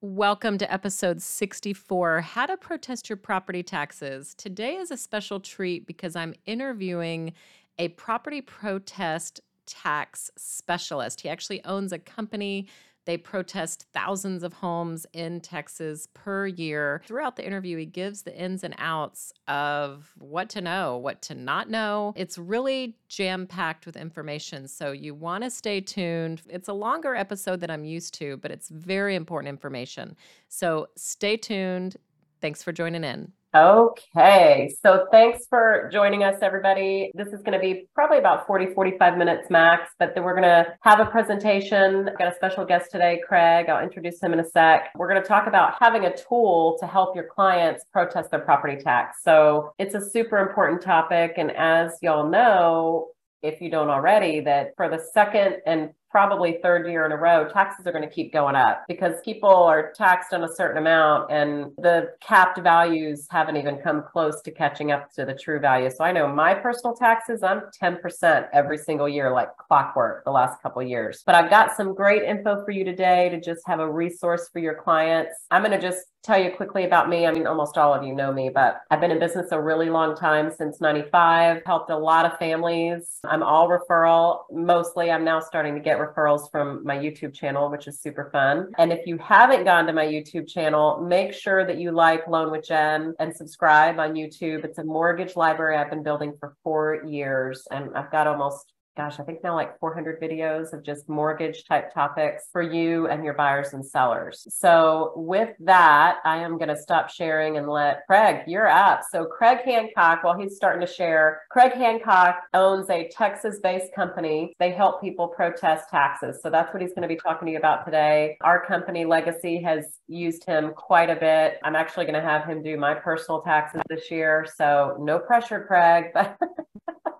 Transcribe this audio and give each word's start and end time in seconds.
Welcome 0.00 0.58
to 0.58 0.72
episode 0.72 1.20
64 1.20 2.20
How 2.20 2.46
to 2.46 2.56
Protest 2.56 3.08
Your 3.08 3.16
Property 3.16 3.64
Taxes. 3.64 4.32
Today 4.32 4.76
is 4.76 4.92
a 4.92 4.96
special 4.96 5.40
treat 5.40 5.88
because 5.88 6.14
I'm 6.14 6.34
interviewing 6.46 7.32
a 7.80 7.88
property 7.88 8.40
protest 8.40 9.40
tax 9.66 10.30
specialist. 10.36 11.22
He 11.22 11.28
actually 11.28 11.64
owns 11.64 11.90
a 11.90 11.98
company 11.98 12.68
they 13.08 13.16
protest 13.16 13.86
thousands 13.94 14.42
of 14.42 14.52
homes 14.52 15.06
in 15.14 15.40
Texas 15.40 16.06
per 16.12 16.46
year. 16.46 17.00
Throughout 17.06 17.36
the 17.36 17.46
interview, 17.46 17.78
he 17.78 17.86
gives 17.86 18.20
the 18.20 18.36
ins 18.36 18.62
and 18.62 18.74
outs 18.76 19.32
of 19.46 20.12
what 20.18 20.50
to 20.50 20.60
know, 20.60 20.98
what 20.98 21.22
to 21.22 21.34
not 21.34 21.70
know. 21.70 22.12
It's 22.16 22.36
really 22.36 22.98
jam 23.08 23.46
packed 23.46 23.86
with 23.86 23.96
information. 23.96 24.68
So 24.68 24.92
you 24.92 25.14
want 25.14 25.42
to 25.44 25.48
stay 25.50 25.80
tuned. 25.80 26.42
It's 26.50 26.68
a 26.68 26.74
longer 26.74 27.14
episode 27.14 27.60
than 27.60 27.70
I'm 27.70 27.84
used 27.86 28.12
to, 28.16 28.36
but 28.36 28.50
it's 28.50 28.68
very 28.68 29.14
important 29.14 29.48
information. 29.48 30.14
So 30.48 30.88
stay 30.94 31.38
tuned. 31.38 31.96
Thanks 32.42 32.62
for 32.62 32.72
joining 32.72 33.04
in. 33.04 33.32
Okay, 33.54 34.70
so 34.82 35.06
thanks 35.10 35.46
for 35.48 35.88
joining 35.90 36.22
us, 36.22 36.36
everybody. 36.42 37.10
This 37.14 37.28
is 37.28 37.40
going 37.40 37.54
to 37.54 37.58
be 37.58 37.88
probably 37.94 38.18
about 38.18 38.46
40, 38.46 38.74
45 38.74 39.16
minutes 39.16 39.48
max, 39.48 39.92
but 39.98 40.14
then 40.14 40.22
we're 40.22 40.38
going 40.38 40.42
to 40.42 40.74
have 40.82 41.00
a 41.00 41.06
presentation. 41.06 42.10
I've 42.10 42.18
got 42.18 42.30
a 42.30 42.34
special 42.34 42.66
guest 42.66 42.90
today, 42.92 43.22
Craig. 43.26 43.70
I'll 43.70 43.82
introduce 43.82 44.22
him 44.22 44.34
in 44.34 44.40
a 44.40 44.44
sec. 44.44 44.90
We're 44.96 45.08
going 45.08 45.22
to 45.22 45.26
talk 45.26 45.46
about 45.46 45.76
having 45.80 46.04
a 46.04 46.14
tool 46.14 46.76
to 46.78 46.86
help 46.86 47.16
your 47.16 47.24
clients 47.24 47.86
protest 47.90 48.30
their 48.30 48.40
property 48.40 48.76
tax. 48.76 49.20
So 49.22 49.72
it's 49.78 49.94
a 49.94 50.10
super 50.10 50.36
important 50.36 50.82
topic. 50.82 51.32
And 51.38 51.50
as 51.52 51.96
y'all 52.02 52.28
know, 52.28 53.06
if 53.40 53.62
you 53.62 53.70
don't 53.70 53.88
already, 53.88 54.40
that 54.40 54.72
for 54.76 54.90
the 54.90 55.02
second 55.14 55.56
and 55.64 55.92
probably 56.10 56.58
third 56.62 56.86
year 56.86 57.04
in 57.06 57.12
a 57.12 57.16
row, 57.16 57.48
taxes 57.48 57.86
are 57.86 57.92
going 57.92 58.06
to 58.06 58.10
keep 58.10 58.32
going 58.32 58.56
up 58.56 58.84
because 58.88 59.14
people 59.24 59.50
are 59.50 59.92
taxed 59.92 60.32
on 60.32 60.44
a 60.44 60.54
certain 60.54 60.78
amount 60.78 61.30
and 61.30 61.72
the 61.78 62.10
capped 62.20 62.58
values 62.60 63.26
haven't 63.30 63.56
even 63.56 63.78
come 63.78 64.02
close 64.10 64.40
to 64.42 64.50
catching 64.50 64.90
up 64.90 65.12
to 65.14 65.24
the 65.24 65.34
true 65.34 65.60
value. 65.60 65.90
So 65.90 66.04
I 66.04 66.12
know 66.12 66.26
my 66.26 66.54
personal 66.54 66.94
taxes, 66.94 67.42
I'm 67.42 67.62
10% 67.80 68.48
every 68.52 68.78
single 68.78 69.08
year, 69.08 69.32
like 69.32 69.56
clockwork 69.56 70.24
the 70.24 70.30
last 70.30 70.62
couple 70.62 70.82
years. 70.82 71.22
But 71.26 71.34
I've 71.34 71.50
got 71.50 71.76
some 71.76 71.94
great 71.94 72.22
info 72.22 72.64
for 72.64 72.70
you 72.70 72.84
today 72.84 73.28
to 73.28 73.40
just 73.40 73.60
have 73.66 73.80
a 73.80 73.90
resource 73.90 74.48
for 74.52 74.58
your 74.58 74.74
clients. 74.74 75.34
I'm 75.50 75.62
going 75.62 75.78
to 75.78 75.80
just 75.80 76.06
tell 76.22 76.40
you 76.42 76.50
quickly 76.50 76.84
about 76.84 77.08
me. 77.08 77.26
I 77.26 77.32
mean, 77.32 77.46
almost 77.46 77.78
all 77.78 77.94
of 77.94 78.02
you 78.02 78.14
know 78.14 78.32
me, 78.32 78.50
but 78.52 78.80
I've 78.90 79.00
been 79.00 79.10
in 79.10 79.18
business 79.18 79.52
a 79.52 79.60
really 79.60 79.88
long 79.88 80.16
time 80.16 80.50
since 80.50 80.80
95, 80.80 81.62
helped 81.64 81.90
a 81.90 81.96
lot 81.96 82.26
of 82.26 82.38
families. 82.38 83.18
I'm 83.24 83.42
all 83.42 83.68
referral. 83.68 84.42
Mostly, 84.50 85.10
I'm 85.10 85.24
now 85.24 85.40
starting 85.40 85.74
to 85.74 85.80
get 85.80 85.97
referrals 85.98 86.50
from 86.50 86.84
my 86.84 86.96
YouTube 86.96 87.34
channel, 87.34 87.70
which 87.70 87.86
is 87.88 88.00
super 88.00 88.30
fun. 88.30 88.72
And 88.78 88.92
if 88.92 89.06
you 89.06 89.18
haven't 89.18 89.64
gone 89.64 89.86
to 89.86 89.92
my 89.92 90.06
YouTube 90.06 90.48
channel, 90.48 91.00
make 91.00 91.32
sure 91.32 91.66
that 91.66 91.78
you 91.78 91.92
like 91.92 92.26
Loan 92.26 92.50
with 92.50 92.66
Jen 92.66 93.14
and 93.18 93.34
subscribe 93.34 93.98
on 93.98 94.14
YouTube. 94.14 94.64
It's 94.64 94.78
a 94.78 94.84
mortgage 94.84 95.36
library 95.36 95.76
I've 95.76 95.90
been 95.90 96.02
building 96.02 96.34
for 96.38 96.56
four 96.62 97.04
years, 97.04 97.66
and 97.70 97.96
I've 97.96 98.10
got 98.10 98.26
almost 98.26 98.72
gosh, 98.98 99.20
I 99.20 99.22
think 99.22 99.44
now 99.44 99.54
like 99.54 99.78
400 99.78 100.20
videos 100.20 100.72
of 100.72 100.82
just 100.82 101.08
mortgage 101.08 101.64
type 101.66 101.94
topics 101.94 102.48
for 102.50 102.62
you 102.62 103.06
and 103.06 103.24
your 103.24 103.34
buyers 103.34 103.72
and 103.72 103.86
sellers. 103.86 104.44
So 104.50 105.12
with 105.14 105.50
that, 105.60 106.18
I 106.24 106.38
am 106.38 106.58
going 106.58 106.68
to 106.68 106.76
stop 106.76 107.08
sharing 107.08 107.58
and 107.58 107.68
let 107.68 108.04
Craig, 108.08 108.42
you're 108.48 108.66
up. 108.66 109.02
So 109.08 109.24
Craig 109.24 109.58
Hancock, 109.64 110.24
while 110.24 110.36
he's 110.36 110.56
starting 110.56 110.84
to 110.84 110.92
share, 110.92 111.42
Craig 111.48 111.74
Hancock 111.74 112.40
owns 112.54 112.90
a 112.90 113.08
Texas 113.08 113.60
based 113.62 113.94
company. 113.94 114.52
They 114.58 114.72
help 114.72 115.00
people 115.00 115.28
protest 115.28 115.88
taxes. 115.90 116.40
So 116.42 116.50
that's 116.50 116.74
what 116.74 116.82
he's 116.82 116.92
going 116.92 117.02
to 117.02 117.08
be 117.08 117.20
talking 117.20 117.46
to 117.46 117.52
you 117.52 117.58
about 117.58 117.84
today. 117.84 118.36
Our 118.40 118.66
company 118.66 119.04
Legacy 119.04 119.62
has 119.62 120.00
used 120.08 120.44
him 120.44 120.72
quite 120.74 121.08
a 121.08 121.14
bit. 121.14 121.60
I'm 121.62 121.76
actually 121.76 122.06
going 122.06 122.20
to 122.20 122.28
have 122.28 122.46
him 122.46 122.64
do 122.64 122.76
my 122.76 122.94
personal 122.94 123.42
taxes 123.42 123.80
this 123.88 124.10
year. 124.10 124.44
So 124.56 124.96
no 124.98 125.20
pressure, 125.20 125.64
Craig, 125.68 126.06
but 126.12 126.36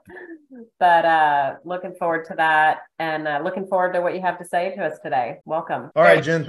but 0.78 1.04
uh, 1.04 1.54
looking 1.64 1.94
forward 1.94 2.26
to 2.26 2.34
that 2.36 2.80
and 2.98 3.26
uh, 3.26 3.40
looking 3.42 3.66
forward 3.66 3.92
to 3.94 4.00
what 4.00 4.14
you 4.14 4.20
have 4.20 4.38
to 4.38 4.44
say 4.44 4.74
to 4.76 4.84
us 4.84 4.98
today. 5.02 5.38
Welcome. 5.44 5.90
All 5.94 6.02
right, 6.02 6.22
Jen. 6.22 6.48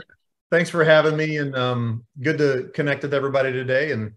Thanks 0.52 0.70
for 0.70 0.84
having 0.84 1.16
me 1.16 1.38
and 1.38 1.56
um, 1.56 2.06
good 2.22 2.38
to 2.40 2.72
connect 2.74 3.04
with 3.04 3.14
everybody 3.14 3.52
today 3.52 3.92
and 3.92 4.14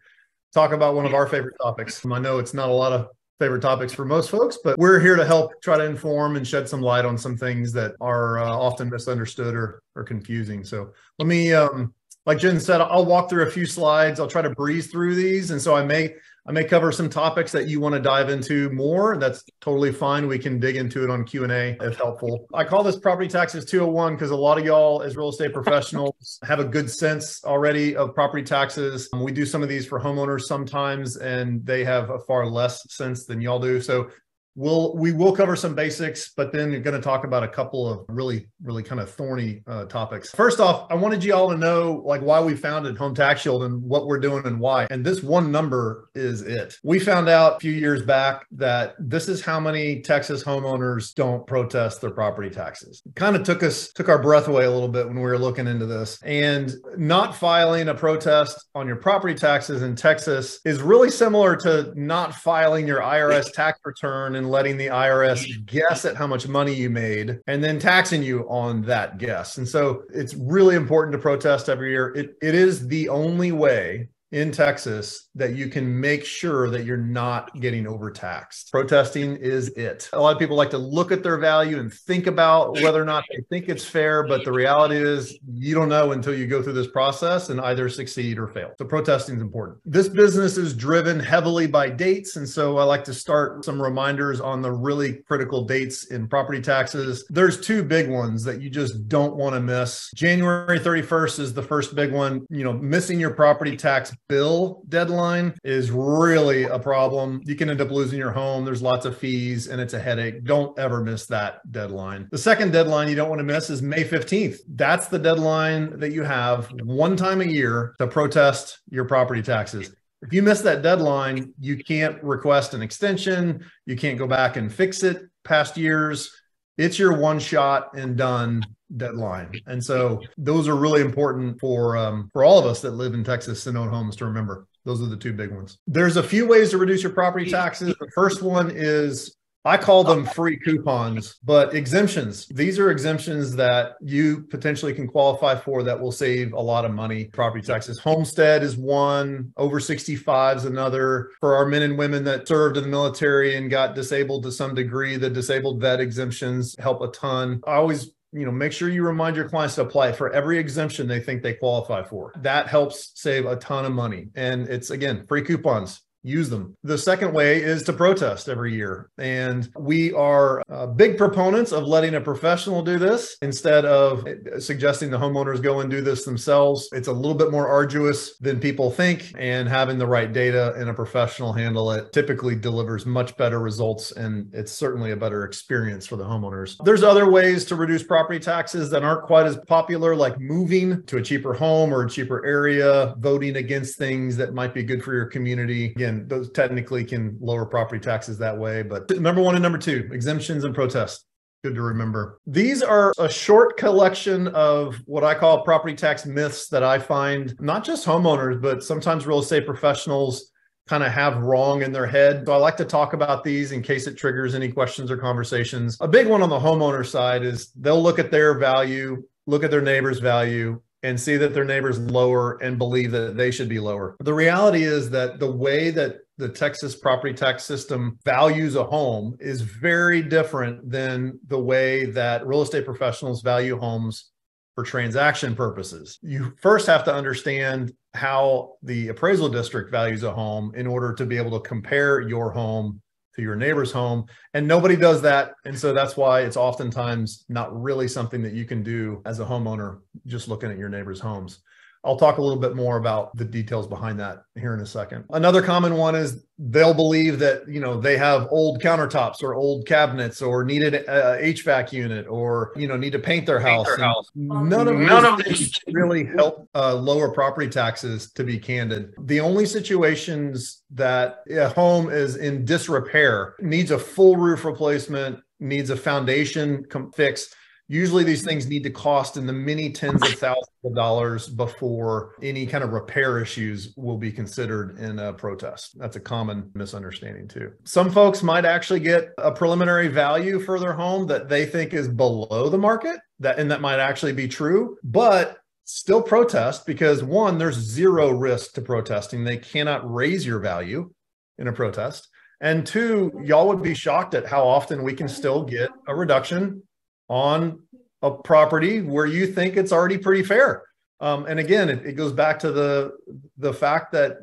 talk 0.54 0.72
about 0.72 0.94
one 0.94 1.04
of 1.04 1.14
our 1.14 1.26
favorite 1.26 1.56
topics. 1.60 2.04
I 2.06 2.18
know 2.18 2.38
it's 2.38 2.54
not 2.54 2.68
a 2.68 2.72
lot 2.72 2.92
of 2.92 3.08
favorite 3.38 3.60
topics 3.60 3.92
for 3.92 4.04
most 4.04 4.30
folks, 4.30 4.58
but 4.62 4.78
we're 4.78 5.00
here 5.00 5.16
to 5.16 5.26
help 5.26 5.60
try 5.62 5.76
to 5.76 5.84
inform 5.84 6.36
and 6.36 6.46
shed 6.46 6.68
some 6.68 6.80
light 6.80 7.04
on 7.04 7.18
some 7.18 7.36
things 7.36 7.72
that 7.72 7.92
are 8.00 8.38
uh, 8.38 8.48
often 8.48 8.88
misunderstood 8.88 9.54
or, 9.54 9.82
or 9.96 10.04
confusing. 10.04 10.64
So 10.64 10.92
let 11.18 11.26
me, 11.26 11.52
um, 11.52 11.92
like 12.24 12.38
Jen 12.38 12.60
said, 12.60 12.80
I'll 12.80 13.04
walk 13.04 13.28
through 13.28 13.42
a 13.42 13.50
few 13.50 13.66
slides. 13.66 14.20
I'll 14.20 14.28
try 14.28 14.42
to 14.42 14.50
breeze 14.50 14.86
through 14.86 15.16
these. 15.16 15.50
And 15.50 15.60
so 15.60 15.74
I 15.74 15.84
may 15.84 16.14
I 16.44 16.50
may 16.50 16.64
cover 16.64 16.90
some 16.90 17.08
topics 17.08 17.52
that 17.52 17.68
you 17.68 17.78
want 17.78 17.94
to 17.94 18.00
dive 18.00 18.28
into 18.28 18.68
more. 18.70 19.16
That's 19.16 19.44
totally 19.60 19.92
fine. 19.92 20.26
We 20.26 20.40
can 20.40 20.58
dig 20.58 20.74
into 20.74 21.04
it 21.04 21.10
on 21.10 21.24
Q&A 21.24 21.76
if 21.80 21.96
helpful. 21.96 22.46
I 22.52 22.64
call 22.64 22.82
this 22.82 22.98
property 22.98 23.28
taxes 23.28 23.64
201 23.64 24.14
because 24.14 24.30
a 24.30 24.36
lot 24.36 24.58
of 24.58 24.64
y'all 24.64 25.02
as 25.02 25.16
real 25.16 25.28
estate 25.28 25.52
professionals 25.52 26.40
have 26.44 26.58
a 26.58 26.64
good 26.64 26.90
sense 26.90 27.44
already 27.44 27.94
of 27.94 28.12
property 28.12 28.42
taxes. 28.42 29.08
We 29.14 29.30
do 29.30 29.46
some 29.46 29.62
of 29.62 29.68
these 29.68 29.86
for 29.86 30.00
homeowners 30.00 30.42
sometimes 30.42 31.16
and 31.16 31.64
they 31.64 31.84
have 31.84 32.10
a 32.10 32.18
far 32.18 32.46
less 32.46 32.92
sense 32.92 33.24
than 33.24 33.40
y'all 33.40 33.60
do. 33.60 33.80
So 33.80 34.10
we'll 34.54 34.96
we 34.96 35.12
will 35.12 35.34
cover 35.34 35.56
some 35.56 35.74
basics 35.74 36.32
but 36.36 36.52
then 36.52 36.70
you're 36.70 36.80
going 36.80 36.96
to 36.96 37.02
talk 37.02 37.24
about 37.24 37.42
a 37.42 37.48
couple 37.48 37.88
of 37.88 38.04
really 38.08 38.48
really 38.62 38.82
kind 38.82 39.00
of 39.00 39.10
thorny 39.10 39.62
uh, 39.66 39.84
topics. 39.86 40.30
First 40.30 40.60
off 40.60 40.86
i 40.90 40.94
wanted 40.94 41.24
you 41.24 41.34
all 41.34 41.50
to 41.50 41.56
know 41.56 42.02
like 42.04 42.20
why 42.20 42.40
we 42.40 42.54
founded 42.54 42.96
home 42.96 43.14
tax 43.14 43.40
shield 43.40 43.64
and 43.64 43.82
what 43.82 44.06
we're 44.06 44.18
doing 44.18 44.46
and 44.46 44.60
why. 44.60 44.86
And 44.90 45.04
this 45.04 45.22
one 45.22 45.50
number 45.50 46.08
is 46.14 46.42
it. 46.42 46.76
We 46.82 46.98
found 46.98 47.28
out 47.28 47.56
a 47.56 47.60
few 47.60 47.72
years 47.72 48.02
back 48.02 48.46
that 48.52 48.94
this 48.98 49.28
is 49.28 49.42
how 49.42 49.58
many 49.58 50.00
texas 50.00 50.42
homeowners 50.42 51.14
don't 51.14 51.46
protest 51.46 52.00
their 52.00 52.10
property 52.10 52.50
taxes. 52.50 53.02
Kind 53.14 53.36
of 53.36 53.44
took 53.44 53.62
us 53.62 53.92
took 53.92 54.08
our 54.08 54.20
breath 54.20 54.48
away 54.48 54.64
a 54.64 54.70
little 54.70 54.88
bit 54.88 55.06
when 55.06 55.16
we 55.16 55.22
were 55.22 55.38
looking 55.38 55.66
into 55.66 55.86
this. 55.86 56.18
And 56.22 56.72
not 56.96 57.34
filing 57.34 57.88
a 57.88 57.94
protest 57.94 58.66
on 58.74 58.86
your 58.86 58.96
property 58.96 59.34
taxes 59.34 59.82
in 59.82 59.96
texas 59.96 60.60
is 60.64 60.82
really 60.82 61.10
similar 61.10 61.56
to 61.56 61.92
not 61.94 62.34
filing 62.34 62.86
your 62.86 63.00
irs 63.00 63.52
tax 63.52 63.78
return 63.84 64.36
and 64.42 64.50
letting 64.50 64.76
the 64.76 64.88
IRS 64.88 65.64
guess 65.66 66.04
at 66.04 66.16
how 66.16 66.26
much 66.26 66.48
money 66.48 66.74
you 66.74 66.90
made 66.90 67.38
and 67.46 67.62
then 67.62 67.78
taxing 67.78 68.22
you 68.22 68.40
on 68.48 68.82
that 68.82 69.18
guess. 69.18 69.58
And 69.58 69.68
so 69.68 70.02
it's 70.12 70.34
really 70.34 70.74
important 70.74 71.12
to 71.12 71.18
protest 71.18 71.68
every 71.68 71.90
year. 71.90 72.12
It, 72.14 72.36
it 72.42 72.54
is 72.54 72.88
the 72.88 73.08
only 73.08 73.52
way 73.52 74.08
in 74.32 74.50
Texas 74.50 75.28
that 75.34 75.54
you 75.54 75.68
can 75.68 76.00
make 76.00 76.24
sure 76.24 76.70
that 76.70 76.84
you're 76.84 76.96
not 76.96 77.54
getting 77.60 77.86
overtaxed. 77.86 78.72
Protesting 78.72 79.36
is 79.36 79.68
it. 79.70 80.08
A 80.14 80.20
lot 80.20 80.32
of 80.32 80.38
people 80.38 80.56
like 80.56 80.70
to 80.70 80.78
look 80.78 81.12
at 81.12 81.22
their 81.22 81.38
value 81.38 81.78
and 81.78 81.92
think 81.92 82.26
about 82.26 82.72
whether 82.80 83.00
or 83.00 83.04
not 83.04 83.24
they 83.30 83.42
think 83.50 83.68
it's 83.68 83.84
fair, 83.84 84.26
but 84.26 84.44
the 84.44 84.52
reality 84.52 84.96
is 84.96 85.38
you 85.54 85.74
don't 85.74 85.88
know 85.88 86.12
until 86.12 86.34
you 86.34 86.46
go 86.46 86.62
through 86.62 86.72
this 86.72 86.88
process 86.88 87.50
and 87.50 87.60
either 87.60 87.88
succeed 87.88 88.38
or 88.38 88.48
fail. 88.48 88.72
So 88.78 88.86
protesting 88.86 89.36
is 89.36 89.42
important. 89.42 89.78
This 89.84 90.08
business 90.08 90.56
is 90.56 90.74
driven 90.74 91.20
heavily 91.20 91.66
by 91.66 91.90
dates. 91.90 92.36
And 92.36 92.48
so 92.48 92.78
I 92.78 92.84
like 92.84 93.04
to 93.04 93.14
start 93.14 93.64
some 93.64 93.80
reminders 93.80 94.40
on 94.40 94.62
the 94.62 94.72
really 94.72 95.22
critical 95.28 95.64
dates 95.64 96.10
in 96.10 96.26
property 96.26 96.60
taxes. 96.60 97.24
There's 97.28 97.60
two 97.60 97.82
big 97.82 98.08
ones 98.08 98.44
that 98.44 98.62
you 98.62 98.70
just 98.70 99.08
don't 99.08 99.36
want 99.36 99.54
to 99.54 99.60
miss. 99.60 100.10
January 100.14 100.78
31st 100.78 101.38
is 101.38 101.52
the 101.52 101.62
first 101.62 101.94
big 101.94 102.12
one. 102.12 102.46
You 102.48 102.64
know, 102.64 102.72
missing 102.72 103.20
your 103.20 103.34
property 103.34 103.76
tax 103.76 104.14
bill 104.28 104.82
deadline 104.88 105.54
is 105.64 105.90
really 105.90 106.64
a 106.64 106.78
problem. 106.78 107.40
You 107.44 107.54
can 107.54 107.70
end 107.70 107.80
up 107.80 107.90
losing 107.90 108.18
your 108.18 108.32
home. 108.32 108.64
There's 108.64 108.82
lots 108.82 109.04
of 109.04 109.16
fees 109.16 109.66
and 109.68 109.80
it's 109.80 109.94
a 109.94 110.00
headache. 110.00 110.44
Don't 110.44 110.78
ever 110.78 111.02
miss 111.02 111.26
that 111.26 111.60
deadline. 111.70 112.28
The 112.30 112.38
second 112.38 112.72
deadline 112.72 113.08
you 113.08 113.14
don't 113.14 113.28
want 113.28 113.40
to 113.40 113.44
miss 113.44 113.70
is 113.70 113.82
May 113.82 114.04
15th. 114.04 114.58
That's 114.68 115.08
the 115.08 115.18
deadline 115.18 115.98
that 115.98 116.12
you 116.12 116.22
have 116.22 116.70
one 116.82 117.16
time 117.16 117.40
a 117.40 117.46
year 117.46 117.94
to 117.98 118.06
protest 118.06 118.80
your 118.90 119.04
property 119.04 119.42
taxes. 119.42 119.94
If 120.22 120.32
you 120.32 120.42
miss 120.42 120.60
that 120.60 120.82
deadline, 120.82 121.52
you 121.58 121.76
can't 121.76 122.22
request 122.22 122.74
an 122.74 122.82
extension. 122.82 123.64
You 123.86 123.96
can't 123.96 124.18
go 124.18 124.28
back 124.28 124.56
and 124.56 124.72
fix 124.72 125.02
it 125.02 125.20
past 125.44 125.76
years. 125.76 126.30
It's 126.78 126.98
your 126.98 127.18
one 127.18 127.38
shot 127.38 127.96
and 127.96 128.16
done 128.16 128.62
deadline. 128.96 129.60
And 129.66 129.82
so 129.82 130.20
those 130.36 130.68
are 130.68 130.76
really 130.76 131.00
important 131.00 131.58
for 131.60 131.96
um, 131.96 132.30
for 132.32 132.44
all 132.44 132.58
of 132.58 132.66
us 132.66 132.80
that 132.82 132.92
live 132.92 133.14
in 133.14 133.24
Texas 133.24 133.66
and 133.66 133.76
own 133.76 133.88
homes 133.88 134.16
to 134.16 134.24
remember. 134.24 134.66
Those 134.84 135.00
are 135.00 135.06
the 135.06 135.16
two 135.16 135.32
big 135.32 135.52
ones. 135.52 135.78
There's 135.86 136.16
a 136.16 136.22
few 136.22 136.46
ways 136.46 136.70
to 136.70 136.78
reduce 136.78 137.02
your 137.02 137.12
property 137.12 137.50
taxes. 137.50 137.94
The 138.00 138.10
first 138.14 138.42
one 138.42 138.72
is 138.74 139.36
I 139.64 139.76
call 139.76 140.02
them 140.02 140.26
free 140.26 140.58
coupons, 140.58 141.38
but 141.44 141.72
exemptions. 141.74 142.48
These 142.48 142.80
are 142.80 142.90
exemptions 142.90 143.54
that 143.54 143.92
you 144.00 144.42
potentially 144.50 144.92
can 144.92 145.06
qualify 145.06 145.54
for 145.54 145.84
that 145.84 146.00
will 146.00 146.10
save 146.10 146.52
a 146.52 146.60
lot 146.60 146.84
of 146.84 146.92
money. 146.92 147.26
Property 147.26 147.64
taxes. 147.64 148.00
Homestead 148.00 148.64
is 148.64 148.76
one, 148.76 149.52
over 149.56 149.78
65 149.78 150.56
is 150.56 150.64
another. 150.64 151.30
For 151.38 151.54
our 151.54 151.66
men 151.66 151.82
and 151.82 151.96
women 151.96 152.24
that 152.24 152.48
served 152.48 152.76
in 152.76 152.82
the 152.82 152.88
military 152.88 153.54
and 153.54 153.70
got 153.70 153.94
disabled 153.94 154.42
to 154.44 154.52
some 154.52 154.74
degree, 154.74 155.16
the 155.16 155.30
disabled 155.30 155.80
vet 155.80 156.00
exemptions 156.00 156.74
help 156.80 157.00
a 157.00 157.08
ton. 157.08 157.60
I 157.64 157.74
always 157.74 158.10
you 158.32 158.44
know, 158.44 158.52
make 158.52 158.72
sure 158.72 158.88
you 158.88 159.04
remind 159.04 159.36
your 159.36 159.48
clients 159.48 159.74
to 159.76 159.82
apply 159.82 160.12
for 160.12 160.32
every 160.32 160.58
exemption 160.58 161.06
they 161.06 161.20
think 161.20 161.42
they 161.42 161.54
qualify 161.54 162.02
for. 162.02 162.32
That 162.38 162.66
helps 162.66 163.12
save 163.14 163.46
a 163.46 163.56
ton 163.56 163.84
of 163.84 163.92
money. 163.92 164.28
And 164.34 164.68
it's 164.68 164.90
again, 164.90 165.26
free 165.26 165.42
coupons 165.42 166.02
use 166.22 166.48
them. 166.48 166.76
The 166.84 166.98
second 166.98 167.32
way 167.32 167.62
is 167.62 167.82
to 167.84 167.92
protest 167.92 168.48
every 168.48 168.74
year. 168.74 169.10
And 169.18 169.68
we 169.78 170.12
are 170.12 170.62
uh, 170.70 170.86
big 170.86 171.18
proponents 171.18 171.72
of 171.72 171.84
letting 171.84 172.14
a 172.14 172.20
professional 172.20 172.82
do 172.82 172.98
this 172.98 173.36
instead 173.42 173.84
of 173.84 174.26
suggesting 174.58 175.10
the 175.10 175.18
homeowners 175.18 175.62
go 175.62 175.80
and 175.80 175.90
do 175.90 176.00
this 176.00 176.24
themselves. 176.24 176.88
It's 176.92 177.08
a 177.08 177.12
little 177.12 177.36
bit 177.36 177.50
more 177.50 177.68
arduous 177.68 178.36
than 178.38 178.60
people 178.60 178.90
think, 178.90 179.32
and 179.38 179.68
having 179.68 179.98
the 179.98 180.06
right 180.06 180.32
data 180.32 180.74
and 180.76 180.88
a 180.88 180.94
professional 180.94 181.52
handle 181.52 181.90
it 181.92 182.12
typically 182.12 182.54
delivers 182.54 183.06
much 183.06 183.36
better 183.36 183.60
results. 183.60 184.12
And 184.12 184.52
it's 184.54 184.72
certainly 184.72 185.12
a 185.12 185.16
better 185.16 185.44
experience 185.44 186.06
for 186.06 186.16
the 186.16 186.24
homeowners. 186.24 186.76
There's 186.84 187.02
other 187.02 187.30
ways 187.30 187.64
to 187.66 187.76
reduce 187.76 188.02
property 188.02 188.38
taxes 188.38 188.90
that 188.90 189.02
aren't 189.02 189.24
quite 189.24 189.46
as 189.46 189.58
popular, 189.66 190.14
like 190.14 190.38
moving 190.38 191.02
to 191.04 191.18
a 191.18 191.22
cheaper 191.22 191.52
home 191.52 191.92
or 191.92 192.04
a 192.04 192.08
cheaper 192.08 192.44
area, 192.44 193.14
voting 193.18 193.56
against 193.56 193.98
things 193.98 194.36
that 194.36 194.54
might 194.54 194.74
be 194.74 194.82
good 194.82 195.02
for 195.02 195.14
your 195.14 195.26
community. 195.26 195.86
Again, 195.86 196.11
those 196.28 196.50
technically 196.50 197.04
can 197.04 197.36
lower 197.40 197.66
property 197.66 198.00
taxes 198.00 198.38
that 198.38 198.56
way. 198.56 198.82
But 198.82 199.10
number 199.18 199.42
one 199.42 199.54
and 199.54 199.62
number 199.62 199.78
two, 199.78 200.08
exemptions 200.12 200.64
and 200.64 200.74
protests. 200.74 201.24
Good 201.64 201.76
to 201.76 201.82
remember. 201.82 202.40
These 202.44 202.82
are 202.82 203.12
a 203.20 203.28
short 203.28 203.76
collection 203.76 204.48
of 204.48 204.96
what 205.06 205.22
I 205.22 205.34
call 205.34 205.62
property 205.62 205.94
tax 205.94 206.26
myths 206.26 206.68
that 206.68 206.82
I 206.82 206.98
find 206.98 207.54
not 207.60 207.84
just 207.84 208.04
homeowners, 208.04 208.60
but 208.60 208.82
sometimes 208.82 209.26
real 209.26 209.38
estate 209.38 209.64
professionals 209.64 210.50
kind 210.88 211.04
of 211.04 211.12
have 211.12 211.36
wrong 211.38 211.82
in 211.82 211.92
their 211.92 212.06
head. 212.06 212.44
So 212.46 212.52
I 212.52 212.56
like 212.56 212.76
to 212.78 212.84
talk 212.84 213.12
about 213.12 213.44
these 213.44 213.70
in 213.70 213.80
case 213.80 214.08
it 214.08 214.16
triggers 214.16 214.56
any 214.56 214.72
questions 214.72 215.08
or 215.08 215.16
conversations. 215.16 215.96
A 216.00 216.08
big 216.08 216.26
one 216.26 216.42
on 216.42 216.50
the 216.50 216.58
homeowner 216.58 217.06
side 217.06 217.44
is 217.44 217.70
they'll 217.80 218.02
look 218.02 218.18
at 218.18 218.32
their 218.32 218.58
value, 218.58 219.22
look 219.46 219.62
at 219.62 219.70
their 219.70 219.80
neighbor's 219.80 220.18
value, 220.18 220.80
and 221.02 221.20
see 221.20 221.36
that 221.36 221.52
their 221.52 221.64
neighbors 221.64 221.98
lower 221.98 222.62
and 222.62 222.78
believe 222.78 223.10
that 223.10 223.36
they 223.36 223.50
should 223.50 223.68
be 223.68 223.80
lower. 223.80 224.16
The 224.20 224.34
reality 224.34 224.84
is 224.84 225.10
that 225.10 225.38
the 225.40 225.50
way 225.50 225.90
that 225.90 226.18
the 226.38 226.48
Texas 226.48 226.96
property 226.96 227.34
tax 227.34 227.64
system 227.64 228.18
values 228.24 228.76
a 228.76 228.84
home 228.84 229.36
is 229.40 229.60
very 229.60 230.22
different 230.22 230.88
than 230.88 231.38
the 231.48 231.58
way 231.58 232.06
that 232.06 232.46
real 232.46 232.62
estate 232.62 232.84
professionals 232.84 233.42
value 233.42 233.78
homes 233.78 234.30
for 234.74 234.84
transaction 234.84 235.54
purposes. 235.54 236.18
You 236.22 236.54
first 236.60 236.86
have 236.86 237.04
to 237.04 237.14
understand 237.14 237.92
how 238.14 238.74
the 238.82 239.08
appraisal 239.08 239.48
district 239.48 239.90
values 239.90 240.22
a 240.22 240.32
home 240.32 240.72
in 240.74 240.86
order 240.86 241.12
to 241.14 241.26
be 241.26 241.36
able 241.36 241.58
to 241.60 241.68
compare 241.68 242.20
your 242.20 242.50
home 242.50 243.00
to 243.34 243.42
your 243.42 243.56
neighbor's 243.56 243.92
home. 243.92 244.26
And 244.54 244.66
nobody 244.66 244.96
does 244.96 245.22
that. 245.22 245.54
And 245.64 245.78
so 245.78 245.92
that's 245.92 246.16
why 246.16 246.40
it's 246.42 246.56
oftentimes 246.56 247.44
not 247.48 247.80
really 247.80 248.08
something 248.08 248.42
that 248.42 248.52
you 248.52 248.64
can 248.64 248.82
do 248.82 249.22
as 249.24 249.40
a 249.40 249.44
homeowner, 249.44 250.00
just 250.26 250.48
looking 250.48 250.70
at 250.70 250.78
your 250.78 250.88
neighbor's 250.88 251.20
homes. 251.20 251.60
I'll 252.04 252.16
talk 252.16 252.38
a 252.38 252.42
little 252.42 252.58
bit 252.58 252.74
more 252.74 252.96
about 252.96 253.36
the 253.36 253.44
details 253.44 253.86
behind 253.86 254.18
that 254.18 254.42
here 254.56 254.74
in 254.74 254.80
a 254.80 254.86
second. 254.86 255.24
Another 255.30 255.62
common 255.62 255.94
one 255.94 256.16
is 256.16 256.44
they'll 256.58 256.94
believe 256.94 257.38
that 257.38 257.68
you 257.68 257.78
know 257.78 258.00
they 258.00 258.16
have 258.16 258.48
old 258.50 258.82
countertops 258.82 259.42
or 259.42 259.54
old 259.54 259.86
cabinets 259.86 260.42
or 260.42 260.64
needed 260.64 260.94
a 260.94 261.38
HVAC 261.40 261.92
unit 261.92 262.26
or 262.26 262.72
you 262.74 262.88
know 262.88 262.96
need 262.96 263.12
to 263.12 263.20
paint 263.20 263.46
their 263.46 263.60
house. 263.60 263.86
Paint 263.86 263.98
their 263.98 264.06
house. 264.06 264.30
None 264.34 264.88
of 264.88 264.96
none 264.96 265.24
of 265.24 265.44
these 265.44 265.78
really 265.92 266.24
help 266.24 266.68
uh, 266.74 266.94
lower 266.94 267.30
property 267.30 267.68
taxes. 267.68 268.32
To 268.32 268.42
be 268.42 268.58
candid, 268.58 269.14
the 269.20 269.38
only 269.38 269.66
situations 269.66 270.82
that 270.90 271.44
a 271.50 271.68
home 271.68 272.10
is 272.10 272.36
in 272.36 272.64
disrepair 272.64 273.54
needs 273.60 273.92
a 273.92 273.98
full 273.98 274.36
roof 274.36 274.64
replacement, 274.64 275.38
needs 275.60 275.90
a 275.90 275.96
foundation 275.96 276.84
fix 277.14 277.54
Usually 277.88 278.24
these 278.24 278.44
things 278.44 278.66
need 278.66 278.84
to 278.84 278.90
cost 278.90 279.36
in 279.36 279.46
the 279.46 279.52
many 279.52 279.90
tens 279.90 280.22
of 280.22 280.34
thousands 280.34 280.66
of 280.84 280.94
dollars 280.94 281.48
before 281.48 282.34
any 282.40 282.66
kind 282.66 282.82
of 282.82 282.92
repair 282.92 283.38
issues 283.38 283.92
will 283.96 284.16
be 284.16 284.32
considered 284.32 284.98
in 284.98 285.18
a 285.18 285.32
protest. 285.32 285.98
That's 285.98 286.16
a 286.16 286.20
common 286.20 286.70
misunderstanding 286.74 287.48
too. 287.48 287.72
Some 287.84 288.10
folks 288.10 288.42
might 288.42 288.64
actually 288.64 289.00
get 289.00 289.30
a 289.36 289.52
preliminary 289.52 290.08
value 290.08 290.58
for 290.60 290.78
their 290.78 290.94
home 290.94 291.26
that 291.26 291.48
they 291.48 291.66
think 291.66 291.92
is 291.92 292.08
below 292.08 292.68
the 292.68 292.78
market 292.78 293.20
that 293.40 293.58
and 293.58 293.70
that 293.70 293.80
might 293.80 294.00
actually 294.00 294.32
be 294.32 294.48
true, 294.48 294.96
but 295.02 295.58
still 295.84 296.22
protest 296.22 296.86
because 296.86 297.22
one 297.22 297.58
there's 297.58 297.76
zero 297.76 298.30
risk 298.30 298.74
to 298.74 298.80
protesting. 298.80 299.44
They 299.44 299.58
cannot 299.58 300.10
raise 300.10 300.46
your 300.46 300.60
value 300.60 301.12
in 301.58 301.68
a 301.68 301.72
protest. 301.72 302.28
And 302.60 302.86
two, 302.86 303.32
y'all 303.44 303.66
would 303.68 303.82
be 303.82 303.94
shocked 303.94 304.34
at 304.34 304.46
how 304.46 304.66
often 304.66 305.02
we 305.02 305.14
can 305.14 305.28
still 305.28 305.64
get 305.64 305.90
a 306.06 306.14
reduction 306.14 306.82
on 307.28 307.82
a 308.22 308.30
property 308.30 309.00
where 309.00 309.26
you 309.26 309.46
think 309.46 309.76
it's 309.76 309.92
already 309.92 310.18
pretty 310.18 310.42
fair. 310.42 310.82
Um, 311.20 311.46
and 311.46 311.60
again, 311.60 311.88
it, 311.88 312.04
it, 312.04 312.12
goes 312.16 312.32
back 312.32 312.58
to 312.60 312.72
the 312.72 313.12
the 313.56 313.72
fact 313.72 314.10
that 314.10 314.38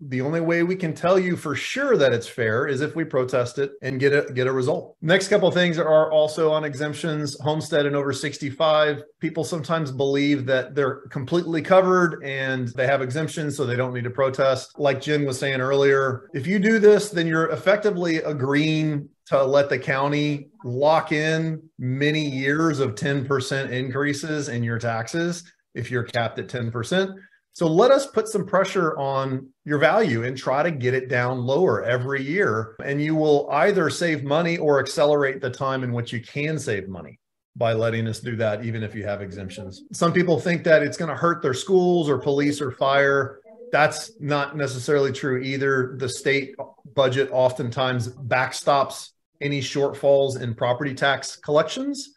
the 0.00 0.20
only 0.20 0.40
way 0.40 0.64
we 0.64 0.74
can 0.74 0.92
tell 0.92 1.16
you 1.16 1.36
for 1.36 1.54
sure 1.54 1.96
that 1.96 2.12
it's 2.12 2.26
fair 2.26 2.66
is 2.66 2.80
if 2.80 2.96
we 2.96 3.04
protest 3.04 3.58
it 3.58 3.70
and 3.82 4.00
get 4.00 4.12
a 4.12 4.32
get 4.32 4.48
a 4.48 4.52
result. 4.52 4.96
Next 5.00 5.28
couple 5.28 5.48
things 5.52 5.78
are 5.78 6.10
also 6.10 6.50
on 6.50 6.64
exemptions, 6.64 7.38
homestead 7.40 7.86
and 7.86 7.94
over 7.94 8.12
65. 8.12 9.04
People 9.20 9.44
sometimes 9.44 9.92
believe 9.92 10.44
that 10.46 10.74
they're 10.74 11.02
completely 11.10 11.62
covered 11.62 12.24
and 12.24 12.66
they 12.68 12.88
have 12.88 13.00
exemptions, 13.00 13.56
so 13.56 13.64
they 13.64 13.76
don't 13.76 13.94
need 13.94 14.04
to 14.04 14.10
protest. 14.10 14.76
Like 14.76 15.00
Jen 15.00 15.24
was 15.24 15.38
saying 15.38 15.60
earlier, 15.60 16.28
if 16.34 16.48
you 16.48 16.58
do 16.58 16.80
this, 16.80 17.10
then 17.10 17.28
you're 17.28 17.50
effectively 17.50 18.16
agreeing 18.16 19.08
to 19.26 19.42
let 19.42 19.68
the 19.68 19.78
county 19.78 20.48
lock 20.64 21.12
in 21.12 21.62
many 21.78 22.28
years 22.28 22.78
of 22.78 22.94
10% 22.94 23.70
increases 23.70 24.48
in 24.48 24.62
your 24.62 24.78
taxes 24.78 25.44
if 25.74 25.90
you're 25.90 26.02
capped 26.02 26.38
at 26.38 26.48
10%. 26.48 27.14
So 27.52 27.68
let 27.68 27.92
us 27.92 28.08
put 28.08 28.26
some 28.26 28.44
pressure 28.44 28.98
on 28.98 29.48
your 29.64 29.78
value 29.78 30.24
and 30.24 30.36
try 30.36 30.64
to 30.64 30.72
get 30.72 30.92
it 30.92 31.08
down 31.08 31.38
lower 31.38 31.84
every 31.84 32.22
year. 32.22 32.74
And 32.84 33.00
you 33.00 33.14
will 33.14 33.48
either 33.50 33.88
save 33.90 34.24
money 34.24 34.58
or 34.58 34.80
accelerate 34.80 35.40
the 35.40 35.50
time 35.50 35.84
in 35.84 35.92
which 35.92 36.12
you 36.12 36.20
can 36.20 36.58
save 36.58 36.88
money 36.88 37.20
by 37.56 37.72
letting 37.72 38.08
us 38.08 38.18
do 38.18 38.34
that, 38.36 38.64
even 38.64 38.82
if 38.82 38.92
you 38.92 39.04
have 39.04 39.22
exemptions. 39.22 39.84
Some 39.92 40.12
people 40.12 40.40
think 40.40 40.64
that 40.64 40.82
it's 40.82 40.96
going 40.96 41.10
to 41.10 41.14
hurt 41.14 41.42
their 41.42 41.54
schools 41.54 42.08
or 42.08 42.18
police 42.18 42.60
or 42.60 42.72
fire. 42.72 43.38
That's 43.70 44.10
not 44.18 44.56
necessarily 44.56 45.12
true 45.12 45.40
either. 45.40 45.94
The 45.96 46.08
state 46.08 46.56
budget 46.94 47.28
oftentimes 47.30 48.08
backstops 48.08 49.10
any 49.40 49.60
shortfalls 49.60 50.40
in 50.40 50.54
property 50.54 50.94
tax 50.94 51.36
collections 51.36 52.10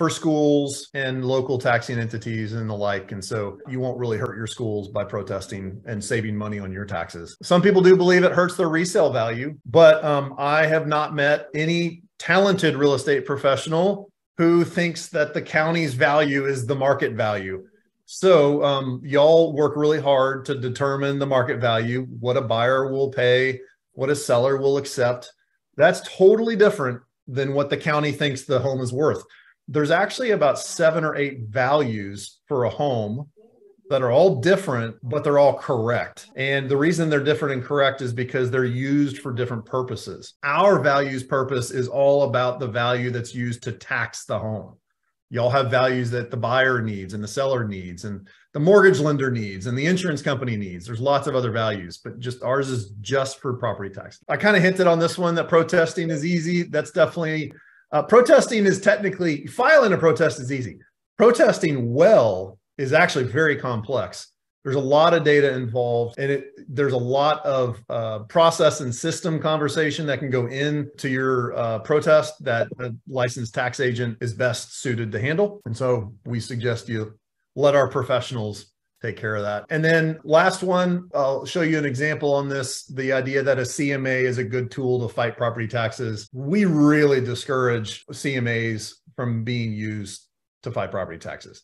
for 0.00 0.08
schools 0.08 0.88
and 0.94 1.26
local 1.26 1.58
taxing 1.58 1.98
entities 1.98 2.54
and 2.54 2.70
the 2.70 2.74
like. 2.74 3.12
And 3.12 3.22
so 3.22 3.58
you 3.68 3.80
won't 3.80 3.98
really 3.98 4.16
hurt 4.16 4.34
your 4.34 4.46
schools 4.46 4.88
by 4.88 5.04
protesting 5.04 5.78
and 5.84 6.02
saving 6.02 6.34
money 6.34 6.58
on 6.58 6.72
your 6.72 6.86
taxes. 6.86 7.36
Some 7.42 7.60
people 7.60 7.82
do 7.82 7.94
believe 7.96 8.24
it 8.24 8.32
hurts 8.32 8.56
their 8.56 8.70
resale 8.70 9.12
value, 9.12 9.58
but 9.66 10.02
um, 10.02 10.34
I 10.38 10.64
have 10.64 10.86
not 10.86 11.14
met 11.14 11.48
any 11.54 12.02
talented 12.18 12.76
real 12.76 12.94
estate 12.94 13.26
professional 13.26 14.10
who 14.38 14.64
thinks 14.64 15.08
that 15.08 15.34
the 15.34 15.42
county's 15.42 15.92
value 15.92 16.46
is 16.46 16.64
the 16.64 16.74
market 16.74 17.12
value. 17.12 17.66
So 18.06 18.64
um, 18.64 19.02
y'all 19.04 19.52
work 19.52 19.76
really 19.76 20.00
hard 20.00 20.46
to 20.46 20.54
determine 20.58 21.18
the 21.18 21.26
market 21.26 21.60
value, 21.60 22.06
what 22.18 22.38
a 22.38 22.40
buyer 22.40 22.90
will 22.90 23.10
pay, 23.10 23.60
what 23.92 24.08
a 24.08 24.16
seller 24.16 24.56
will 24.56 24.78
accept 24.78 25.30
that's 25.80 26.16
totally 26.16 26.56
different 26.56 27.00
than 27.26 27.54
what 27.54 27.70
the 27.70 27.76
county 27.76 28.12
thinks 28.12 28.42
the 28.42 28.58
home 28.58 28.80
is 28.80 28.92
worth. 28.92 29.22
There's 29.68 29.90
actually 29.90 30.32
about 30.32 30.58
seven 30.58 31.04
or 31.04 31.16
eight 31.16 31.42
values 31.48 32.40
for 32.48 32.64
a 32.64 32.70
home 32.70 33.28
that 33.88 34.02
are 34.02 34.12
all 34.12 34.40
different, 34.40 34.96
but 35.02 35.24
they're 35.24 35.38
all 35.38 35.58
correct. 35.58 36.28
And 36.36 36.68
the 36.68 36.76
reason 36.76 37.10
they're 37.10 37.22
different 37.22 37.54
and 37.54 37.64
correct 37.64 38.02
is 38.02 38.12
because 38.12 38.50
they're 38.50 38.64
used 38.64 39.18
for 39.18 39.32
different 39.32 39.66
purposes. 39.66 40.34
Our 40.44 40.80
values 40.80 41.24
purpose 41.24 41.72
is 41.72 41.88
all 41.88 42.22
about 42.22 42.60
the 42.60 42.68
value 42.68 43.10
that's 43.10 43.34
used 43.34 43.64
to 43.64 43.72
tax 43.72 44.24
the 44.24 44.38
home. 44.38 44.76
Y'all 45.28 45.50
have 45.50 45.70
values 45.70 46.10
that 46.12 46.30
the 46.30 46.36
buyer 46.36 46.80
needs 46.80 47.14
and 47.14 47.22
the 47.22 47.28
seller 47.28 47.66
needs 47.66 48.04
and 48.04 48.28
the 48.52 48.60
mortgage 48.60 48.98
lender 48.98 49.30
needs 49.30 49.66
and 49.66 49.78
the 49.78 49.86
insurance 49.86 50.22
company 50.22 50.56
needs. 50.56 50.86
There's 50.86 51.00
lots 51.00 51.26
of 51.26 51.36
other 51.36 51.52
values, 51.52 51.98
but 51.98 52.18
just 52.18 52.42
ours 52.42 52.68
is 52.68 52.90
just 53.00 53.40
for 53.40 53.54
property 53.54 53.94
tax. 53.94 54.18
I 54.28 54.36
kind 54.36 54.56
of 54.56 54.62
hinted 54.62 54.86
on 54.86 54.98
this 54.98 55.16
one 55.16 55.34
that 55.36 55.48
protesting 55.48 56.10
is 56.10 56.24
easy. 56.24 56.64
That's 56.64 56.90
definitely 56.90 57.52
uh, 57.92 58.02
protesting 58.02 58.66
is 58.66 58.80
technically 58.80 59.46
filing 59.46 59.92
a 59.92 59.98
protest 59.98 60.40
is 60.40 60.52
easy. 60.52 60.78
Protesting 61.16 61.92
well 61.92 62.58
is 62.78 62.92
actually 62.92 63.24
very 63.24 63.56
complex. 63.56 64.28
There's 64.64 64.76
a 64.76 64.80
lot 64.80 65.14
of 65.14 65.24
data 65.24 65.54
involved, 65.54 66.18
and 66.18 66.30
it, 66.30 66.50
there's 66.68 66.92
a 66.92 66.98
lot 66.98 67.44
of 67.46 67.82
uh, 67.88 68.20
process 68.20 68.80
and 68.80 68.94
system 68.94 69.40
conversation 69.40 70.06
that 70.06 70.18
can 70.18 70.28
go 70.28 70.48
into 70.48 71.08
your 71.08 71.56
uh, 71.56 71.78
protest 71.78 72.44
that 72.44 72.68
a 72.78 72.92
licensed 73.08 73.54
tax 73.54 73.80
agent 73.80 74.18
is 74.20 74.34
best 74.34 74.80
suited 74.80 75.12
to 75.12 75.20
handle. 75.20 75.62
And 75.64 75.74
so 75.74 76.12
we 76.26 76.40
suggest 76.40 76.90
you 76.90 77.18
let 77.56 77.74
our 77.74 77.88
professionals 77.88 78.66
take 79.02 79.16
care 79.16 79.34
of 79.34 79.42
that. 79.42 79.64
And 79.70 79.84
then 79.84 80.18
last 80.24 80.62
one, 80.62 81.08
I'll 81.14 81.44
show 81.46 81.62
you 81.62 81.78
an 81.78 81.84
example 81.84 82.34
on 82.34 82.48
this, 82.48 82.84
the 82.86 83.12
idea 83.12 83.42
that 83.42 83.58
a 83.58 83.62
CMA 83.62 84.22
is 84.22 84.38
a 84.38 84.44
good 84.44 84.70
tool 84.70 85.00
to 85.06 85.12
fight 85.12 85.36
property 85.36 85.66
taxes. 85.66 86.28
We 86.32 86.66
really 86.66 87.20
discourage 87.20 88.04
CMAs 88.06 88.94
from 89.16 89.44
being 89.44 89.72
used 89.72 90.26
to 90.62 90.70
fight 90.70 90.90
property 90.90 91.18
taxes. 91.18 91.62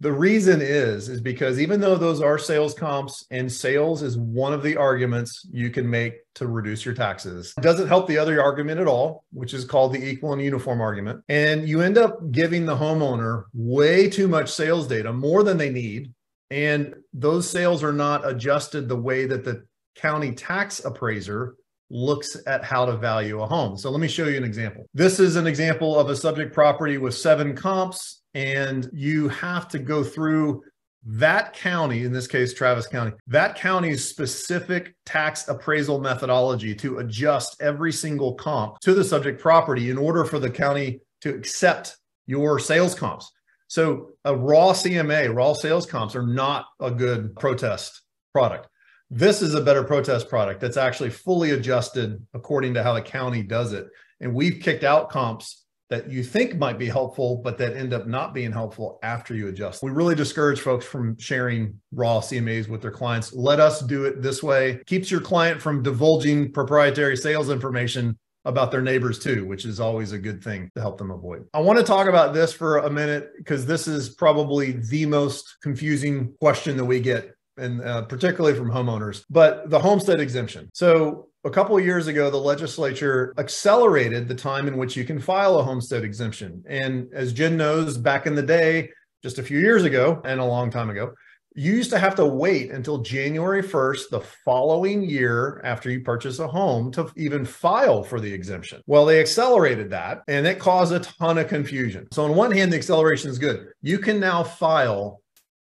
The 0.00 0.12
reason 0.12 0.60
is 0.60 1.08
is 1.08 1.20
because 1.20 1.60
even 1.60 1.80
though 1.80 1.96
those 1.96 2.20
are 2.20 2.36
sales 2.36 2.74
comps 2.74 3.24
and 3.30 3.50
sales 3.50 4.02
is 4.02 4.18
one 4.18 4.52
of 4.52 4.62
the 4.62 4.76
arguments 4.76 5.46
you 5.50 5.70
can 5.70 5.88
make 5.88 6.14
to 6.34 6.46
reduce 6.46 6.84
your 6.84 6.94
taxes, 6.94 7.54
it 7.56 7.62
doesn't 7.62 7.88
help 7.88 8.08
the 8.08 8.18
other 8.18 8.42
argument 8.42 8.80
at 8.80 8.88
all, 8.88 9.24
which 9.32 9.54
is 9.54 9.64
called 9.64 9.92
the 9.92 10.04
equal 10.04 10.32
and 10.32 10.42
uniform 10.42 10.80
argument. 10.80 11.22
And 11.28 11.68
you 11.68 11.80
end 11.80 11.96
up 11.96 12.32
giving 12.32 12.66
the 12.66 12.76
homeowner 12.76 13.44
way 13.54 14.10
too 14.10 14.28
much 14.28 14.50
sales 14.50 14.88
data, 14.88 15.12
more 15.12 15.42
than 15.42 15.58
they 15.58 15.70
need, 15.70 16.12
and 16.50 16.94
those 17.12 17.48
sales 17.48 17.82
are 17.82 17.92
not 17.92 18.28
adjusted 18.28 18.88
the 18.88 18.96
way 18.96 19.26
that 19.26 19.44
the 19.44 19.64
county 19.94 20.32
tax 20.32 20.84
appraiser 20.84 21.54
looks 21.88 22.36
at 22.46 22.64
how 22.64 22.84
to 22.84 22.96
value 22.96 23.40
a 23.40 23.46
home. 23.46 23.76
So 23.76 23.90
let 23.90 24.00
me 24.00 24.08
show 24.08 24.26
you 24.26 24.36
an 24.36 24.44
example. 24.44 24.86
This 24.94 25.20
is 25.20 25.36
an 25.36 25.46
example 25.46 25.98
of 25.98 26.10
a 26.10 26.16
subject 26.16 26.52
property 26.52 26.98
with 26.98 27.14
seven 27.14 27.54
comps 27.54 28.22
and 28.34 28.90
you 28.92 29.28
have 29.28 29.68
to 29.68 29.78
go 29.78 30.02
through 30.02 30.62
that 31.06 31.52
county, 31.52 32.04
in 32.04 32.12
this 32.12 32.26
case, 32.26 32.54
Travis 32.54 32.86
County, 32.86 33.12
that 33.26 33.56
county's 33.56 34.08
specific 34.08 34.94
tax 35.04 35.48
appraisal 35.48 36.00
methodology 36.00 36.74
to 36.76 36.98
adjust 36.98 37.60
every 37.60 37.92
single 37.92 38.34
comp 38.34 38.80
to 38.80 38.94
the 38.94 39.04
subject 39.04 39.40
property 39.40 39.90
in 39.90 39.98
order 39.98 40.24
for 40.24 40.38
the 40.38 40.50
county 40.50 41.00
to 41.20 41.34
accept 41.34 41.96
your 42.26 42.58
sales 42.58 42.94
comps. 42.94 43.30
So 43.68 44.12
a 44.24 44.34
raw 44.34 44.72
CMA, 44.72 45.34
raw 45.34 45.52
sales 45.52 45.84
comps 45.84 46.16
are 46.16 46.26
not 46.26 46.66
a 46.80 46.90
good 46.90 47.36
protest 47.36 48.00
product. 48.32 48.68
This 49.10 49.42
is 49.42 49.54
a 49.54 49.60
better 49.60 49.84
protest 49.84 50.28
product 50.28 50.60
that's 50.60 50.78
actually 50.78 51.10
fully 51.10 51.50
adjusted 51.50 52.24
according 52.32 52.74
to 52.74 52.82
how 52.82 52.94
the 52.94 53.02
county 53.02 53.42
does 53.42 53.72
it. 53.72 53.86
And 54.20 54.34
we've 54.34 54.62
kicked 54.62 54.84
out 54.84 55.10
comps 55.10 55.63
that 55.90 56.10
you 56.10 56.22
think 56.22 56.56
might 56.56 56.78
be 56.78 56.88
helpful, 56.88 57.40
but 57.44 57.58
that 57.58 57.76
end 57.76 57.92
up 57.92 58.06
not 58.06 58.32
being 58.32 58.52
helpful 58.52 58.98
after 59.02 59.34
you 59.34 59.48
adjust. 59.48 59.82
We 59.82 59.90
really 59.90 60.14
discourage 60.14 60.60
folks 60.60 60.84
from 60.84 61.18
sharing 61.18 61.78
raw 61.92 62.20
CMAs 62.20 62.68
with 62.68 62.82
their 62.82 62.90
clients. 62.90 63.32
Let 63.32 63.60
us 63.60 63.80
do 63.80 64.04
it 64.04 64.22
this 64.22 64.42
way. 64.42 64.80
Keeps 64.86 65.10
your 65.10 65.20
client 65.20 65.60
from 65.60 65.82
divulging 65.82 66.52
proprietary 66.52 67.16
sales 67.16 67.50
information 67.50 68.18
about 68.46 68.70
their 68.70 68.82
neighbors 68.82 69.18
too, 69.18 69.46
which 69.46 69.64
is 69.64 69.80
always 69.80 70.12
a 70.12 70.18
good 70.18 70.42
thing 70.42 70.70
to 70.74 70.80
help 70.80 70.98
them 70.98 71.10
avoid. 71.10 71.46
I 71.54 71.60
want 71.60 71.78
to 71.78 71.84
talk 71.84 72.08
about 72.08 72.34
this 72.34 72.52
for 72.52 72.78
a 72.78 72.90
minute 72.90 73.30
because 73.38 73.64
this 73.64 73.88
is 73.88 74.10
probably 74.10 74.72
the 74.72 75.06
most 75.06 75.56
confusing 75.62 76.34
question 76.40 76.76
that 76.76 76.84
we 76.84 77.00
get 77.00 77.34
and 77.56 77.80
uh, 77.82 78.02
particularly 78.02 78.56
from 78.56 78.70
homeowners, 78.70 79.24
but 79.30 79.70
the 79.70 79.78
homestead 79.78 80.20
exemption. 80.20 80.68
So 80.74 81.28
a 81.44 81.50
couple 81.50 81.76
of 81.76 81.84
years 81.84 82.06
ago, 82.06 82.30
the 82.30 82.38
legislature 82.38 83.34
accelerated 83.36 84.28
the 84.28 84.34
time 84.34 84.66
in 84.66 84.76
which 84.76 84.96
you 84.96 85.04
can 85.04 85.18
file 85.18 85.58
a 85.58 85.62
homestead 85.62 86.02
exemption. 86.02 86.64
And 86.66 87.08
as 87.12 87.32
Jen 87.32 87.56
knows, 87.56 87.98
back 87.98 88.26
in 88.26 88.34
the 88.34 88.42
day, 88.42 88.90
just 89.22 89.38
a 89.38 89.42
few 89.42 89.58
years 89.58 89.84
ago 89.84 90.20
and 90.24 90.40
a 90.40 90.44
long 90.44 90.70
time 90.70 90.90
ago, 90.90 91.14
you 91.56 91.72
used 91.72 91.90
to 91.90 91.98
have 91.98 92.16
to 92.16 92.26
wait 92.26 92.72
until 92.72 92.98
January 92.98 93.62
1st, 93.62 94.08
the 94.10 94.20
following 94.20 95.02
year 95.08 95.60
after 95.64 95.88
you 95.88 96.00
purchase 96.00 96.40
a 96.40 96.48
home 96.48 96.90
to 96.92 97.12
even 97.16 97.44
file 97.44 98.02
for 98.02 98.18
the 98.18 98.32
exemption. 98.32 98.82
Well, 98.86 99.06
they 99.06 99.20
accelerated 99.20 99.90
that 99.90 100.22
and 100.26 100.46
it 100.46 100.58
caused 100.58 100.92
a 100.92 100.98
ton 100.98 101.38
of 101.38 101.48
confusion. 101.48 102.08
So, 102.10 102.24
on 102.24 102.34
one 102.34 102.50
hand, 102.50 102.72
the 102.72 102.76
acceleration 102.76 103.30
is 103.30 103.38
good. 103.38 103.68
You 103.82 103.98
can 103.98 104.18
now 104.18 104.42
file 104.42 105.20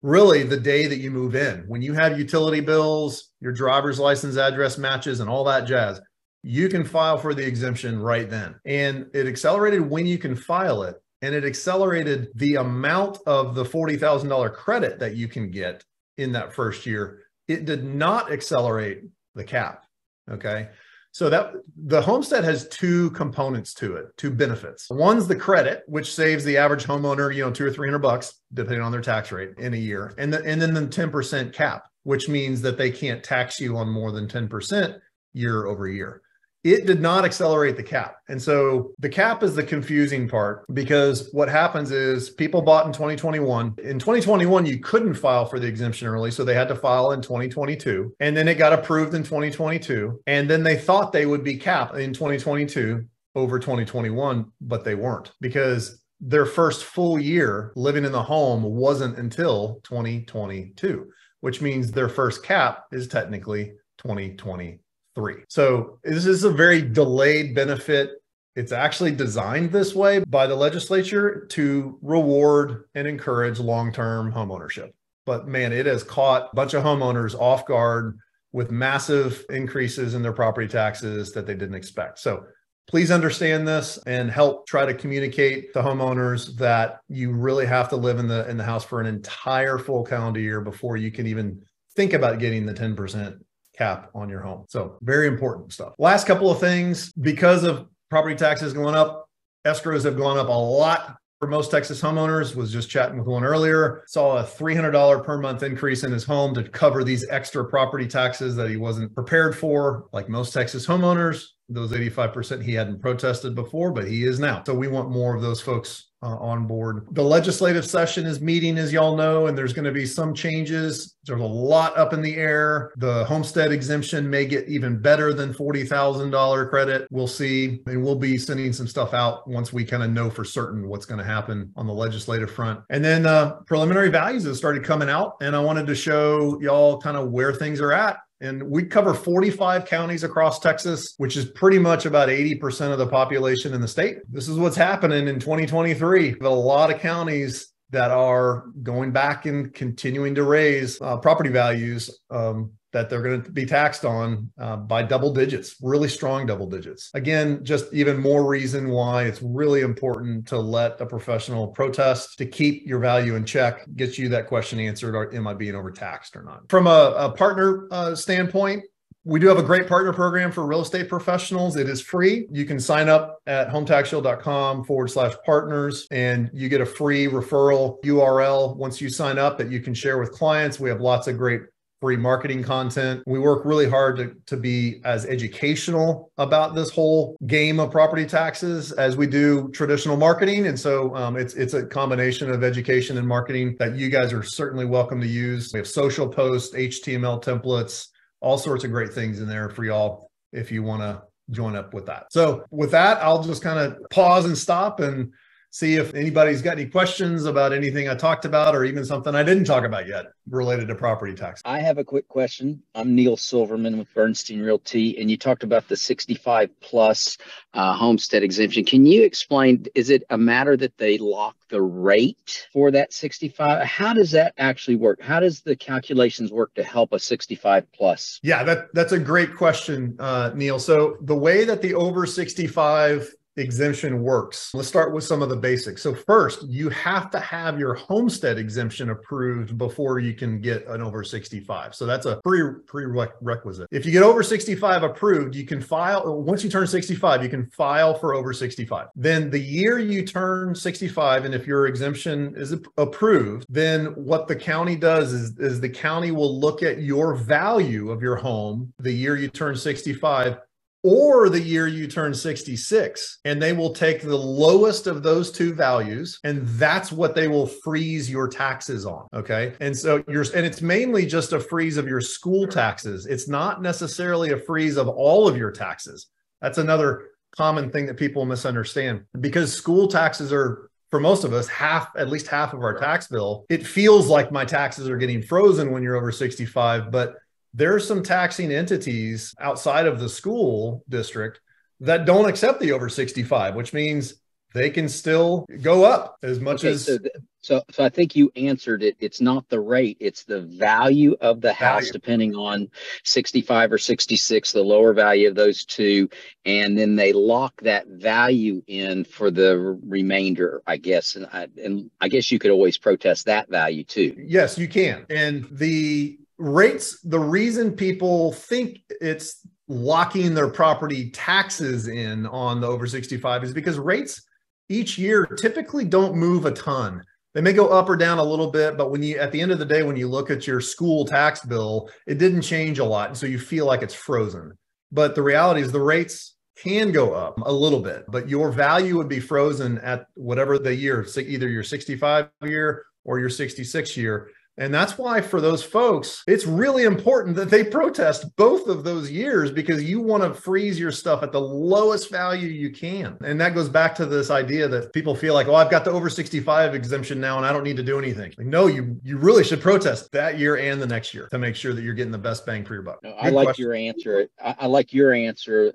really 0.03 0.43
the 0.43 0.59
day 0.59 0.85
that 0.85 0.99
you 0.99 1.09
move 1.09 1.35
in. 1.35 1.63
When 1.67 1.81
you 1.81 1.93
have 1.93 2.19
utility 2.19 2.59
bills, 2.59 3.31
your 3.39 3.53
driver's 3.53 3.99
license 3.99 4.37
address 4.37 4.77
matches, 4.77 5.21
and 5.21 5.29
all 5.29 5.45
that 5.45 5.65
jazz, 5.65 5.99
you 6.43 6.69
can 6.69 6.83
file 6.83 7.17
for 7.17 7.33
the 7.33 7.47
exemption 7.47 7.97
right 7.97 8.29
then. 8.29 8.55
And 8.65 9.07
it 9.13 9.25
accelerated 9.25 9.89
when 9.89 10.05
you 10.05 10.19
can 10.19 10.35
file 10.35 10.83
it. 10.83 10.97
And 11.21 11.33
it 11.33 11.45
accelerated 11.45 12.27
the 12.35 12.55
amount 12.55 13.17
of 13.25 13.55
the 13.55 13.63
$40,000 13.63 14.53
credit 14.53 14.99
that 14.99 15.15
you 15.15 15.29
can 15.29 15.49
get 15.49 15.81
in 16.17 16.33
that 16.33 16.53
first 16.53 16.85
year. 16.85 17.21
It 17.47 17.63
did 17.63 17.85
not 17.85 18.29
accelerate 18.29 19.03
the 19.33 19.45
cap. 19.45 19.85
Okay. 20.29 20.67
So 21.13 21.29
that 21.29 21.53
the 21.77 22.01
homestead 22.01 22.43
has 22.43 22.67
two 22.69 23.11
components 23.11 23.75
to 23.75 23.97
it, 23.97 24.07
two 24.17 24.31
benefits. 24.31 24.89
One's 24.89 25.27
the 25.27 25.35
credit, 25.35 25.83
which 25.85 26.11
saves 26.11 26.43
the 26.43 26.57
average 26.57 26.85
homeowner, 26.85 27.33
you 27.33 27.43
know, 27.43 27.51
two 27.51 27.67
or 27.67 27.71
three 27.71 27.87
hundred 27.87 27.99
bucks, 27.99 28.41
depending 28.51 28.81
on 28.81 28.91
their 28.91 28.99
tax 28.99 29.31
rate 29.31 29.51
in 29.59 29.75
a 29.75 29.77
year, 29.77 30.15
and 30.17 30.33
the, 30.33 30.43
and 30.43 30.59
then 30.59 30.73
the 30.73 30.87
ten 30.87 31.11
percent 31.11 31.53
cap, 31.53 31.87
which 32.01 32.27
means 32.27 32.63
that 32.63 32.79
they 32.79 32.89
can't 32.89 33.23
tax 33.23 33.59
you 33.59 33.77
on 33.77 33.87
more 33.87 34.11
than 34.11 34.27
ten 34.27 34.49
percent 34.49 34.95
year 35.33 35.67
over 35.67 35.87
year 35.87 36.22
it 36.63 36.85
did 36.85 37.01
not 37.01 37.25
accelerate 37.25 37.75
the 37.75 37.83
cap. 37.83 38.17
And 38.29 38.41
so 38.41 38.93
the 38.99 39.09
cap 39.09 39.43
is 39.43 39.55
the 39.55 39.63
confusing 39.63 40.29
part 40.29 40.65
because 40.73 41.29
what 41.33 41.49
happens 41.49 41.91
is 41.91 42.29
people 42.29 42.61
bought 42.61 42.85
in 42.85 42.93
2021. 42.93 43.75
In 43.83 43.99
2021, 43.99 44.65
you 44.65 44.79
couldn't 44.79 45.15
file 45.15 45.45
for 45.45 45.59
the 45.59 45.67
exemption 45.67 46.07
early. 46.07 46.31
So 46.31 46.45
they 46.45 46.53
had 46.53 46.69
to 46.69 46.75
file 46.75 47.11
in 47.11 47.21
2022. 47.21 48.15
And 48.21 48.35
then 48.35 48.47
it 48.47 48.55
got 48.57 48.71
approved 48.71 49.13
in 49.13 49.23
2022. 49.23 50.21
And 50.25 50.49
then 50.49 50.63
they 50.63 50.77
thought 50.77 51.11
they 51.11 51.25
would 51.25 51.43
be 51.43 51.57
capped 51.57 51.97
in 51.97 52.13
2022 52.13 53.05
over 53.35 53.59
2021, 53.59 54.45
but 54.61 54.85
they 54.85 54.95
weren't 54.95 55.31
because 55.41 56.01
their 56.21 56.45
first 56.45 56.85
full 56.85 57.19
year 57.19 57.73
living 57.75 58.05
in 58.05 58.13
the 58.13 58.23
home 58.23 58.63
wasn't 58.63 59.17
until 59.17 59.81
2022, 59.83 61.09
which 61.41 61.61
means 61.61 61.91
their 61.91 62.07
first 62.07 62.43
cap 62.43 62.85
is 62.93 63.09
technically 63.09 63.73
2020 63.97 64.79
three. 65.15 65.43
So 65.49 65.99
this 66.03 66.25
is 66.25 66.43
a 66.43 66.49
very 66.49 66.81
delayed 66.81 67.55
benefit. 67.55 68.11
It's 68.55 68.71
actually 68.71 69.11
designed 69.11 69.71
this 69.71 69.95
way 69.95 70.19
by 70.19 70.47
the 70.47 70.55
legislature 70.55 71.47
to 71.51 71.97
reward 72.01 72.83
and 72.95 73.07
encourage 73.07 73.59
long 73.59 73.91
term 73.91 74.31
homeownership. 74.31 74.91
But 75.25 75.47
man, 75.47 75.71
it 75.71 75.85
has 75.85 76.03
caught 76.03 76.49
a 76.51 76.55
bunch 76.55 76.73
of 76.73 76.83
homeowners 76.83 77.33
off 77.35 77.65
guard 77.65 78.17
with 78.51 78.69
massive 78.69 79.43
increases 79.49 80.13
in 80.13 80.21
their 80.21 80.33
property 80.33 80.67
taxes 80.67 81.31
that 81.33 81.47
they 81.47 81.55
didn't 81.55 81.75
expect. 81.75 82.19
So 82.19 82.45
please 82.87 83.11
understand 83.11 83.67
this 83.67 83.97
and 84.05 84.29
help 84.29 84.67
try 84.67 84.85
to 84.85 84.93
communicate 84.93 85.73
to 85.73 85.81
homeowners 85.81 86.55
that 86.57 86.99
you 87.07 87.31
really 87.31 87.65
have 87.65 87.89
to 87.89 87.95
live 87.95 88.19
in 88.19 88.27
the 88.27 88.47
in 88.49 88.57
the 88.57 88.63
house 88.63 88.83
for 88.83 88.99
an 88.99 89.07
entire 89.07 89.77
full 89.77 90.03
calendar 90.03 90.39
year 90.39 90.61
before 90.61 90.97
you 90.97 91.11
can 91.11 91.25
even 91.25 91.61
think 91.95 92.13
about 92.13 92.39
getting 92.39 92.65
the 92.65 92.73
10% 92.73 93.39
cap 93.75 94.09
on 94.13 94.29
your 94.29 94.41
home. 94.41 94.65
So, 94.67 94.97
very 95.01 95.27
important 95.27 95.73
stuff. 95.73 95.93
Last 95.97 96.27
couple 96.27 96.49
of 96.49 96.59
things 96.59 97.11
because 97.13 97.63
of 97.63 97.87
property 98.09 98.35
taxes 98.35 98.73
going 98.73 98.95
up, 98.95 99.27
escrows 99.65 100.03
have 100.03 100.17
gone 100.17 100.37
up 100.37 100.47
a 100.47 100.51
lot 100.51 101.17
for 101.39 101.47
most 101.47 101.71
Texas 101.71 102.01
homeowners. 102.01 102.55
Was 102.55 102.71
just 102.71 102.89
chatting 102.89 103.17
with 103.17 103.27
one 103.27 103.43
earlier. 103.43 104.03
Saw 104.07 104.37
a 104.37 104.43
$300 104.43 105.25
per 105.25 105.37
month 105.39 105.63
increase 105.63 106.03
in 106.03 106.11
his 106.11 106.23
home 106.23 106.53
to 106.53 106.63
cover 106.63 107.03
these 107.03 107.27
extra 107.29 107.65
property 107.65 108.07
taxes 108.07 108.55
that 108.55 108.69
he 108.69 108.77
wasn't 108.77 109.13
prepared 109.13 109.57
for, 109.57 110.07
like 110.13 110.29
most 110.29 110.53
Texas 110.53 110.85
homeowners 110.85 111.45
those 111.69 111.91
85% 111.91 112.63
he 112.63 112.73
hadn't 112.73 113.01
protested 113.01 113.55
before, 113.55 113.91
but 113.91 114.07
he 114.07 114.25
is 114.25 114.39
now. 114.39 114.63
So 114.65 114.73
we 114.73 114.87
want 114.87 115.09
more 115.09 115.35
of 115.35 115.41
those 115.41 115.61
folks 115.61 116.11
uh, 116.23 116.37
on 116.37 116.65
board. 116.65 117.05
The 117.11 117.21
legislative 117.21 117.85
session 117.85 118.25
is 118.25 118.39
meeting, 118.39 118.77
as 118.77 118.93
y'all 118.93 119.17
know, 119.17 119.47
and 119.47 119.57
there's 119.57 119.73
going 119.73 119.85
to 119.85 119.91
be 119.91 120.05
some 120.05 120.33
changes. 120.33 121.15
There's 121.25 121.41
a 121.41 121.45
lot 121.45 121.97
up 121.97 122.13
in 122.13 122.21
the 122.21 122.35
air. 122.35 122.91
The 122.97 123.25
homestead 123.25 123.71
exemption 123.71 124.29
may 124.29 124.45
get 124.45 124.67
even 124.69 125.01
better 125.01 125.33
than 125.33 125.53
$40,000 125.53 126.69
credit. 126.69 127.07
We'll 127.11 127.27
see. 127.27 127.81
And 127.87 128.03
we'll 128.03 128.15
be 128.15 128.37
sending 128.37 128.71
some 128.71 128.87
stuff 128.87 129.13
out 129.13 129.47
once 129.49 129.73
we 129.73 129.83
kind 129.83 130.03
of 130.03 130.11
know 130.11 130.29
for 130.29 130.45
certain 130.45 130.87
what's 130.87 131.05
going 131.05 131.19
to 131.19 131.25
happen 131.25 131.71
on 131.75 131.87
the 131.87 131.93
legislative 131.93 132.49
front. 132.49 132.79
And 132.89 133.03
then 133.03 133.25
uh, 133.25 133.55
preliminary 133.67 134.09
values 134.09 134.45
have 134.45 134.55
started 134.55 134.83
coming 134.83 135.09
out. 135.09 135.35
And 135.41 135.55
I 135.55 135.59
wanted 135.59 135.87
to 135.87 135.95
show 135.95 136.59
y'all 136.61 137.01
kind 137.01 137.17
of 137.17 137.31
where 137.31 137.53
things 137.53 137.81
are 137.81 137.91
at 137.91 138.17
and 138.43 138.61
we 138.61 138.83
cover 138.83 139.13
45 139.13 139.85
counties 139.85 140.25
across 140.25 140.59
Texas, 140.59 141.13
which 141.17 141.37
is 141.37 141.45
pretty 141.45 141.79
much 141.79 142.05
about 142.05 142.27
80% 142.27 142.91
of 142.91 142.97
the 142.97 143.07
population 143.07 143.73
in 143.73 143.79
the 143.79 143.87
state. 143.87 144.17
This 144.29 144.49
is 144.49 144.57
what's 144.57 144.75
happening 144.75 145.29
in 145.29 145.39
2023. 145.39 146.33
But 146.33 146.49
a 146.49 146.49
lot 146.49 146.93
of 146.93 146.99
counties 146.99 147.71
that 147.91 148.11
are 148.11 148.65
going 148.83 149.13
back 149.13 149.45
and 149.45 149.73
continuing 149.73 150.35
to 150.35 150.43
raise 150.43 151.01
uh, 151.01 151.17
property 151.17 151.51
values 151.51 152.19
um, 152.29 152.73
that 152.93 153.09
they're 153.09 153.21
going 153.21 153.43
to 153.43 153.51
be 153.51 153.65
taxed 153.65 154.05
on 154.05 154.49
uh, 154.59 154.77
by 154.77 155.03
double 155.03 155.33
digits, 155.33 155.75
really 155.81 156.07
strong 156.07 156.45
double 156.45 156.67
digits. 156.67 157.09
Again, 157.13 157.63
just 157.63 157.93
even 157.93 158.17
more 158.17 158.45
reason 158.45 158.89
why 158.89 159.23
it's 159.23 159.41
really 159.41 159.81
important 159.81 160.47
to 160.47 160.59
let 160.59 161.01
a 161.01 161.05
professional 161.05 161.67
protest 161.67 162.37
to 162.37 162.45
keep 162.45 162.87
your 162.87 162.99
value 162.99 163.35
in 163.35 163.45
check, 163.45 163.85
get 163.95 164.17
you 164.17 164.29
that 164.29 164.47
question 164.47 164.79
answered 164.79 165.13
am 165.33 165.47
I 165.47 165.53
being 165.53 165.75
overtaxed 165.75 166.35
or 166.35 166.43
not? 166.43 166.69
From 166.69 166.87
a, 166.87 167.13
a 167.17 167.31
partner 167.31 167.87
uh, 167.91 168.15
standpoint, 168.15 168.83
we 169.25 169.39
do 169.39 169.47
have 169.47 169.57
a 169.57 169.63
great 169.63 169.87
partner 169.87 170.11
program 170.11 170.51
for 170.51 170.65
real 170.65 170.81
estate 170.81 171.07
professionals. 171.07 171.77
It 171.77 171.87
is 171.87 172.01
free. 172.01 172.45
You 172.51 172.65
can 172.65 172.77
sign 172.77 173.07
up 173.07 173.39
at 173.47 173.69
hometaxshield.com 173.69 174.83
forward 174.83 175.09
slash 175.09 175.33
partners 175.45 176.07
and 176.11 176.49
you 176.53 176.67
get 176.67 176.81
a 176.81 176.85
free 176.85 177.27
referral 177.27 178.03
URL 178.03 178.75
once 178.75 178.99
you 178.99 179.09
sign 179.09 179.37
up 179.37 179.57
that 179.59 179.71
you 179.71 179.79
can 179.79 179.93
share 179.93 180.17
with 180.17 180.31
clients. 180.31 180.77
We 180.77 180.89
have 180.89 180.99
lots 180.99 181.27
of 181.27 181.37
great 181.37 181.61
free 182.03 182.17
marketing 182.17 182.61
content. 182.61 183.23
We 183.25 183.39
work 183.39 183.63
really 183.63 183.89
hard 183.89 184.17
to, 184.17 184.35
to 184.47 184.57
be 184.57 184.99
as 185.05 185.25
educational 185.25 186.33
about 186.37 186.75
this 186.75 186.89
whole 186.89 187.37
game 187.47 187.79
of 187.79 187.91
property 187.91 188.25
taxes 188.25 188.91
as 188.91 189.15
we 189.15 189.25
do 189.25 189.69
traditional 189.69 190.17
marketing. 190.17 190.67
And 190.67 190.77
so 190.77 191.15
um, 191.15 191.37
it's 191.37 191.53
it's 191.53 191.73
a 191.73 191.85
combination 191.85 192.51
of 192.51 192.61
education 192.61 193.17
and 193.17 193.25
marketing 193.25 193.77
that 193.79 193.95
you 193.95 194.09
guys 194.09 194.33
are 194.33 194.43
certainly 194.43 194.83
welcome 194.83 195.21
to 195.21 195.27
use. 195.27 195.71
We 195.71 195.79
have 195.79 195.87
social 195.87 196.27
posts, 196.27 196.75
HTML 196.75 197.41
templates, 197.41 198.09
all 198.41 198.57
sorts 198.57 198.83
of 198.83 198.91
great 198.91 199.13
things 199.13 199.39
in 199.39 199.47
there 199.47 199.69
for 199.69 199.85
y'all 199.85 200.29
if 200.51 200.73
you 200.73 200.83
want 200.83 201.03
to 201.03 201.23
join 201.51 201.77
up 201.77 201.93
with 201.93 202.05
that. 202.07 202.25
So 202.31 202.65
with 202.69 202.91
that, 202.91 203.23
I'll 203.23 203.43
just 203.43 203.61
kind 203.61 203.79
of 203.79 203.97
pause 204.09 204.43
and 204.43 204.57
stop 204.57 204.99
and 204.99 205.31
see 205.73 205.95
if 205.95 206.13
anybody's 206.13 206.61
got 206.61 206.77
any 206.77 206.85
questions 206.85 207.45
about 207.45 207.73
anything 207.73 208.07
I 208.07 208.13
talked 208.13 208.45
about 208.45 208.75
or 208.75 208.85
even 208.85 209.03
something 209.03 209.33
I 209.33 209.41
didn't 209.41 209.63
talk 209.63 209.83
about 209.83 210.07
yet 210.07 210.27
related 210.47 210.87
to 210.89 210.95
property 210.95 211.33
tax. 211.33 211.63
I 211.65 211.79
have 211.79 211.97
a 211.97 212.03
quick 212.03 212.27
question. 212.27 212.83
I'm 212.93 213.15
Neil 213.15 213.35
Silverman 213.35 213.97
with 213.97 214.13
Bernstein 214.13 214.61
Realty, 214.61 215.17
and 215.19 215.31
you 215.31 215.37
talked 215.37 215.63
about 215.63 215.87
the 215.87 215.97
65 215.97 216.69
plus 216.79 217.39
uh, 217.73 217.95
homestead 217.95 218.43
exemption. 218.43 218.85
Can 218.85 219.07
you 219.07 219.23
explain? 219.23 219.87
Is 219.95 220.11
it 220.11 220.23
a 220.29 220.37
matter 220.37 220.77
that 220.77 220.95
they 220.99 221.17
lock 221.17 221.55
the 221.69 221.81
rate 221.81 222.67
for 222.71 222.91
that 222.91 223.11
65? 223.11 223.83
How 223.83 224.13
does 224.13 224.29
that 224.29 224.53
actually 224.59 224.97
work? 224.97 225.23
How 225.23 225.39
does 225.39 225.61
the 225.61 225.75
calculations 225.75 226.51
work 226.51 226.75
to 226.75 226.83
help 226.83 227.13
a 227.13 227.19
65 227.19 227.91
plus? 227.93 228.39
Yeah, 228.43 228.63
that 228.63 228.93
that's 228.93 229.13
a 229.13 229.19
great 229.19 229.55
question, 229.55 230.17
uh, 230.19 230.51
Neil. 230.53 230.77
So 230.77 231.17
the 231.21 231.35
way 231.35 231.65
that 231.65 231.81
the 231.81 231.95
over 231.95 232.27
65 232.27 233.33
exemption 233.57 234.23
works. 234.23 234.71
Let's 234.73 234.87
start 234.87 235.13
with 235.13 235.23
some 235.23 235.41
of 235.41 235.49
the 235.49 235.55
basics. 235.55 236.01
So 236.01 236.13
first, 236.13 236.63
you 236.67 236.89
have 236.89 237.29
to 237.31 237.39
have 237.39 237.79
your 237.79 237.93
homestead 237.93 238.57
exemption 238.57 239.09
approved 239.09 239.77
before 239.77 240.19
you 240.19 240.33
can 240.33 240.59
get 240.61 240.87
an 240.87 241.01
over 241.01 241.23
65. 241.23 241.95
So 241.95 242.05
that's 242.05 242.25
a 242.25 242.39
pre 242.43 242.61
prerequisite. 242.87 243.87
If 243.91 244.05
you 244.05 244.11
get 244.11 244.23
over 244.23 244.43
65 244.43 245.03
approved, 245.03 245.55
you 245.55 245.65
can 245.65 245.81
file 245.81 246.41
once 246.41 246.63
you 246.63 246.69
turn 246.69 246.87
65, 246.87 247.43
you 247.43 247.49
can 247.49 247.69
file 247.71 248.13
for 248.13 248.33
over 248.33 248.53
65. 248.53 249.07
Then 249.15 249.49
the 249.49 249.59
year 249.59 249.99
you 249.99 250.25
turn 250.25 250.75
65 250.75 251.45
and 251.45 251.53
if 251.53 251.67
your 251.67 251.87
exemption 251.87 252.53
is 252.55 252.75
approved, 252.97 253.65
then 253.69 254.07
what 254.15 254.47
the 254.47 254.55
county 254.55 254.95
does 254.95 255.33
is 255.33 255.57
is 255.59 255.79
the 255.79 255.89
county 255.89 256.31
will 256.31 256.59
look 256.59 256.83
at 256.83 257.01
your 257.01 257.35
value 257.35 258.11
of 258.11 258.21
your 258.21 258.35
home 258.35 258.93
the 258.99 259.11
year 259.11 259.37
you 259.37 259.47
turn 259.47 259.75
65 259.75 260.57
or 261.03 261.49
the 261.49 261.59
year 261.59 261.87
you 261.87 262.07
turn 262.07 262.33
66 262.33 263.39
and 263.43 263.61
they 263.61 263.73
will 263.73 263.93
take 263.93 264.21
the 264.21 264.35
lowest 264.35 265.05
of 265.05 265.21
those 265.21 265.51
two 265.51 265.73
values 265.73 266.39
and 266.45 266.65
that's 266.69 267.11
what 267.11 267.35
they 267.35 267.49
will 267.49 267.67
freeze 267.67 268.29
your 268.29 268.47
taxes 268.47 269.05
on 269.05 269.27
okay? 269.33 269.73
And 269.81 269.95
so 269.95 270.23
you're 270.27 270.45
and 270.55 270.65
it's 270.65 270.81
mainly 270.81 271.25
just 271.25 271.53
a 271.53 271.59
freeze 271.59 271.97
of 271.97 272.07
your 272.07 272.21
school 272.21 272.67
taxes. 272.67 273.25
It's 273.25 273.47
not 273.47 273.81
necessarily 273.81 274.51
a 274.51 274.57
freeze 274.57 274.97
of 274.97 275.07
all 275.09 275.47
of 275.47 275.57
your 275.57 275.71
taxes. 275.71 276.27
That's 276.61 276.77
another 276.77 277.27
common 277.55 277.91
thing 277.91 278.05
that 278.07 278.17
people 278.17 278.45
misunderstand. 278.45 279.25
Because 279.39 279.73
school 279.73 280.07
taxes 280.07 280.51
are 280.53 280.89
for 281.13 281.19
most 281.19 281.43
of 281.43 281.53
us 281.53 281.67
half 281.67 282.09
at 282.17 282.29
least 282.29 282.47
half 282.47 282.73
of 282.73 282.81
our 282.81 282.97
tax 282.97 283.27
bill 283.27 283.67
it 283.69 283.85
feels 283.85 284.27
like 284.27 284.51
my 284.51 284.65
taxes 284.65 285.07
are 285.07 285.15
getting 285.15 285.43
frozen 285.43 285.91
when 285.91 286.01
you're 286.01 286.15
over 286.15 286.31
65 286.31 287.11
but 287.11 287.35
there 287.73 287.93
are 287.93 287.99
some 287.99 288.23
taxing 288.23 288.71
entities 288.71 289.53
outside 289.59 290.05
of 290.05 290.19
the 290.19 290.29
school 290.29 291.03
district 291.09 291.59
that 291.99 292.25
don't 292.25 292.49
accept 292.49 292.79
the 292.79 292.91
over 292.91 293.09
65, 293.09 293.75
which 293.75 293.93
means 293.93 294.35
they 294.73 294.89
can 294.89 295.07
still 295.07 295.65
go 295.81 296.03
up 296.03 296.37
as 296.43 296.59
much 296.59 296.83
okay, 296.83 296.93
as 296.93 297.05
so, 297.05 297.17
so 297.61 297.81
so 297.91 298.03
i 298.03 298.09
think 298.09 298.35
you 298.35 298.51
answered 298.55 299.03
it. 299.03 299.15
It's 299.19 299.39
not 299.39 299.69
the 299.69 299.79
rate 299.79 300.17
it's 300.19 300.43
the 300.43 300.61
value 300.61 301.35
of 301.41 301.61
the 301.61 301.71
house 301.71 302.05
value. 302.05 302.11
depending 302.11 302.55
on 302.55 302.89
65 303.23 303.91
or 303.91 303.97
66 303.99 304.71
the 304.71 304.81
lower 304.81 305.13
value 305.13 305.47
of 305.47 305.55
those 305.55 305.85
two 305.85 306.27
and 306.65 306.97
then 306.97 307.15
they 307.15 307.33
lock 307.33 307.79
that 307.81 308.07
value 308.07 308.81
in 308.87 309.23
for 309.23 309.51
the 309.51 309.77
remainder 310.03 310.81
i 310.87 310.97
guess 310.97 311.35
and 311.35 311.45
i 311.53 311.67
and 311.77 312.09
i 312.19 312.27
guess 312.27 312.51
you 312.51 312.57
could 312.57 312.71
always 312.71 312.97
protest 312.97 313.45
that 313.45 313.69
value 313.69 314.03
too. 314.03 314.35
Yes 314.37 314.77
you 314.77 314.87
can. 314.87 315.25
And 315.29 315.67
the 315.71 316.39
rates 316.57 317.19
the 317.21 317.39
reason 317.39 317.91
people 317.91 318.51
think 318.53 318.99
it's 319.09 319.65
locking 319.87 320.53
their 320.53 320.69
property 320.69 321.29
taxes 321.31 322.07
in 322.07 322.45
on 322.47 322.79
the 322.79 322.87
over 322.87 323.07
65 323.07 323.63
is 323.63 323.73
because 323.73 323.99
rates 323.99 324.45
each 324.89 325.17
year 325.17 325.45
typically 325.45 326.05
don't 326.05 326.35
move 326.35 326.65
a 326.65 326.71
ton. 326.71 327.23
They 327.53 327.61
may 327.61 327.73
go 327.73 327.87
up 327.87 328.09
or 328.09 328.15
down 328.15 328.37
a 328.37 328.43
little 328.43 328.71
bit 328.71 328.97
but 328.97 329.11
when 329.11 329.23
you 329.23 329.37
at 329.37 329.51
the 329.51 329.61
end 329.61 329.71
of 329.71 329.79
the 329.79 329.85
day 329.85 330.03
when 330.03 330.15
you 330.15 330.27
look 330.27 330.49
at 330.49 330.67
your 330.67 330.81
school 330.81 331.25
tax 331.25 331.65
bill 331.65 332.09
it 332.27 332.37
didn't 332.37 332.61
change 332.61 332.99
a 332.99 333.05
lot 333.05 333.29
and 333.29 333.37
so 333.37 333.45
you 333.45 333.59
feel 333.59 333.85
like 333.85 334.01
it's 334.01 334.13
frozen. 334.13 334.73
But 335.11 335.35
the 335.35 335.43
reality 335.43 335.81
is 335.81 335.91
the 335.91 336.01
rates 336.01 336.55
can 336.75 337.11
go 337.11 337.33
up 337.33 337.59
a 337.65 337.71
little 337.71 337.99
bit 337.99 338.25
but 338.27 338.49
your 338.49 338.71
value 338.71 339.17
would 339.17 339.29
be 339.29 339.39
frozen 339.39 339.99
at 339.99 340.27
whatever 340.35 340.79
the 340.79 340.95
year 340.95 341.25
either 341.37 341.69
your 341.69 341.83
65 341.83 342.49
year 342.63 343.05
or 343.25 343.39
your 343.39 343.49
66 343.49 344.17
year 344.17 344.49
and 344.77 344.93
that's 344.93 345.17
why, 345.17 345.39
for 345.41 345.61
those 345.61 345.83
folks, 345.83 346.43
it's 346.47 346.65
really 346.65 347.03
important 347.03 347.55
that 347.57 347.69
they 347.69 347.83
protest 347.83 348.55
both 348.55 348.87
of 348.87 349.03
those 349.03 349.29
years 349.29 349.71
because 349.71 350.03
you 350.03 350.19
want 350.19 350.41
to 350.41 350.53
freeze 350.53 350.99
your 350.99 351.11
stuff 351.11 351.43
at 351.43 351.51
the 351.51 351.61
lowest 351.61 352.31
value 352.31 352.67
you 352.67 352.91
can. 352.91 353.37
And 353.45 353.61
that 353.61 353.75
goes 353.75 353.87
back 353.87 354.15
to 354.15 354.25
this 354.25 354.49
idea 354.49 354.87
that 354.87 355.13
people 355.13 355.35
feel 355.35 355.53
like, 355.53 355.67
oh, 355.67 355.75
I've 355.75 355.91
got 355.91 356.05
the 356.05 356.11
over 356.11 356.29
65 356.29 356.95
exemption 356.95 357.39
now 357.39 357.57
and 357.57 357.65
I 357.65 357.71
don't 357.71 357.83
need 357.83 357.97
to 357.97 358.03
do 358.03 358.17
anything. 358.17 358.53
Like, 358.57 358.67
no, 358.67 358.87
you 358.87 359.19
you 359.23 359.37
really 359.37 359.63
should 359.63 359.81
protest 359.81 360.31
that 360.31 360.57
year 360.57 360.77
and 360.77 360.99
the 360.99 361.07
next 361.07 361.33
year 361.33 361.47
to 361.49 361.59
make 361.59 361.75
sure 361.75 361.93
that 361.93 362.01
you're 362.01 362.15
getting 362.15 362.31
the 362.31 362.37
best 362.37 362.65
bang 362.65 362.83
for 362.83 362.95
your 362.95 363.03
buck. 363.03 363.19
No, 363.23 363.31
I 363.33 363.49
like 363.49 363.67
question. 363.67 363.83
your 363.83 363.93
answer. 363.93 364.47
I, 364.63 364.75
I 364.79 364.85
like 364.87 365.13
your 365.13 365.33
answer 365.33 365.93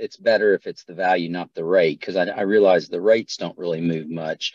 it's 0.00 0.16
better 0.16 0.54
if 0.54 0.66
it's 0.66 0.84
the 0.84 0.94
value, 0.94 1.28
not 1.28 1.54
the 1.54 1.64
rate, 1.64 2.00
because 2.00 2.16
I, 2.16 2.24
I 2.24 2.42
realize 2.42 2.88
the 2.88 3.00
rates 3.00 3.36
don't 3.36 3.56
really 3.58 3.80
move 3.80 4.08
much. 4.08 4.54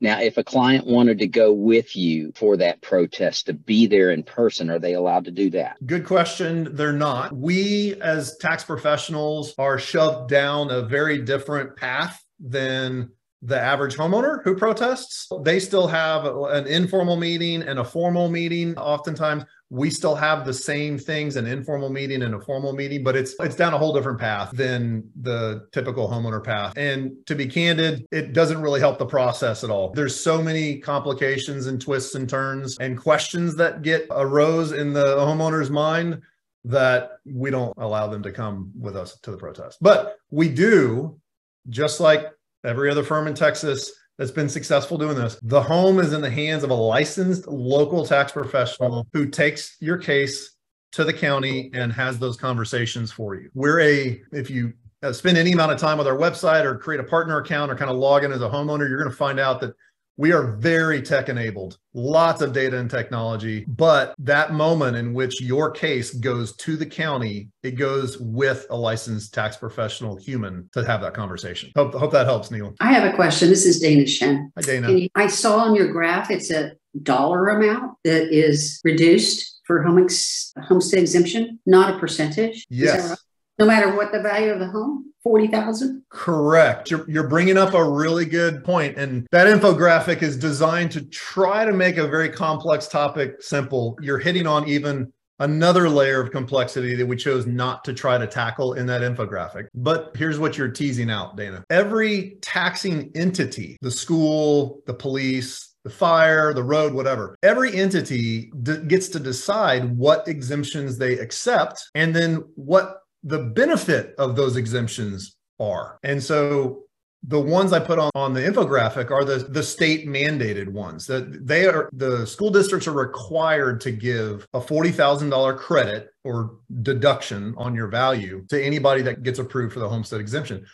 Now, 0.00 0.20
if 0.20 0.38
a 0.38 0.44
client 0.44 0.86
wanted 0.86 1.18
to 1.18 1.28
go 1.28 1.52
with 1.52 1.94
you 1.96 2.32
for 2.34 2.56
that 2.56 2.80
protest 2.80 3.46
to 3.46 3.52
be 3.52 3.86
there 3.86 4.10
in 4.10 4.22
person, 4.22 4.70
are 4.70 4.78
they 4.78 4.94
allowed 4.94 5.26
to 5.26 5.30
do 5.30 5.50
that? 5.50 5.76
Good 5.86 6.06
question. 6.06 6.74
They're 6.74 6.92
not. 6.92 7.36
We, 7.36 8.00
as 8.00 8.36
tax 8.38 8.64
professionals, 8.64 9.54
are 9.58 9.78
shoved 9.78 10.30
down 10.30 10.70
a 10.70 10.82
very 10.82 11.22
different 11.22 11.76
path 11.76 12.22
than 12.40 13.10
the 13.42 13.60
average 13.60 13.96
homeowner 13.96 14.42
who 14.42 14.56
protests. 14.56 15.28
They 15.42 15.60
still 15.60 15.86
have 15.86 16.24
an 16.24 16.66
informal 16.66 17.16
meeting 17.16 17.62
and 17.62 17.78
a 17.78 17.84
formal 17.84 18.28
meeting. 18.28 18.76
Oftentimes, 18.76 19.44
we 19.68 19.90
still 19.90 20.14
have 20.14 20.44
the 20.44 20.52
same 20.52 20.96
things 20.96 21.36
an 21.36 21.46
informal 21.46 21.90
meeting 21.90 22.22
and 22.22 22.34
a 22.34 22.40
formal 22.40 22.72
meeting 22.72 23.02
but 23.02 23.16
it's 23.16 23.34
it's 23.40 23.56
down 23.56 23.74
a 23.74 23.78
whole 23.78 23.92
different 23.92 24.18
path 24.18 24.50
than 24.52 25.02
the 25.22 25.66
typical 25.72 26.08
homeowner 26.08 26.42
path. 26.42 26.72
And 26.76 27.14
to 27.26 27.34
be 27.34 27.46
candid 27.46 28.06
it 28.12 28.32
doesn't 28.32 28.62
really 28.62 28.80
help 28.80 28.98
the 28.98 29.06
process 29.06 29.64
at 29.64 29.70
all. 29.70 29.92
There's 29.92 30.18
so 30.18 30.40
many 30.40 30.78
complications 30.78 31.66
and 31.66 31.80
twists 31.80 32.14
and 32.14 32.28
turns 32.28 32.78
and 32.78 32.96
questions 32.96 33.56
that 33.56 33.82
get 33.82 34.06
arose 34.10 34.72
in 34.72 34.92
the 34.92 35.16
homeowner's 35.16 35.70
mind 35.70 36.22
that 36.64 37.18
we 37.24 37.50
don't 37.50 37.74
allow 37.78 38.06
them 38.08 38.22
to 38.22 38.32
come 38.32 38.72
with 38.78 38.96
us 38.96 39.18
to 39.20 39.30
the 39.30 39.36
protest. 39.36 39.78
But 39.80 40.18
we 40.30 40.48
do 40.48 41.20
just 41.68 42.00
like 42.00 42.26
every 42.64 42.90
other 42.90 43.02
firm 43.02 43.26
in 43.26 43.34
texas 43.34 43.92
that's 44.18 44.30
been 44.30 44.48
successful 44.48 44.96
doing 44.96 45.16
this. 45.16 45.38
The 45.42 45.60
home 45.60 45.98
is 46.00 46.12
in 46.12 46.20
the 46.20 46.30
hands 46.30 46.62
of 46.62 46.70
a 46.70 46.74
licensed 46.74 47.46
local 47.46 48.04
tax 48.04 48.32
professional 48.32 49.06
who 49.12 49.26
takes 49.26 49.76
your 49.80 49.98
case 49.98 50.56
to 50.92 51.04
the 51.04 51.12
county 51.12 51.70
and 51.74 51.92
has 51.92 52.18
those 52.18 52.36
conversations 52.36 53.12
for 53.12 53.34
you. 53.34 53.50
We're 53.54 53.80
a, 53.80 54.22
if 54.32 54.48
you 54.48 54.72
uh, 55.02 55.12
spend 55.12 55.36
any 55.36 55.52
amount 55.52 55.72
of 55.72 55.78
time 55.78 55.98
with 55.98 56.06
our 56.06 56.16
website 56.16 56.64
or 56.64 56.78
create 56.78 57.00
a 57.00 57.04
partner 57.04 57.38
account 57.38 57.70
or 57.70 57.76
kind 57.76 57.90
of 57.90 57.96
log 57.98 58.24
in 58.24 58.32
as 58.32 58.40
a 58.40 58.48
homeowner, 58.48 58.88
you're 58.88 58.98
going 58.98 59.10
to 59.10 59.16
find 59.16 59.38
out 59.38 59.60
that 59.60 59.74
we 60.16 60.32
are 60.32 60.56
very 60.56 61.02
tech 61.02 61.28
enabled, 61.28 61.78
lots 61.92 62.40
of 62.40 62.52
data 62.52 62.78
and 62.78 62.90
technology. 62.90 63.64
But 63.68 64.14
that 64.18 64.52
moment 64.52 64.96
in 64.96 65.12
which 65.12 65.40
your 65.40 65.70
case 65.70 66.12
goes 66.12 66.56
to 66.56 66.76
the 66.76 66.86
county, 66.86 67.50
it 67.62 67.72
goes 67.72 68.18
with 68.18 68.66
a 68.70 68.76
licensed 68.76 69.34
tax 69.34 69.56
professional 69.56 70.16
human 70.16 70.68
to 70.72 70.84
have 70.84 71.02
that 71.02 71.14
conversation. 71.14 71.70
Hope, 71.76 71.94
hope 71.94 72.12
that 72.12 72.26
helps, 72.26 72.50
Neil. 72.50 72.74
I 72.80 72.92
have 72.92 73.12
a 73.12 73.14
question. 73.14 73.50
This 73.50 73.66
is 73.66 73.80
Dana 73.80 74.06
Shen. 74.06 74.50
Hi, 74.56 74.62
Dana. 74.62 75.08
I 75.14 75.26
saw 75.26 75.58
on 75.58 75.74
your 75.74 75.92
graph 75.92 76.30
it's 76.30 76.50
a 76.50 76.72
dollar 77.02 77.48
amount 77.48 77.96
that 78.04 78.32
is 78.32 78.80
reduced 78.84 79.60
for 79.64 79.82
home 79.82 80.02
ex- 80.02 80.52
homestead 80.62 81.00
exemption, 81.00 81.58
not 81.66 81.94
a 81.94 81.98
percentage. 81.98 82.66
Yes. 82.70 83.10
Right? 83.10 83.18
No 83.58 83.66
matter 83.66 83.96
what 83.96 84.12
the 84.12 84.20
value 84.20 84.50
of 84.50 84.60
the 84.60 84.68
home? 84.68 85.12
40,000? 85.26 86.04
Correct. 86.08 86.88
You're, 86.88 87.04
you're 87.10 87.26
bringing 87.26 87.58
up 87.58 87.74
a 87.74 87.82
really 87.82 88.24
good 88.24 88.62
point. 88.62 88.96
And 88.96 89.26
that 89.32 89.48
infographic 89.48 90.22
is 90.22 90.36
designed 90.36 90.92
to 90.92 91.00
try 91.06 91.64
to 91.64 91.72
make 91.72 91.96
a 91.96 92.06
very 92.06 92.28
complex 92.28 92.86
topic 92.86 93.42
simple. 93.42 93.98
You're 94.00 94.20
hitting 94.20 94.46
on 94.46 94.68
even 94.68 95.12
another 95.40 95.88
layer 95.88 96.20
of 96.20 96.30
complexity 96.30 96.94
that 96.94 97.04
we 97.04 97.16
chose 97.16 97.44
not 97.44 97.84
to 97.86 97.92
try 97.92 98.18
to 98.18 98.26
tackle 98.28 98.74
in 98.74 98.86
that 98.86 99.00
infographic. 99.00 99.66
But 99.74 100.12
here's 100.14 100.38
what 100.38 100.56
you're 100.56 100.68
teasing 100.68 101.10
out, 101.10 101.36
Dana. 101.36 101.64
Every 101.70 102.38
taxing 102.40 103.10
entity, 103.16 103.78
the 103.80 103.90
school, 103.90 104.80
the 104.86 104.94
police, 104.94 105.74
the 105.82 105.90
fire, 105.90 106.54
the 106.54 106.62
road, 106.62 106.92
whatever. 106.92 107.36
Every 107.42 107.74
entity 107.74 108.52
d- 108.62 108.78
gets 108.86 109.08
to 109.08 109.18
decide 109.18 109.96
what 109.96 110.28
exemptions 110.28 110.98
they 110.98 111.18
accept 111.18 111.82
and 111.96 112.14
then 112.14 112.44
what 112.54 113.02
the 113.26 113.40
benefit 113.40 114.14
of 114.18 114.36
those 114.36 114.56
exemptions 114.56 115.36
are. 115.58 115.98
And 116.04 116.22
so 116.22 116.84
the 117.24 117.40
ones 117.40 117.72
I 117.72 117.80
put 117.80 117.98
on, 117.98 118.10
on 118.14 118.34
the 118.34 118.40
infographic 118.40 119.10
are 119.10 119.24
the, 119.24 119.38
the 119.38 119.62
state 119.62 120.06
mandated 120.06 120.68
ones 120.68 121.06
that 121.08 121.44
they 121.44 121.66
are 121.66 121.90
the 121.92 122.24
school 122.24 122.50
districts 122.50 122.86
are 122.86 122.92
required 122.92 123.80
to 123.80 123.90
give 123.90 124.46
a 124.54 124.60
$40,000 124.60 125.58
credit 125.58 126.08
or 126.22 126.58
deduction 126.82 127.52
on 127.56 127.74
your 127.74 127.88
value 127.88 128.46
to 128.48 128.64
anybody 128.64 129.02
that 129.02 129.24
gets 129.24 129.40
approved 129.40 129.74
for 129.74 129.80
the 129.80 129.88
homestead 129.88 130.20
exemption. 130.20 130.64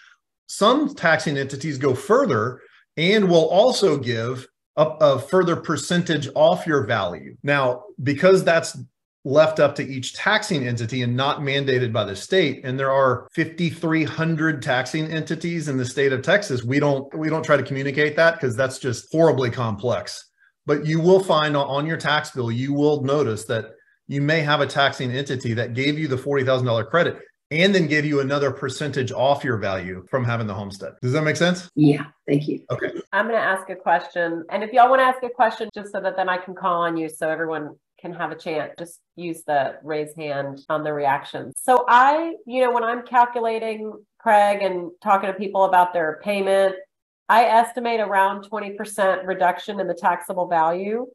Some 0.47 0.95
taxing 0.95 1.39
entities 1.39 1.79
go 1.79 1.95
further 1.95 2.61
and 2.99 3.31
will 3.31 3.49
also 3.49 3.97
give 3.97 4.47
a, 4.77 4.85
a 4.85 5.19
further 5.19 5.57
percentage 5.57 6.29
off 6.35 6.67
your 6.67 6.85
value. 6.85 7.35
Now, 7.43 7.85
because 8.03 8.45
that's 8.45 8.77
left 9.25 9.61
up 9.61 9.75
to 9.77 9.87
each 9.87 10.15
taxing 10.15 10.67
entity 10.67 11.03
and 11.03 11.17
not 11.17 11.41
mandated 11.41 11.93
by 11.93 12.05
the 12.05 12.17
state 12.17 12.61
and 12.65 12.79
there 12.79 12.91
are 12.91 13.29
5300 13.33 14.61
taxing 14.61 15.07
entities 15.13 15.69
in 15.69 15.77
the 15.77 15.85
state 15.85 16.13
of 16.13 16.23
Texas 16.23 16.65
we 16.65 16.81
don't 16.81 17.13
we 17.17 17.29
don't 17.29 17.45
try 17.45 17.57
to 17.57 17.63
communicate 17.63 18.17
that 18.17 18.35
because 18.35 18.57
that's 18.57 18.79
just 18.79 19.07
horribly 19.13 19.51
complex 19.51 20.31
but 20.67 20.85
you 20.85 21.01
will 21.01 21.23
find 21.23 21.57
on 21.57 21.87
your 21.87 21.97
tax 21.97 22.33
bill 22.33 22.51
you 22.51 22.73
will 22.73 23.03
notice 23.03 23.45
that 23.45 23.67
you 24.09 24.21
may 24.21 24.41
have 24.41 24.61
a 24.61 24.67
taxing 24.67 25.13
entity 25.13 25.55
that 25.55 25.75
gave 25.75 25.99
you 25.99 26.09
the 26.09 26.17
$40,000 26.17 26.91
credit 26.91 27.19
and 27.53 27.75
then 27.75 27.87
give 27.87 28.05
you 28.05 28.21
another 28.21 28.51
percentage 28.51 29.13
off 29.13 29.45
your 29.45 29.59
value 29.59 30.05
from 30.09 30.25
having 30.25 30.47
the 30.47 30.55
homestead. 30.55 30.93
Does 31.03 31.13
that 31.13 31.23
make 31.23 31.37
sense? 31.37 31.69
Yeah, 31.75 32.07
thank 32.27 32.49
you. 32.49 32.65
Okay. 32.71 32.93
I'm 33.13 33.27
going 33.27 33.39
to 33.39 33.45
ask 33.45 33.69
a 33.69 33.77
question. 33.77 34.45
And 34.51 34.65
if 34.65 34.73
y'all 34.73 34.89
want 34.89 35.01
to 35.01 35.05
ask 35.05 35.23
a 35.23 35.29
question, 35.29 35.69
just 35.75 35.93
so 35.93 36.01
that 36.01 36.17
then 36.17 36.29
I 36.29 36.39
can 36.39 36.55
call 36.55 36.83
on 36.83 36.97
you 36.97 37.09
so 37.09 37.29
everyone 37.29 37.77
can 38.03 38.13
have 38.13 38.33
a 38.33 38.35
chance, 38.35 38.73
just 38.79 39.01
use 39.17 39.45
the 39.47 39.77
raise 39.83 40.15
hand 40.15 40.61
on 40.69 40.85
the 40.85 40.93
reactions. 40.93 41.55
So 41.57 41.87
I, 41.89 42.35
you 42.47 42.61
know, 42.61 42.73
when 42.73 42.83
I'm 42.83 43.07
calculating 43.07 43.93
Craig 44.19 44.63
and 44.63 44.91
talking 45.01 45.29
to 45.29 45.33
people 45.33 45.65
about 45.65 45.95
their 45.95 46.21
payment, 46.23 46.75
I 47.29 47.45
estimate 47.45 48.01
around 48.01 48.51
20% 48.51 49.27
reduction 49.27 49.81
in 49.81 49.87
the 49.87 49.95
taxable 49.95 50.49
value 50.49 51.07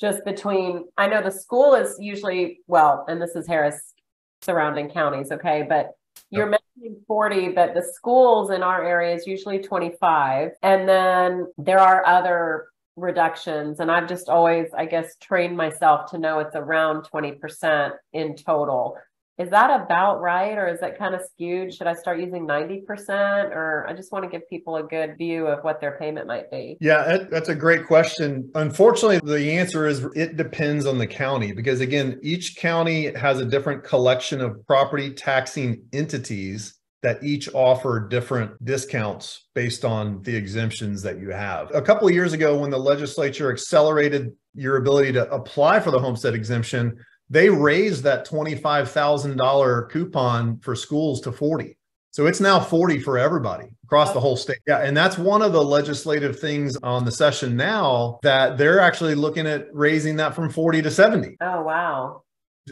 just 0.00 0.24
between, 0.24 0.86
I 0.96 1.08
know 1.08 1.22
the 1.22 1.30
school 1.30 1.74
is 1.74 1.96
usually, 2.00 2.60
well, 2.66 3.04
and 3.06 3.20
this 3.20 3.36
is 3.36 3.46
Harris 3.46 3.92
surrounding 4.40 4.88
counties, 4.88 5.30
okay, 5.30 5.66
but 5.68 5.92
you're 6.30 6.46
mentioning 6.46 7.02
40, 7.06 7.50
but 7.50 7.74
the 7.74 7.82
schools 7.82 8.50
in 8.50 8.62
our 8.62 8.82
area 8.82 9.14
is 9.14 9.26
usually 9.26 9.58
25. 9.58 10.52
And 10.62 10.88
then 10.88 11.52
there 11.58 11.78
are 11.78 12.06
other 12.06 12.68
reductions. 12.96 13.80
And 13.80 13.90
I've 13.90 14.08
just 14.08 14.28
always, 14.28 14.68
I 14.76 14.86
guess, 14.86 15.16
trained 15.20 15.56
myself 15.56 16.10
to 16.10 16.18
know 16.18 16.38
it's 16.40 16.56
around 16.56 17.06
20% 17.12 17.92
in 18.12 18.36
total. 18.36 18.96
Is 19.38 19.48
that 19.48 19.80
about 19.80 20.20
right? 20.20 20.58
Or 20.58 20.68
is 20.68 20.80
that 20.80 20.98
kind 20.98 21.14
of 21.14 21.22
skewed? 21.32 21.72
Should 21.72 21.86
I 21.86 21.94
start 21.94 22.20
using 22.20 22.46
90%? 22.46 23.52
Or 23.52 23.86
I 23.88 23.94
just 23.94 24.12
want 24.12 24.24
to 24.26 24.30
give 24.30 24.46
people 24.50 24.76
a 24.76 24.82
good 24.82 25.16
view 25.16 25.46
of 25.46 25.64
what 25.64 25.80
their 25.80 25.96
payment 25.98 26.26
might 26.26 26.50
be. 26.50 26.76
Yeah, 26.78 27.24
that's 27.30 27.48
a 27.48 27.54
great 27.54 27.86
question. 27.86 28.50
Unfortunately, 28.54 29.18
the 29.24 29.52
answer 29.52 29.86
is 29.86 30.06
it 30.14 30.36
depends 30.36 30.84
on 30.84 30.98
the 30.98 31.06
county 31.06 31.52
because, 31.52 31.80
again, 31.80 32.20
each 32.22 32.56
county 32.56 33.14
has 33.14 33.40
a 33.40 33.46
different 33.46 33.82
collection 33.82 34.42
of 34.42 34.66
property 34.66 35.14
taxing 35.14 35.84
entities 35.94 36.74
that 37.02 37.22
each 37.24 37.52
offer 37.54 38.06
different 38.08 38.62
discounts 38.64 39.48
based 39.54 39.84
on 39.84 40.22
the 40.22 40.34
exemptions 40.34 41.02
that 41.02 41.18
you 41.18 41.30
have. 41.30 41.74
A 41.74 41.80
couple 41.80 42.06
of 42.06 42.14
years 42.14 42.32
ago, 42.32 42.58
when 42.58 42.70
the 42.70 42.78
legislature 42.78 43.50
accelerated 43.50 44.32
your 44.54 44.76
ability 44.76 45.12
to 45.12 45.30
apply 45.30 45.80
for 45.80 45.90
the 45.90 45.98
homestead 45.98 46.34
exemption, 46.34 46.98
they 47.30 47.48
raised 47.48 48.02
that 48.02 48.26
$25,000 48.26 49.90
coupon 49.90 50.58
for 50.58 50.74
schools 50.74 51.20
to 51.22 51.32
40. 51.32 51.76
So 52.10 52.26
it's 52.26 52.40
now 52.40 52.58
40 52.58 52.98
for 53.00 53.18
everybody 53.18 53.68
across 53.84 54.12
the 54.12 54.20
whole 54.20 54.36
state. 54.36 54.58
Yeah. 54.66 54.78
And 54.78 54.96
that's 54.96 55.16
one 55.16 55.42
of 55.42 55.52
the 55.52 55.62
legislative 55.62 56.40
things 56.40 56.76
on 56.82 57.04
the 57.04 57.12
session 57.12 57.56
now 57.56 58.18
that 58.22 58.58
they're 58.58 58.80
actually 58.80 59.14
looking 59.14 59.46
at 59.46 59.68
raising 59.72 60.16
that 60.16 60.34
from 60.34 60.50
40 60.50 60.82
to 60.82 60.90
70. 60.90 61.36
Oh, 61.40 61.62
wow. 61.62 62.22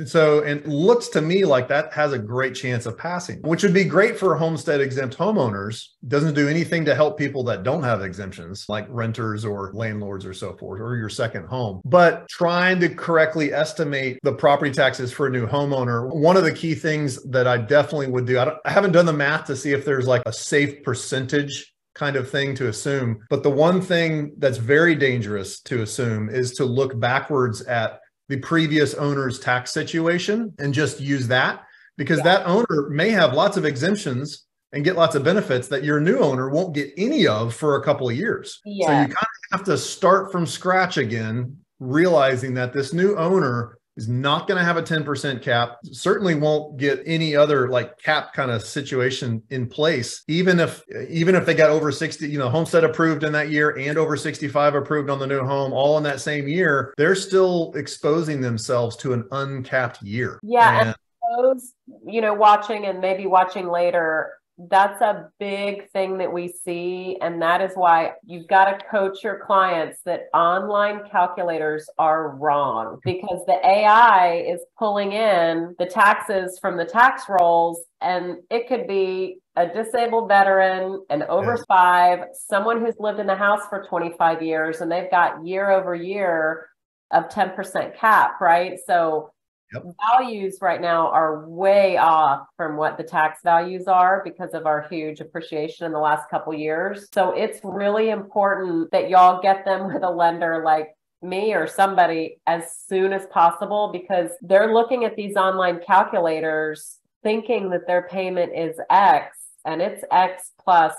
So, 0.04 0.40
it 0.40 0.66
looks 0.66 1.08
to 1.08 1.20
me 1.20 1.44
like 1.44 1.68
that 1.68 1.92
has 1.92 2.12
a 2.12 2.18
great 2.18 2.54
chance 2.54 2.86
of 2.86 2.98
passing, 2.98 3.40
which 3.42 3.62
would 3.62 3.74
be 3.74 3.84
great 3.84 4.18
for 4.18 4.36
homestead 4.36 4.80
exempt 4.80 5.16
homeowners. 5.16 5.84
Doesn't 6.06 6.34
do 6.34 6.48
anything 6.48 6.84
to 6.84 6.94
help 6.94 7.18
people 7.18 7.42
that 7.44 7.62
don't 7.62 7.82
have 7.82 8.02
exemptions, 8.02 8.66
like 8.68 8.86
renters 8.88 9.44
or 9.44 9.72
landlords 9.74 10.24
or 10.24 10.34
so 10.34 10.56
forth, 10.56 10.80
or 10.80 10.96
your 10.96 11.08
second 11.08 11.46
home. 11.46 11.80
But 11.84 12.28
trying 12.28 12.80
to 12.80 12.88
correctly 12.88 13.52
estimate 13.52 14.18
the 14.22 14.32
property 14.32 14.70
taxes 14.70 15.12
for 15.12 15.26
a 15.26 15.30
new 15.30 15.46
homeowner, 15.46 16.14
one 16.14 16.36
of 16.36 16.44
the 16.44 16.52
key 16.52 16.74
things 16.74 17.22
that 17.30 17.46
I 17.46 17.58
definitely 17.58 18.08
would 18.08 18.26
do, 18.26 18.38
I, 18.38 18.54
I 18.64 18.70
haven't 18.70 18.92
done 18.92 19.06
the 19.06 19.12
math 19.12 19.46
to 19.46 19.56
see 19.56 19.72
if 19.72 19.84
there's 19.84 20.06
like 20.06 20.22
a 20.26 20.32
safe 20.32 20.82
percentage 20.82 21.72
kind 21.98 22.16
of 22.16 22.30
thing 22.30 22.54
to 22.54 22.68
assume. 22.68 23.18
But 23.28 23.42
the 23.42 23.50
one 23.50 23.80
thing 23.80 24.32
that's 24.38 24.58
very 24.58 24.94
dangerous 24.94 25.60
to 25.62 25.82
assume 25.82 26.30
is 26.30 26.52
to 26.52 26.64
look 26.64 26.98
backwards 26.98 27.62
at 27.62 28.00
the 28.28 28.36
previous 28.38 28.94
owner's 28.94 29.38
tax 29.38 29.72
situation 29.72 30.52
and 30.58 30.74
just 30.74 31.00
use 31.00 31.28
that 31.28 31.64
because 31.96 32.18
yeah. 32.18 32.24
that 32.24 32.46
owner 32.46 32.88
may 32.90 33.10
have 33.10 33.32
lots 33.32 33.56
of 33.56 33.64
exemptions 33.64 34.44
and 34.72 34.84
get 34.84 34.96
lots 34.96 35.14
of 35.14 35.24
benefits 35.24 35.68
that 35.68 35.82
your 35.82 36.00
new 36.00 36.18
owner 36.18 36.50
won't 36.50 36.74
get 36.74 36.92
any 36.96 37.26
of 37.26 37.54
for 37.54 37.76
a 37.76 37.84
couple 37.84 38.08
of 38.08 38.16
years. 38.16 38.60
Yeah. 38.64 38.86
So 38.86 38.92
you 38.92 38.98
kind 38.98 39.12
of 39.12 39.58
have 39.58 39.64
to 39.64 39.78
start 39.78 40.30
from 40.30 40.46
scratch 40.46 40.98
again, 40.98 41.56
realizing 41.80 42.54
that 42.54 42.72
this 42.72 42.92
new 42.92 43.16
owner 43.16 43.77
is 43.98 44.08
not 44.08 44.46
going 44.46 44.56
to 44.56 44.64
have 44.64 44.76
a 44.76 44.82
10% 44.82 45.42
cap 45.42 45.78
certainly 45.90 46.36
won't 46.36 46.76
get 46.76 47.02
any 47.04 47.34
other 47.34 47.68
like 47.68 47.98
cap 47.98 48.32
kind 48.32 48.50
of 48.50 48.62
situation 48.62 49.42
in 49.50 49.66
place. 49.68 50.22
Even 50.28 50.60
if 50.60 50.82
even 51.10 51.34
if 51.34 51.44
they 51.44 51.54
got 51.54 51.68
over 51.68 51.90
60 51.90 52.28
you 52.28 52.38
know 52.38 52.48
homestead 52.48 52.84
approved 52.84 53.24
in 53.24 53.32
that 53.32 53.50
year 53.50 53.76
and 53.76 53.98
over 53.98 54.16
65 54.16 54.76
approved 54.76 55.10
on 55.10 55.18
the 55.18 55.26
new 55.26 55.44
home 55.44 55.72
all 55.72 55.98
in 55.98 56.04
that 56.04 56.20
same 56.20 56.46
year 56.46 56.94
they're 56.96 57.16
still 57.16 57.72
exposing 57.74 58.40
themselves 58.40 58.96
to 58.96 59.12
an 59.12 59.26
uncapped 59.32 60.00
year. 60.00 60.38
Yeah 60.44 60.78
and, 60.78 60.88
and 60.88 60.96
those 61.36 61.74
you 62.06 62.20
know 62.20 62.34
watching 62.34 62.86
and 62.86 63.00
maybe 63.00 63.26
watching 63.26 63.68
later 63.68 64.37
that's 64.58 65.00
a 65.00 65.30
big 65.38 65.88
thing 65.90 66.18
that 66.18 66.32
we 66.32 66.48
see. 66.48 67.16
And 67.20 67.40
that 67.40 67.60
is 67.60 67.72
why 67.74 68.12
you've 68.24 68.48
got 68.48 68.64
to 68.66 68.84
coach 68.86 69.22
your 69.22 69.40
clients 69.46 70.00
that 70.04 70.22
online 70.34 71.02
calculators 71.10 71.88
are 71.98 72.30
wrong 72.36 72.98
because 73.04 73.44
the 73.46 73.60
AI 73.64 74.44
is 74.48 74.60
pulling 74.76 75.12
in 75.12 75.76
the 75.78 75.86
taxes 75.86 76.58
from 76.60 76.76
the 76.76 76.84
tax 76.84 77.24
rolls. 77.28 77.80
And 78.00 78.38
it 78.50 78.66
could 78.66 78.88
be 78.88 79.38
a 79.54 79.66
disabled 79.66 80.28
veteran, 80.28 81.04
an 81.10 81.22
over 81.24 81.56
yeah. 81.56 81.64
five, 81.68 82.18
someone 82.32 82.84
who's 82.84 82.96
lived 82.98 83.20
in 83.20 83.26
the 83.26 83.36
house 83.36 83.62
for 83.68 83.84
25 83.88 84.42
years, 84.42 84.80
and 84.80 84.90
they've 84.90 85.10
got 85.10 85.44
year 85.46 85.70
over 85.70 85.94
year 85.94 86.68
of 87.10 87.28
10% 87.28 87.96
cap, 87.96 88.40
right? 88.40 88.78
So 88.86 89.30
Yep. 89.72 89.82
Values 90.18 90.58
right 90.62 90.80
now 90.80 91.08
are 91.08 91.46
way 91.46 91.98
off 91.98 92.46
from 92.56 92.76
what 92.76 92.96
the 92.96 93.04
tax 93.04 93.40
values 93.44 93.86
are 93.86 94.22
because 94.24 94.54
of 94.54 94.66
our 94.66 94.86
huge 94.88 95.20
appreciation 95.20 95.84
in 95.84 95.92
the 95.92 95.98
last 95.98 96.30
couple 96.30 96.54
years. 96.54 97.08
So 97.12 97.32
it's 97.32 97.60
really 97.62 98.08
important 98.08 98.90
that 98.92 99.10
y'all 99.10 99.42
get 99.42 99.66
them 99.66 99.92
with 99.92 100.02
a 100.02 100.10
lender 100.10 100.62
like 100.64 100.88
me 101.20 101.52
or 101.52 101.66
somebody 101.66 102.40
as 102.46 102.64
soon 102.86 103.12
as 103.12 103.26
possible 103.26 103.90
because 103.92 104.30
they're 104.40 104.72
looking 104.72 105.04
at 105.04 105.16
these 105.16 105.36
online 105.36 105.80
calculators 105.84 106.98
thinking 107.22 107.70
that 107.70 107.86
their 107.86 108.02
payment 108.08 108.52
is 108.54 108.80
X 108.88 109.36
and 109.64 109.82
it's 109.82 110.04
X 110.10 110.52
plus 110.62 110.94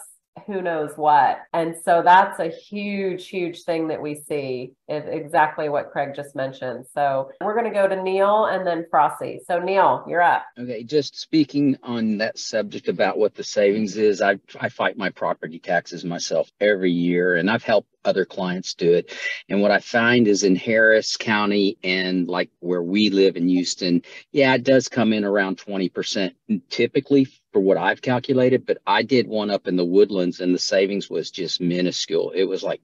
who 0.45 0.61
knows 0.61 0.91
what. 0.95 1.39
And 1.53 1.75
so 1.83 2.01
that's 2.03 2.39
a 2.39 2.49
huge, 2.49 3.27
huge 3.27 3.63
thing 3.63 3.87
that 3.89 4.01
we 4.01 4.15
see 4.15 4.73
is 4.87 5.03
exactly 5.07 5.69
what 5.69 5.91
Craig 5.91 6.13
just 6.15 6.35
mentioned. 6.35 6.85
So 6.93 7.29
we're 7.41 7.53
going 7.53 7.71
to 7.71 7.77
go 7.77 7.87
to 7.87 8.01
Neil 8.01 8.45
and 8.45 8.65
then 8.65 8.85
Frosty. 8.89 9.39
So 9.45 9.59
Neil, 9.59 10.03
you're 10.07 10.21
up. 10.21 10.45
Okay. 10.57 10.83
Just 10.83 11.19
speaking 11.19 11.77
on 11.83 12.17
that 12.17 12.37
subject 12.37 12.87
about 12.87 13.17
what 13.17 13.35
the 13.35 13.43
savings 13.43 13.97
is, 13.97 14.21
I, 14.21 14.39
I 14.59 14.69
fight 14.69 14.97
my 14.97 15.09
property 15.09 15.59
taxes 15.59 16.03
myself 16.03 16.49
every 16.59 16.91
year 16.91 17.35
and 17.35 17.49
I've 17.49 17.63
helped 17.63 17.89
other 18.05 18.25
clients 18.25 18.73
do 18.73 18.93
it. 18.93 19.13
And 19.49 19.61
what 19.61 19.71
I 19.71 19.79
find 19.79 20.27
is 20.27 20.43
in 20.43 20.55
Harris 20.55 21.17
County 21.17 21.77
and 21.83 22.27
like 22.27 22.49
where 22.59 22.83
we 22.83 23.09
live 23.09 23.35
in 23.35 23.47
Houston, 23.47 24.01
yeah, 24.31 24.55
it 24.55 24.63
does 24.63 24.87
come 24.87 25.13
in 25.13 25.25
around 25.25 25.57
20%. 25.57 26.31
Typically 26.69 27.27
for 27.51 27.59
what 27.59 27.77
I've 27.77 28.01
calculated, 28.01 28.65
but 28.65 28.77
I 28.85 29.03
did 29.03 29.27
one 29.27 29.49
up 29.49 29.67
in 29.67 29.75
the 29.75 29.85
woodlands 29.85 30.39
and 30.39 30.53
the 30.53 30.59
savings 30.59 31.09
was 31.09 31.31
just 31.31 31.59
minuscule. 31.61 32.31
It 32.31 32.43
was 32.43 32.63
like 32.63 32.81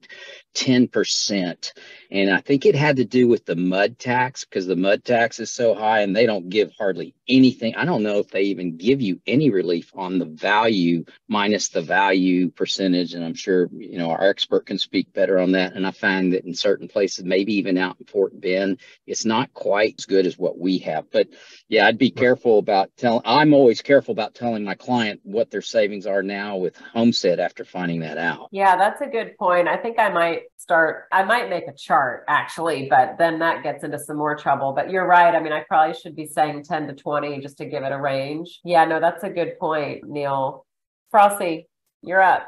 10%. 0.56 1.72
And 2.12 2.32
I 2.32 2.40
think 2.40 2.66
it 2.66 2.76
had 2.76 2.96
to 2.96 3.06
do 3.06 3.28
with 3.28 3.46
the 3.46 3.56
mud 3.56 4.00
tax 4.00 4.44
because 4.44 4.66
the 4.66 4.76
mud 4.76 5.04
tax 5.04 5.40
is 5.40 5.52
so 5.52 5.76
high 5.76 6.02
and 6.02 6.16
they 6.16 6.26
don't 6.26 6.50
give 6.50 6.72
hardly 6.78 7.14
anything. 7.28 7.76
I 7.76 7.86
don't 7.86 8.04
know 8.04 8.20
if 8.20 8.30
they 8.30 8.44
even 8.44 8.78
give 8.78 9.02
you 9.02 9.20
any 9.28 9.50
relief 9.50 9.92
on 9.94 10.18
the 10.18 10.26
value 10.26 11.06
minus 11.28 11.70
the 11.70 11.82
value 11.82 12.50
percentage. 12.50 13.14
And 13.14 13.24
I'm 13.24 13.34
sure, 13.36 13.70
you 13.72 13.98
know, 13.98 14.12
our 14.12 14.30
expert 14.30 14.66
can 14.66 14.80
speak 14.80 15.14
better 15.14 15.38
on 15.38 15.52
that. 15.52 15.74
And 15.74 15.86
I 15.86 15.92
find 15.92 16.34
that 16.34 16.46
in 16.46 16.56
certain 16.56 16.88
places, 16.88 17.24
maybe 17.24 17.56
even 17.56 17.78
out 17.78 17.98
in 18.00 18.06
Fort 18.06 18.40
Bend, 18.40 18.80
it's 19.06 19.26
not 19.26 19.54
quite 19.54 19.96
as 20.00 20.06
good 20.06 20.26
as 20.26 20.38
what 20.38 20.58
we 20.58 20.80
have. 20.80 21.12
But 21.12 21.28
yeah, 21.68 21.88
I'd 21.88 21.98
be 21.98 22.12
careful 22.12 22.60
about 22.60 22.92
telling, 22.96 23.22
I'm 23.26 23.54
always 23.54 23.82
careful 23.82 24.12
about 24.12 24.36
telling 24.36 24.64
my 24.64 24.76
client 24.76 25.20
what 25.24 25.50
their 25.50 25.64
savings 25.64 26.06
are 26.06 26.22
now 26.22 26.58
with 26.58 26.76
Homestead 26.78 27.40
after 27.40 27.66
finding 27.66 28.02
that 28.02 28.20
out. 28.20 28.50
Yeah, 28.52 28.78
that's 28.78 29.02
a 29.02 29.08
good 29.08 29.36
point. 29.38 29.68
I 29.68 29.76
think 29.76 29.98
I 29.98 30.10
might 30.10 30.44
start, 30.58 31.06
I 31.12 31.24
might 31.24 31.50
make 31.50 31.68
a 31.68 31.74
chart 31.74 32.24
actually, 32.28 32.88
but 32.88 33.18
then 33.18 33.40
that 33.40 33.64
gets 33.64 33.84
into 33.84 33.98
some 33.98 34.18
more 34.18 34.36
trouble. 34.36 34.74
But 34.74 34.92
you're 34.92 35.08
right. 35.08 35.34
I 35.34 35.42
mean, 35.42 35.54
I 35.54 35.62
probably 35.62 35.96
should 36.00 36.16
be 36.16 36.28
saying 36.28 36.64
10 36.64 36.88
to 36.88 36.94
20 36.94 37.40
just 37.40 37.58
to 37.58 37.66
give 37.66 37.84
it 37.84 37.92
a 37.92 38.00
range. 38.00 38.60
Yeah, 38.64 38.86
no, 38.86 39.00
that's 39.00 39.24
a 39.24 39.30
good 39.30 39.58
point, 39.58 40.08
Neil. 40.08 40.68
Frosty, 41.10 41.68
you're 42.04 42.22
up. 42.22 42.48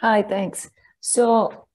Hi, 0.00 0.22
thanks. 0.22 0.70
So 1.00 1.66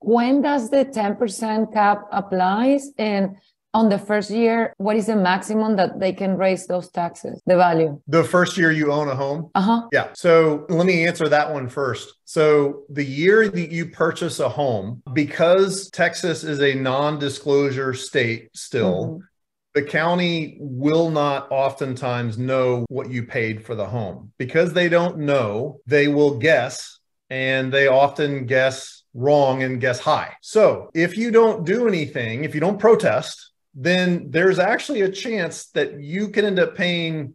when 0.00 0.42
does 0.42 0.68
the 0.68 0.84
10% 0.84 1.72
cap 1.72 2.02
applies 2.12 2.90
and 2.98 3.36
on 3.74 3.88
the 3.88 3.98
first 3.98 4.30
year, 4.30 4.72
what 4.78 4.96
is 4.96 5.06
the 5.06 5.16
maximum 5.16 5.76
that 5.76 5.98
they 5.98 6.12
can 6.12 6.38
raise 6.38 6.66
those 6.66 6.88
taxes, 6.90 7.42
the 7.44 7.56
value? 7.56 8.00
The 8.06 8.24
first 8.24 8.56
year 8.56 8.70
you 8.70 8.92
own 8.92 9.08
a 9.08 9.16
home? 9.16 9.50
Uh 9.54 9.60
huh. 9.60 9.88
Yeah. 9.92 10.08
So 10.14 10.64
let 10.68 10.86
me 10.86 11.06
answer 11.06 11.28
that 11.28 11.52
one 11.52 11.68
first. 11.68 12.14
So 12.24 12.84
the 12.88 13.04
year 13.04 13.48
that 13.48 13.70
you 13.70 13.86
purchase 13.86 14.38
a 14.38 14.48
home, 14.48 15.02
because 15.12 15.90
Texas 15.90 16.44
is 16.44 16.60
a 16.60 16.74
non 16.74 17.18
disclosure 17.18 17.92
state 17.92 18.50
still, 18.54 19.04
mm-hmm. 19.04 19.24
The 19.74 19.82
county 19.82 20.56
will 20.60 21.10
not 21.10 21.48
oftentimes 21.50 22.38
know 22.38 22.86
what 22.88 23.10
you 23.10 23.24
paid 23.24 23.64
for 23.66 23.74
the 23.74 23.86
home. 23.86 24.32
Because 24.38 24.72
they 24.72 24.88
don't 24.88 25.18
know, 25.18 25.80
they 25.84 26.06
will 26.06 26.38
guess, 26.38 27.00
and 27.28 27.72
they 27.72 27.88
often 27.88 28.46
guess 28.46 29.02
wrong 29.14 29.64
and 29.64 29.80
guess 29.80 29.98
high. 29.98 30.34
So 30.42 30.90
if 30.94 31.16
you 31.16 31.32
don't 31.32 31.66
do 31.66 31.88
anything, 31.88 32.44
if 32.44 32.54
you 32.54 32.60
don't 32.60 32.78
protest, 32.78 33.50
then 33.74 34.30
there's 34.30 34.58
actually 34.58 35.02
a 35.02 35.10
chance 35.10 35.66
that 35.70 36.00
you 36.00 36.28
can 36.28 36.44
end 36.44 36.58
up 36.58 36.76
paying 36.76 37.34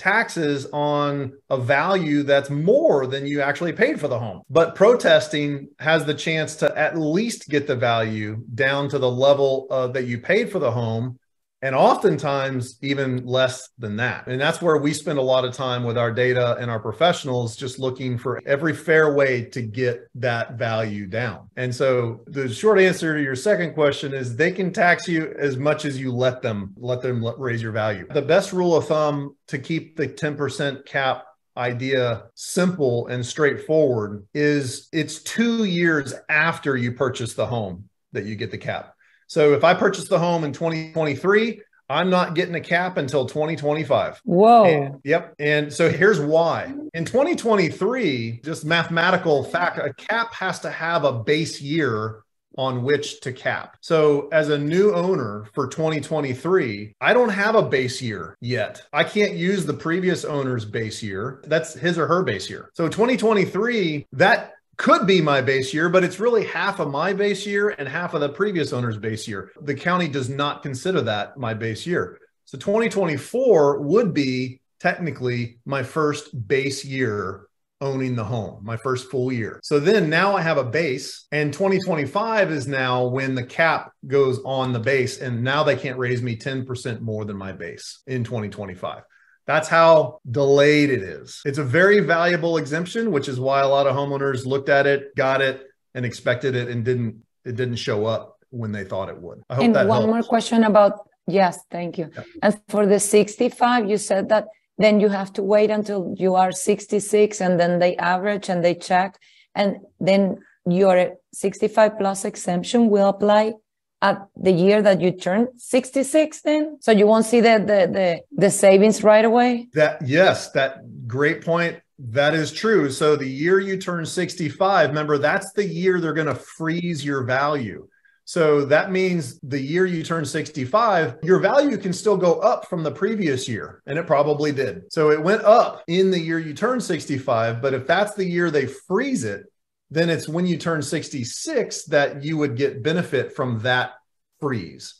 taxes 0.00 0.66
on 0.72 1.30
a 1.50 1.58
value 1.58 2.22
that's 2.22 2.48
more 2.48 3.06
than 3.06 3.26
you 3.26 3.42
actually 3.42 3.72
paid 3.72 4.00
for 4.00 4.08
the 4.08 4.18
home. 4.18 4.40
But 4.48 4.74
protesting 4.74 5.68
has 5.78 6.06
the 6.06 6.14
chance 6.14 6.56
to 6.56 6.78
at 6.78 6.98
least 6.98 7.50
get 7.50 7.66
the 7.66 7.76
value 7.76 8.42
down 8.54 8.88
to 8.88 8.98
the 8.98 9.10
level 9.10 9.66
uh, 9.70 9.88
that 9.88 10.06
you 10.06 10.16
paid 10.18 10.50
for 10.50 10.58
the 10.58 10.70
home 10.70 11.18
and 11.62 11.74
oftentimes 11.74 12.78
even 12.82 13.24
less 13.26 13.68
than 13.78 13.96
that. 13.96 14.26
And 14.26 14.40
that's 14.40 14.62
where 14.62 14.78
we 14.78 14.94
spend 14.94 15.18
a 15.18 15.22
lot 15.22 15.44
of 15.44 15.52
time 15.52 15.84
with 15.84 15.98
our 15.98 16.10
data 16.10 16.56
and 16.58 16.70
our 16.70 16.80
professionals 16.80 17.56
just 17.56 17.78
looking 17.78 18.16
for 18.16 18.40
every 18.46 18.74
fair 18.74 19.14
way 19.14 19.44
to 19.46 19.62
get 19.62 20.08
that 20.14 20.54
value 20.54 21.06
down. 21.06 21.48
And 21.56 21.74
so 21.74 22.20
the 22.26 22.48
short 22.48 22.78
answer 22.78 23.14
to 23.14 23.22
your 23.22 23.36
second 23.36 23.74
question 23.74 24.14
is 24.14 24.36
they 24.36 24.52
can 24.52 24.72
tax 24.72 25.06
you 25.06 25.34
as 25.38 25.56
much 25.56 25.84
as 25.84 26.00
you 26.00 26.12
let 26.12 26.42
them 26.42 26.74
let 26.76 27.02
them 27.02 27.24
raise 27.38 27.62
your 27.62 27.72
value. 27.72 28.06
The 28.10 28.22
best 28.22 28.52
rule 28.52 28.76
of 28.76 28.86
thumb 28.86 29.36
to 29.48 29.58
keep 29.58 29.96
the 29.96 30.08
10% 30.08 30.86
cap 30.86 31.26
idea 31.56 32.22
simple 32.34 33.08
and 33.08 33.24
straightforward 33.26 34.24
is 34.32 34.88
it's 34.92 35.22
2 35.24 35.64
years 35.64 36.14
after 36.28 36.76
you 36.76 36.92
purchase 36.92 37.34
the 37.34 37.46
home 37.46 37.88
that 38.12 38.24
you 38.24 38.34
get 38.34 38.50
the 38.50 38.58
cap. 38.58 38.94
So 39.30 39.52
if 39.52 39.62
I 39.62 39.74
purchase 39.74 40.08
the 40.08 40.18
home 40.18 40.42
in 40.42 40.52
2023, 40.52 41.62
I'm 41.88 42.10
not 42.10 42.34
getting 42.34 42.56
a 42.56 42.60
cap 42.60 42.96
until 42.96 43.26
2025. 43.26 44.20
Whoa. 44.24 44.64
And, 44.64 45.00
yep. 45.04 45.36
And 45.38 45.72
so 45.72 45.88
here's 45.88 46.18
why. 46.18 46.74
In 46.94 47.04
2023, 47.04 48.40
just 48.42 48.64
mathematical 48.64 49.44
fact, 49.44 49.78
a 49.78 49.94
cap 49.94 50.34
has 50.34 50.58
to 50.60 50.70
have 50.70 51.04
a 51.04 51.12
base 51.12 51.60
year 51.60 52.24
on 52.58 52.82
which 52.82 53.20
to 53.20 53.32
cap. 53.32 53.76
So 53.80 54.28
as 54.32 54.48
a 54.48 54.58
new 54.58 54.92
owner 54.92 55.46
for 55.52 55.68
2023, 55.68 56.96
I 57.00 57.12
don't 57.12 57.28
have 57.28 57.54
a 57.54 57.62
base 57.62 58.02
year 58.02 58.36
yet. 58.40 58.82
I 58.92 59.04
can't 59.04 59.34
use 59.34 59.64
the 59.64 59.74
previous 59.74 60.24
owner's 60.24 60.64
base 60.64 61.04
year. 61.04 61.40
That's 61.46 61.74
his 61.74 61.98
or 61.98 62.08
her 62.08 62.24
base 62.24 62.50
year. 62.50 62.70
So 62.74 62.88
2023, 62.88 64.08
that 64.14 64.54
could 64.80 65.06
be 65.06 65.20
my 65.20 65.42
base 65.42 65.74
year, 65.74 65.90
but 65.90 66.02
it's 66.02 66.18
really 66.18 66.42
half 66.42 66.80
of 66.80 66.90
my 66.90 67.12
base 67.12 67.46
year 67.46 67.68
and 67.68 67.86
half 67.86 68.14
of 68.14 68.22
the 68.22 68.28
previous 68.30 68.72
owner's 68.72 68.96
base 68.96 69.28
year. 69.28 69.52
The 69.60 69.74
county 69.74 70.08
does 70.08 70.30
not 70.30 70.62
consider 70.62 71.02
that 71.02 71.36
my 71.36 71.52
base 71.52 71.86
year. 71.86 72.18
So 72.46 72.56
2024 72.56 73.82
would 73.82 74.14
be 74.14 74.62
technically 74.80 75.58
my 75.66 75.82
first 75.82 76.48
base 76.48 76.82
year 76.82 77.42
owning 77.82 78.16
the 78.16 78.24
home, 78.24 78.64
my 78.64 78.78
first 78.78 79.10
full 79.10 79.30
year. 79.30 79.60
So 79.62 79.80
then 79.80 80.08
now 80.08 80.34
I 80.34 80.40
have 80.40 80.56
a 80.56 80.64
base, 80.64 81.26
and 81.30 81.52
2025 81.52 82.50
is 82.50 82.66
now 82.66 83.04
when 83.04 83.34
the 83.34 83.44
cap 83.44 83.92
goes 84.06 84.40
on 84.46 84.72
the 84.72 84.80
base, 84.80 85.20
and 85.20 85.44
now 85.44 85.62
they 85.62 85.76
can't 85.76 85.98
raise 85.98 86.22
me 86.22 86.36
10% 86.36 87.02
more 87.02 87.26
than 87.26 87.36
my 87.36 87.52
base 87.52 88.00
in 88.06 88.24
2025. 88.24 89.02
That's 89.50 89.66
how 89.66 90.20
delayed 90.30 90.90
it 90.90 91.02
is. 91.02 91.42
It's 91.44 91.58
a 91.58 91.64
very 91.64 91.98
valuable 91.98 92.56
exemption, 92.56 93.10
which 93.10 93.28
is 93.32 93.40
why 93.40 93.58
a 93.62 93.70
lot 93.76 93.88
of 93.88 93.96
homeowners 93.96 94.46
looked 94.46 94.68
at 94.68 94.86
it, 94.86 95.16
got 95.16 95.40
it, 95.40 95.66
and 95.94 96.06
expected 96.06 96.54
it, 96.54 96.68
and 96.68 96.84
didn't. 96.84 97.12
It 97.44 97.56
didn't 97.56 97.80
show 97.88 98.06
up 98.06 98.38
when 98.50 98.70
they 98.70 98.84
thought 98.84 99.08
it 99.08 99.20
would. 99.20 99.38
I 99.50 99.54
hope 99.56 99.64
and 99.64 99.74
that 99.74 99.88
one 99.88 100.02
helps. 100.02 100.12
more 100.12 100.22
question 100.22 100.62
about 100.62 100.92
yes, 101.26 101.58
thank 101.68 101.98
you. 101.98 102.06
Yeah. 102.14 102.22
And 102.44 102.60
for 102.68 102.86
the 102.86 103.00
65, 103.00 103.90
you 103.90 103.98
said 103.98 104.28
that 104.28 104.44
then 104.78 105.00
you 105.00 105.08
have 105.08 105.32
to 105.32 105.42
wait 105.42 105.70
until 105.78 106.14
you 106.16 106.36
are 106.36 106.52
66, 106.52 107.40
and 107.40 107.58
then 107.58 107.80
they 107.80 107.96
average 107.96 108.48
and 108.48 108.64
they 108.64 108.76
check, 108.76 109.18
and 109.56 109.78
then 109.98 110.22
your 110.64 111.16
65 111.32 111.98
plus 111.98 112.24
exemption 112.24 112.88
will 112.88 113.08
apply 113.08 113.54
at 114.02 114.26
the 114.36 114.50
year 114.50 114.82
that 114.82 115.00
you 115.00 115.12
turn 115.12 115.48
66 115.56 116.42
then? 116.42 116.78
So 116.80 116.92
you 116.92 117.06
won't 117.06 117.26
see 117.26 117.40
the, 117.40 117.58
the 117.58 117.92
the 117.92 118.20
the, 118.32 118.50
savings 118.50 119.02
right 119.04 119.24
away? 119.24 119.68
That 119.74 120.06
yes 120.06 120.50
that 120.52 121.06
great 121.06 121.44
point. 121.44 121.80
That 121.98 122.34
is 122.34 122.50
true. 122.50 122.90
So 122.90 123.14
the 123.14 123.28
year 123.28 123.60
you 123.60 123.76
turn 123.76 124.06
65 124.06 124.88
remember 124.88 125.18
that's 125.18 125.52
the 125.52 125.64
year 125.64 126.00
they're 126.00 126.14
going 126.14 126.26
to 126.26 126.34
freeze 126.34 127.04
your 127.04 127.24
value. 127.24 127.86
So 128.24 128.64
that 128.66 128.92
means 128.92 129.40
the 129.40 129.60
year 129.60 129.86
you 129.86 130.04
turn 130.04 130.24
65 130.24 131.18
your 131.22 131.40
value 131.40 131.76
can 131.76 131.92
still 131.92 132.16
go 132.16 132.34
up 132.40 132.68
from 132.68 132.82
the 132.82 132.90
previous 132.90 133.48
year 133.48 133.82
and 133.86 133.98
it 133.98 134.06
probably 134.06 134.52
did. 134.52 134.90
So 134.92 135.10
it 135.10 135.22
went 135.22 135.42
up 135.42 135.82
in 135.88 136.10
the 136.10 136.20
year 136.20 136.38
you 136.38 136.54
turn 136.54 136.80
65 136.80 137.60
but 137.60 137.74
if 137.74 137.86
that's 137.86 138.14
the 138.14 138.24
year 138.24 138.50
they 138.50 138.66
freeze 138.66 139.24
it 139.24 139.49
then 139.90 140.08
it's 140.08 140.28
when 140.28 140.46
you 140.46 140.56
turn 140.56 140.82
66 140.82 141.84
that 141.86 142.22
you 142.22 142.36
would 142.36 142.56
get 142.56 142.82
benefit 142.82 143.34
from 143.34 143.60
that 143.60 143.92
freeze. 144.40 144.94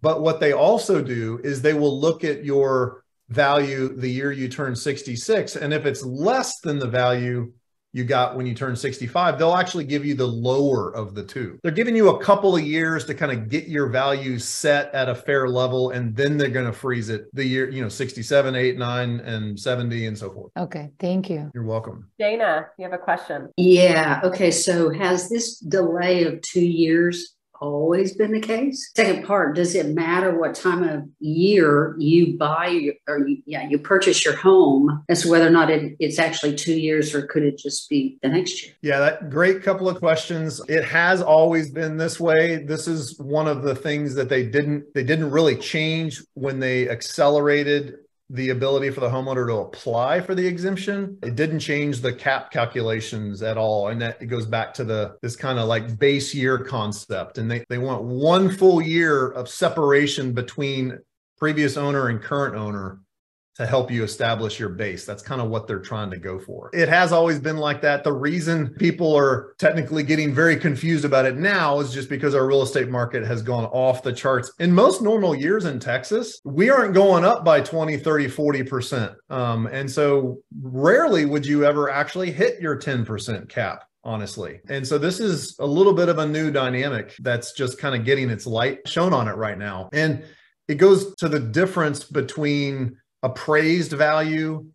But 0.00 0.22
what 0.22 0.40
they 0.40 0.52
also 0.52 1.02
do 1.02 1.40
is 1.44 1.60
they 1.60 1.74
will 1.74 2.00
look 2.00 2.24
at 2.24 2.44
your 2.44 3.04
value 3.28 3.94
the 3.94 4.08
year 4.08 4.32
you 4.32 4.48
turn 4.48 4.74
66. 4.74 5.56
And 5.56 5.72
if 5.72 5.86
it's 5.86 6.02
less 6.02 6.60
than 6.60 6.78
the 6.78 6.88
value 6.88 7.52
you 7.92 8.04
got 8.04 8.36
when 8.36 8.46
you 8.46 8.54
turn 8.54 8.76
65, 8.76 9.38
they'll 9.38 9.54
actually 9.54 9.84
give 9.84 10.04
you 10.04 10.14
the 10.14 10.26
lower 10.26 10.94
of 10.94 11.14
the 11.14 11.24
two. 11.24 11.58
They're 11.62 11.72
giving 11.72 11.96
you 11.96 12.10
a 12.10 12.22
couple 12.22 12.54
of 12.54 12.62
years 12.62 13.04
to 13.06 13.14
kind 13.14 13.32
of 13.32 13.48
get 13.48 13.66
your 13.66 13.88
value 13.88 14.38
set 14.38 14.94
at 14.94 15.08
a 15.08 15.14
fair 15.14 15.48
level, 15.48 15.90
and 15.90 16.14
then 16.14 16.36
they're 16.36 16.48
going 16.48 16.66
to 16.66 16.72
freeze 16.72 17.08
it 17.08 17.26
the 17.32 17.44
year, 17.44 17.68
you 17.68 17.82
know, 17.82 17.88
67, 17.88 18.54
8, 18.54 18.78
9, 18.78 19.20
and 19.20 19.58
70, 19.58 20.06
and 20.06 20.16
so 20.16 20.30
forth. 20.30 20.52
Okay. 20.56 20.90
Thank 20.98 21.30
you. 21.30 21.50
You're 21.54 21.64
welcome. 21.64 22.08
Dana, 22.18 22.66
you 22.78 22.84
have 22.84 22.92
a 22.92 22.98
question. 22.98 23.48
Yeah. 23.56 24.20
Okay. 24.24 24.50
So 24.50 24.90
has 24.90 25.28
this 25.28 25.58
delay 25.58 26.24
of 26.24 26.40
two 26.42 26.64
years 26.64 27.34
always 27.60 28.14
been 28.14 28.32
the 28.32 28.40
case? 28.40 28.90
Second 28.96 29.24
part, 29.24 29.54
does 29.54 29.74
it 29.74 29.86
matter 29.86 30.38
what 30.38 30.54
time 30.54 30.82
of 30.82 31.08
year 31.20 31.94
you 31.98 32.36
buy 32.38 32.90
or 33.08 33.26
you, 33.26 33.42
yeah, 33.46 33.68
you 33.68 33.78
purchase 33.78 34.24
your 34.24 34.36
home 34.36 35.04
as 35.08 35.22
to 35.22 35.30
whether 35.30 35.46
or 35.46 35.50
not 35.50 35.70
it, 35.70 35.96
it's 36.00 36.18
actually 36.18 36.54
two 36.54 36.78
years 36.78 37.14
or 37.14 37.26
could 37.26 37.42
it 37.42 37.58
just 37.58 37.88
be 37.88 38.18
the 38.22 38.28
next 38.28 38.64
year? 38.64 38.74
Yeah, 38.82 39.00
that 39.00 39.30
great 39.30 39.62
couple 39.62 39.88
of 39.88 39.98
questions. 39.98 40.60
It 40.68 40.84
has 40.84 41.22
always 41.22 41.70
been 41.70 41.96
this 41.96 42.18
way. 42.18 42.64
This 42.64 42.88
is 42.88 43.18
one 43.18 43.46
of 43.46 43.62
the 43.62 43.74
things 43.74 44.14
that 44.14 44.28
they 44.28 44.44
didn't 44.44 44.92
they 44.94 45.04
didn't 45.04 45.30
really 45.30 45.56
change 45.56 46.22
when 46.34 46.60
they 46.60 46.88
accelerated 46.88 47.96
the 48.32 48.50
ability 48.50 48.90
for 48.90 49.00
the 49.00 49.08
homeowner 49.08 49.46
to 49.48 49.54
apply 49.54 50.20
for 50.20 50.36
the 50.36 50.46
exemption. 50.46 51.18
It 51.22 51.34
didn't 51.34 51.58
change 51.58 52.00
the 52.00 52.12
cap 52.12 52.52
calculations 52.52 53.42
at 53.42 53.58
all. 53.58 53.88
And 53.88 54.00
that 54.00 54.22
it 54.22 54.26
goes 54.26 54.46
back 54.46 54.72
to 54.74 54.84
the 54.84 55.16
this 55.20 55.34
kind 55.34 55.58
of 55.58 55.66
like 55.66 55.98
base 55.98 56.32
year 56.32 56.58
concept. 56.58 57.38
And 57.38 57.50
they, 57.50 57.64
they 57.68 57.78
want 57.78 58.04
one 58.04 58.50
full 58.50 58.80
year 58.80 59.30
of 59.30 59.48
separation 59.48 60.32
between 60.32 60.98
previous 61.38 61.76
owner 61.76 62.08
and 62.08 62.22
current 62.22 62.54
owner 62.54 63.00
to 63.56 63.66
help 63.66 63.90
you 63.90 64.04
establish 64.04 64.58
your 64.58 64.68
base. 64.68 65.04
That's 65.04 65.22
kind 65.22 65.40
of 65.40 65.48
what 65.48 65.66
they're 65.66 65.80
trying 65.80 66.10
to 66.10 66.16
go 66.16 66.38
for. 66.38 66.70
It 66.72 66.88
has 66.88 67.12
always 67.12 67.38
been 67.38 67.56
like 67.56 67.82
that. 67.82 68.04
The 68.04 68.12
reason 68.12 68.74
people 68.78 69.14
are 69.16 69.54
technically 69.58 70.02
getting 70.02 70.32
very 70.32 70.56
confused 70.56 71.04
about 71.04 71.26
it 71.26 71.36
now 71.36 71.80
is 71.80 71.92
just 71.92 72.08
because 72.08 72.34
our 72.34 72.46
real 72.46 72.62
estate 72.62 72.88
market 72.88 73.24
has 73.24 73.42
gone 73.42 73.66
off 73.66 74.02
the 74.02 74.12
charts. 74.12 74.52
In 74.58 74.72
most 74.72 75.02
normal 75.02 75.34
years 75.34 75.64
in 75.64 75.78
Texas, 75.78 76.40
we 76.44 76.70
aren't 76.70 76.94
going 76.94 77.24
up 77.24 77.44
by 77.44 77.60
20, 77.60 77.96
30, 77.98 78.28
40%. 78.28 79.14
Um, 79.28 79.66
and 79.66 79.90
so 79.90 80.38
rarely 80.62 81.24
would 81.24 81.44
you 81.44 81.64
ever 81.64 81.90
actually 81.90 82.30
hit 82.30 82.60
your 82.60 82.78
10% 82.78 83.48
cap 83.48 83.84
honestly. 84.02 84.60
And 84.70 84.86
so 84.86 84.96
this 84.96 85.20
is 85.20 85.56
a 85.58 85.66
little 85.66 85.92
bit 85.92 86.08
of 86.08 86.18
a 86.18 86.26
new 86.26 86.50
dynamic 86.50 87.14
that's 87.18 87.52
just 87.52 87.78
kind 87.78 87.94
of 87.94 88.04
getting 88.04 88.30
its 88.30 88.46
light 88.46 88.88
shown 88.88 89.12
on 89.12 89.28
it 89.28 89.36
right 89.36 89.58
now. 89.58 89.90
And 89.92 90.24
it 90.68 90.76
goes 90.76 91.14
to 91.16 91.28
the 91.28 91.40
difference 91.40 92.04
between 92.04 92.96
appraised 93.22 93.92
value 93.92 94.66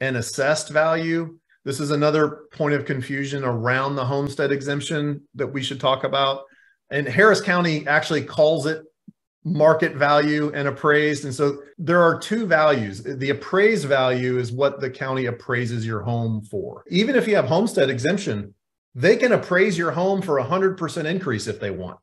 and 0.00 0.16
assessed 0.16 0.70
value. 0.70 1.38
This 1.64 1.80
is 1.80 1.90
another 1.90 2.42
point 2.52 2.74
of 2.74 2.86
confusion 2.86 3.44
around 3.44 3.96
the 3.96 4.04
homestead 4.04 4.50
exemption 4.50 5.22
that 5.34 5.48
we 5.48 5.62
should 5.62 5.80
talk 5.80 6.04
about. 6.04 6.44
And 6.90 7.06
Harris 7.06 7.40
County 7.40 7.86
actually 7.86 8.24
calls 8.24 8.66
it 8.66 8.82
market 9.44 9.94
value 9.94 10.50
and 10.54 10.68
appraised. 10.68 11.24
And 11.24 11.34
so 11.34 11.62
there 11.78 12.02
are 12.02 12.18
two 12.18 12.46
values. 12.46 13.02
The 13.02 13.30
appraised 13.30 13.86
value 13.86 14.38
is 14.38 14.52
what 14.52 14.80
the 14.80 14.90
county 14.90 15.26
appraises 15.26 15.86
your 15.86 16.02
home 16.02 16.42
for. 16.42 16.84
Even 16.88 17.16
if 17.16 17.26
you 17.26 17.36
have 17.36 17.46
homestead 17.46 17.90
exemption, 17.90 18.54
they 18.94 19.16
can 19.16 19.32
appraise 19.32 19.78
your 19.78 19.92
home 19.92 20.20
for 20.20 20.38
a 20.38 20.44
100% 20.44 21.04
increase 21.04 21.46
if 21.46 21.60
they 21.60 21.70
want. 21.70 21.98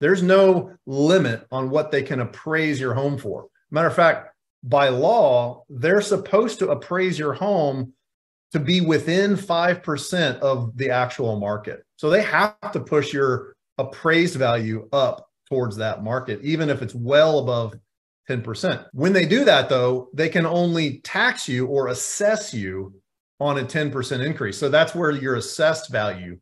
There's 0.00 0.22
no 0.22 0.72
limit 0.86 1.46
on 1.52 1.70
what 1.70 1.92
they 1.92 2.02
can 2.02 2.20
appraise 2.20 2.80
your 2.80 2.94
home 2.94 3.18
for. 3.18 3.46
Matter 3.70 3.88
of 3.88 3.94
fact, 3.94 4.31
by 4.62 4.88
law, 4.88 5.64
they're 5.68 6.00
supposed 6.00 6.58
to 6.60 6.70
appraise 6.70 7.18
your 7.18 7.32
home 7.32 7.92
to 8.52 8.60
be 8.60 8.80
within 8.80 9.34
5% 9.34 10.38
of 10.40 10.76
the 10.76 10.90
actual 10.90 11.38
market. 11.38 11.84
So 11.96 12.10
they 12.10 12.22
have 12.22 12.56
to 12.72 12.80
push 12.80 13.12
your 13.12 13.56
appraised 13.78 14.36
value 14.36 14.88
up 14.92 15.28
towards 15.48 15.76
that 15.76 16.04
market, 16.04 16.40
even 16.42 16.70
if 16.70 16.82
it's 16.82 16.94
well 16.94 17.38
above 17.38 17.74
10%. 18.28 18.86
When 18.92 19.12
they 19.12 19.26
do 19.26 19.44
that, 19.44 19.68
though, 19.68 20.08
they 20.14 20.28
can 20.28 20.46
only 20.46 20.98
tax 20.98 21.48
you 21.48 21.66
or 21.66 21.88
assess 21.88 22.54
you 22.54 22.94
on 23.40 23.58
a 23.58 23.64
10% 23.64 24.24
increase. 24.24 24.58
So 24.58 24.68
that's 24.68 24.94
where 24.94 25.10
your 25.10 25.36
assessed 25.36 25.90
value 25.90 26.38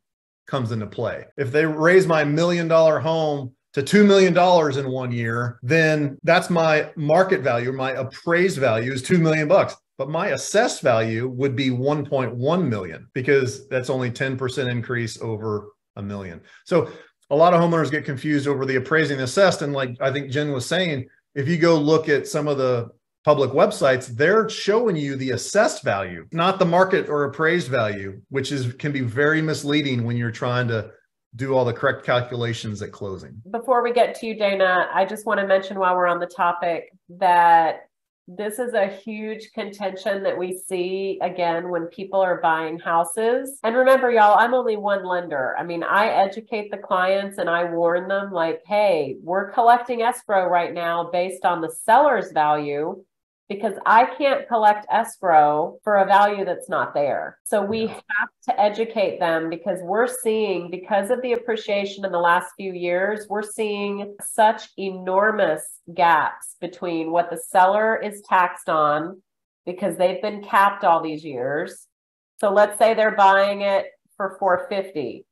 comes 0.47 0.73
into 0.73 0.87
play. 0.87 1.25
If 1.37 1.53
they 1.53 1.65
raise 1.65 2.07
my 2.07 2.25
million 2.25 2.69
dollar 2.69 2.99
home 2.99 3.55
to 3.75 3.83
$2 3.83 4.07
million 4.07 4.37
in 4.79 4.93
one 4.93 5.13
year, 5.13 5.59
then 5.63 6.19
that's 6.25 6.51
my 6.51 6.91
market 6.97 7.41
value. 7.41 7.73
My 7.73 7.93
appraised 7.93 8.59
value 8.59 8.93
is 8.93 9.03
2 9.03 9.19
million 9.19 9.49
bucks. 9.49 9.77
But 9.97 10.09
my 10.09 10.29
assessed 10.29 10.81
value 10.81 11.29
would 11.29 11.55
be 11.55 11.69
1.1 11.69 12.69
million 12.69 13.07
because 13.13 13.69
that's 13.69 13.91
only 13.91 14.11
10% 14.11 14.71
increase 14.71 15.21
over 15.21 15.69
a 15.97 16.03
million. 16.03 16.41
So 16.65 16.91
a 17.29 17.37
lot 17.37 17.53
of 17.53 17.61
homeowners 17.61 17.91
get 17.91 18.07
confused 18.07 18.49
over 18.49 18.65
the 18.65 18.77
appraising 18.77 19.21
assessed. 19.21 19.61
And 19.61 19.75
like 19.75 19.97
I 20.01 20.11
think 20.11 20.31
Jen 20.31 20.53
was 20.53 20.65
saying, 20.65 21.07
if 21.35 21.47
you 21.47 21.59
go 21.59 21.79
look 21.79 22.09
at 22.09 22.27
some 22.27 22.49
of 22.49 22.57
the 22.57 22.89
public 23.25 23.51
websites, 23.51 24.07
they're 24.07 24.49
showing 24.49 24.97
you 24.97 25.17
the 25.17 25.33
assessed 25.33 25.85
value, 25.85 26.27
not 26.33 26.59
the 26.59 26.65
market 26.65 27.09
or 27.11 27.25
appraised 27.25 27.69
value, 27.69 28.21
which 28.31 28.53
is 28.53 28.73
can 28.73 28.93
be 28.93 29.01
very 29.01 29.43
misleading 29.43 30.05
when 30.05 30.17
you're 30.17 30.31
trying 30.31 30.67
to 30.69 30.91
do 31.37 31.55
all 31.55 31.65
the 31.65 31.73
correct 31.73 32.05
calculations 32.05 32.83
at 32.83 32.93
closing. 32.93 33.41
Before 33.51 33.83
we 33.83 33.93
get 33.93 34.15
to 34.17 34.27
you, 34.27 34.35
Dana, 34.35 34.89
I 34.93 35.05
just 35.05 35.27
want 35.27 35.41
to 35.41 35.47
mention 35.47 35.79
while 35.79 35.97
we're 35.97 36.07
on 36.07 36.19
the 36.19 36.27
topic 36.27 36.93
that 37.09 37.87
this 38.27 38.61
is 38.61 38.75
a 38.75 38.87
huge 38.87 39.51
contention 39.53 40.23
that 40.23 40.39
we 40.39 40.57
see 40.57 41.19
again 41.21 41.69
when 41.69 41.87
people 41.87 42.21
are 42.21 42.41
buying 42.41 42.79
houses. 42.79 43.59
And 43.65 43.75
remember, 43.75 44.11
y'all, 44.11 44.39
I'm 44.39 44.55
only 44.55 44.77
one 44.77 45.05
lender. 45.05 45.57
I 45.59 45.65
mean, 45.65 45.83
I 45.83 46.07
educate 46.09 46.71
the 46.71 46.79
clients 46.79 47.39
and 47.39 47.51
I 47.51 47.65
warn 47.65 48.07
them, 48.07 48.31
like, 48.31 48.63
hey, 48.67 49.17
we're 49.21 49.51
collecting 49.51 50.03
escrow 50.03 50.47
right 50.47 50.73
now 50.73 51.11
based 51.11 51.45
on 51.45 51.61
the 51.61 51.75
seller's 51.85 52.31
value 52.31 53.05
because 53.51 53.75
I 53.85 54.05
can't 54.17 54.47
collect 54.47 54.87
escrow 54.93 55.81
for 55.83 55.97
a 55.97 56.07
value 56.07 56.45
that's 56.45 56.69
not 56.69 56.95
there. 56.95 57.37
So 57.43 57.61
we 57.61 57.89
have 57.89 58.29
to 58.45 58.61
educate 58.61 59.19
them 59.19 59.51
because 59.51 59.81
we're 59.83 60.07
seeing, 60.07 60.71
because 60.71 61.11
of 61.11 61.21
the 61.21 61.33
appreciation 61.33 62.05
in 62.05 62.13
the 62.13 62.19
last 62.21 62.53
few 62.57 62.73
years, 62.73 63.27
we're 63.29 63.43
seeing 63.43 64.17
such 64.23 64.69
enormous 64.79 65.63
gaps 65.93 66.55
between 66.61 67.11
what 67.11 67.29
the 67.29 67.39
seller 67.39 67.97
is 68.01 68.23
taxed 68.23 68.69
on 68.69 69.21
because 69.67 69.97
they've 69.97 70.23
been 70.23 70.45
capped 70.45 70.85
all 70.85 71.03
these 71.03 71.25
years. 71.25 71.89
So 72.41 72.53
let's 72.53 72.79
say 72.79 72.95
they're 72.95 73.17
buying 73.17 73.63
it 73.63 73.87
for 74.17 74.37
450 74.39 75.27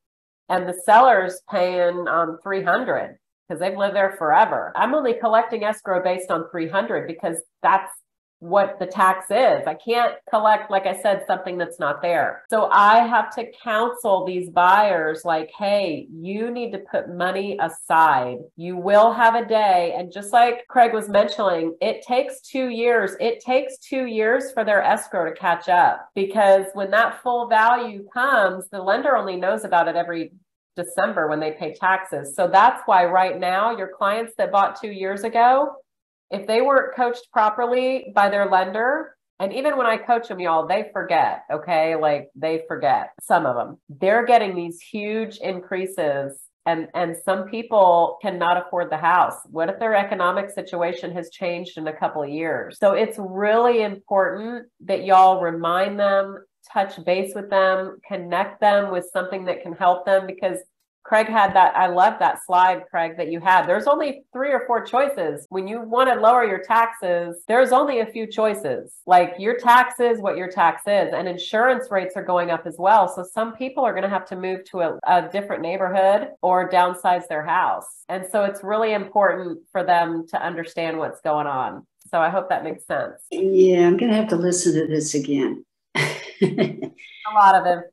and 0.48 0.68
the 0.68 0.74
seller's 0.85 1.40
paying 1.48 2.09
um 2.09 2.38
300 2.42 3.16
because 3.48 3.61
they've 3.61 3.78
lived 3.78 3.94
there 3.94 4.16
forever. 4.18 4.72
I'm 4.74 4.94
only 4.94 5.14
collecting 5.14 5.62
escrow 5.62 6.02
based 6.02 6.33
on 6.33 6.50
300 6.50 7.07
because 7.07 7.37
that's 7.62 7.92
what 8.40 8.79
the 8.79 8.87
tax 8.87 9.27
is. 9.31 9.66
I 9.66 9.74
can't 9.74 10.14
collect, 10.31 10.70
like 10.70 10.87
I 10.87 11.01
said, 11.01 11.24
something 11.27 11.59
that's 11.59 11.79
not 11.79 12.01
there. 12.03 12.44
So 12.51 12.68
I 12.70 12.98
have 13.07 13.35
to 13.35 13.51
counsel 13.62 14.24
these 14.24 14.48
buyers 14.51 15.24
like, 15.24 15.51
hey, 15.57 16.07
you 16.12 16.51
need 16.51 16.72
to 16.72 16.79
put 16.79 17.14
money 17.14 17.59
aside. 17.61 18.38
You 18.57 18.77
will 18.77 19.12
have 19.12 19.35
a 19.35 19.44
day. 19.44 19.94
And 19.96 20.12
just 20.12 20.33
like 20.33 20.66
Craig 20.68 20.92
was 20.92 21.09
mentioning, 21.09 21.77
it 21.81 22.03
takes 22.03 22.40
two 22.40 22.68
years. 22.68 23.16
It 23.20 23.40
takes 23.40 23.79
two 23.79 24.07
years 24.07 24.53
for 24.53 24.64
their 24.64 24.83
escrow 24.83 25.29
to 25.29 25.35
catch 25.37 25.68
up 25.68 26.09
because 26.14 26.66
when 26.74 26.90
that 26.92 27.22
full 27.22 27.48
value 27.48 28.07
comes, 28.12 28.68
the 28.70 28.81
lender 28.81 29.16
only 29.16 29.37
knows 29.37 29.64
about 29.64 29.88
it 29.88 29.96
every 29.96 30.33
December 30.77 31.27
when 31.27 31.40
they 31.40 31.53
pay 31.53 31.74
taxes. 31.74 32.35
So 32.37 32.46
that's 32.46 32.83
why 32.87 33.05
right 33.05 33.38
now, 33.38 33.77
your 33.77 33.88
clients 33.88 34.35
that 34.38 34.53
bought 34.53 34.81
two 34.81 34.92
years 34.92 35.24
ago, 35.24 35.72
if 36.30 36.46
they 36.46 36.62
weren't 36.62 36.94
coached 36.94 37.28
properly 37.32 38.12
by 38.14 38.28
their 38.28 38.50
lender, 38.50 39.14
and 39.40 39.52
even 39.52 39.76
when 39.76 39.86
I 39.86 39.96
coach 39.96 40.28
them, 40.28 40.40
y'all, 40.40 40.66
they 40.66 40.90
forget. 40.92 41.44
Okay. 41.50 41.94
Like 41.94 42.30
they 42.34 42.64
forget 42.66 43.12
some 43.20 43.46
of 43.46 43.54
them. 43.54 43.78
They're 43.88 44.26
getting 44.26 44.54
these 44.54 44.80
huge 44.80 45.36
increases. 45.38 46.40
And, 46.66 46.88
and 46.94 47.16
some 47.24 47.48
people 47.48 48.18
cannot 48.20 48.66
afford 48.66 48.90
the 48.90 48.98
house. 48.98 49.36
What 49.46 49.70
if 49.70 49.78
their 49.78 49.94
economic 49.94 50.50
situation 50.50 51.12
has 51.12 51.30
changed 51.30 51.78
in 51.78 51.86
a 51.86 51.96
couple 51.96 52.22
of 52.22 52.28
years? 52.28 52.78
So 52.78 52.92
it's 52.92 53.16
really 53.18 53.82
important 53.82 54.66
that 54.80 55.04
y'all 55.04 55.40
remind 55.40 55.98
them, 55.98 56.44
touch 56.70 57.02
base 57.04 57.32
with 57.34 57.48
them, 57.48 57.98
connect 58.06 58.60
them 58.60 58.90
with 58.90 59.08
something 59.12 59.46
that 59.46 59.62
can 59.62 59.72
help 59.72 60.04
them 60.04 60.26
because 60.26 60.58
Craig 61.09 61.27
had 61.27 61.55
that. 61.55 61.75
I 61.75 61.87
love 61.87 62.18
that 62.18 62.44
slide, 62.44 62.83
Craig, 62.90 63.16
that 63.16 63.33
you 63.33 63.40
had. 63.40 63.66
There's 63.66 63.87
only 63.87 64.25
three 64.31 64.53
or 64.53 64.64
four 64.66 64.85
choices. 64.85 65.47
When 65.49 65.66
you 65.66 65.81
want 65.81 66.12
to 66.12 66.21
lower 66.21 66.44
your 66.44 66.59
taxes, 66.59 67.44
there's 67.49 67.73
only 67.73 68.01
a 68.01 68.07
few 68.07 68.27
choices. 68.27 68.92
Like 69.07 69.33
your 69.38 69.57
taxes, 69.57 70.21
what 70.21 70.37
your 70.37 70.51
tax 70.51 70.83
is, 70.83 71.14
and 71.14 71.27
insurance 71.27 71.90
rates 71.90 72.14
are 72.14 72.23
going 72.23 72.51
up 72.51 72.66
as 72.66 72.77
well. 72.79 73.09
So 73.09 73.23
some 73.25 73.57
people 73.57 73.87
are 73.87 73.92
going 73.92 74.03
to 74.03 74.11
have 74.11 74.27
to 74.27 74.37
move 74.37 74.64
to 74.64 74.81
a, 74.81 74.99
a 75.07 75.29
different 75.33 75.62
neighborhood 75.62 76.29
or 76.42 76.68
downsize 76.68 77.27
their 77.27 77.42
house. 77.42 77.87
And 78.11 78.27
so 78.31 78.44
it's 78.44 78.62
really 78.62 78.92
important 78.92 79.61
for 79.73 79.83
them 79.85 80.27
to 80.29 80.42
understand 80.42 80.99
what's 80.99 81.23
going 81.23 81.47
on. 81.47 81.87
So 82.11 82.21
I 82.21 82.29
hope 82.29 82.51
that 82.51 82.64
makes 82.64 82.87
sense. 82.87 83.14
Yeah, 83.31 83.87
I'm 83.87 83.97
going 83.97 84.11
to 84.11 84.16
have 84.16 84.29
to 84.29 84.37
listen 84.37 84.75
to 84.75 84.87
this 84.87 85.14
again. 85.14 85.64
a 85.94 86.90
lot 87.35 87.55
of 87.55 87.66
info. 87.66 87.88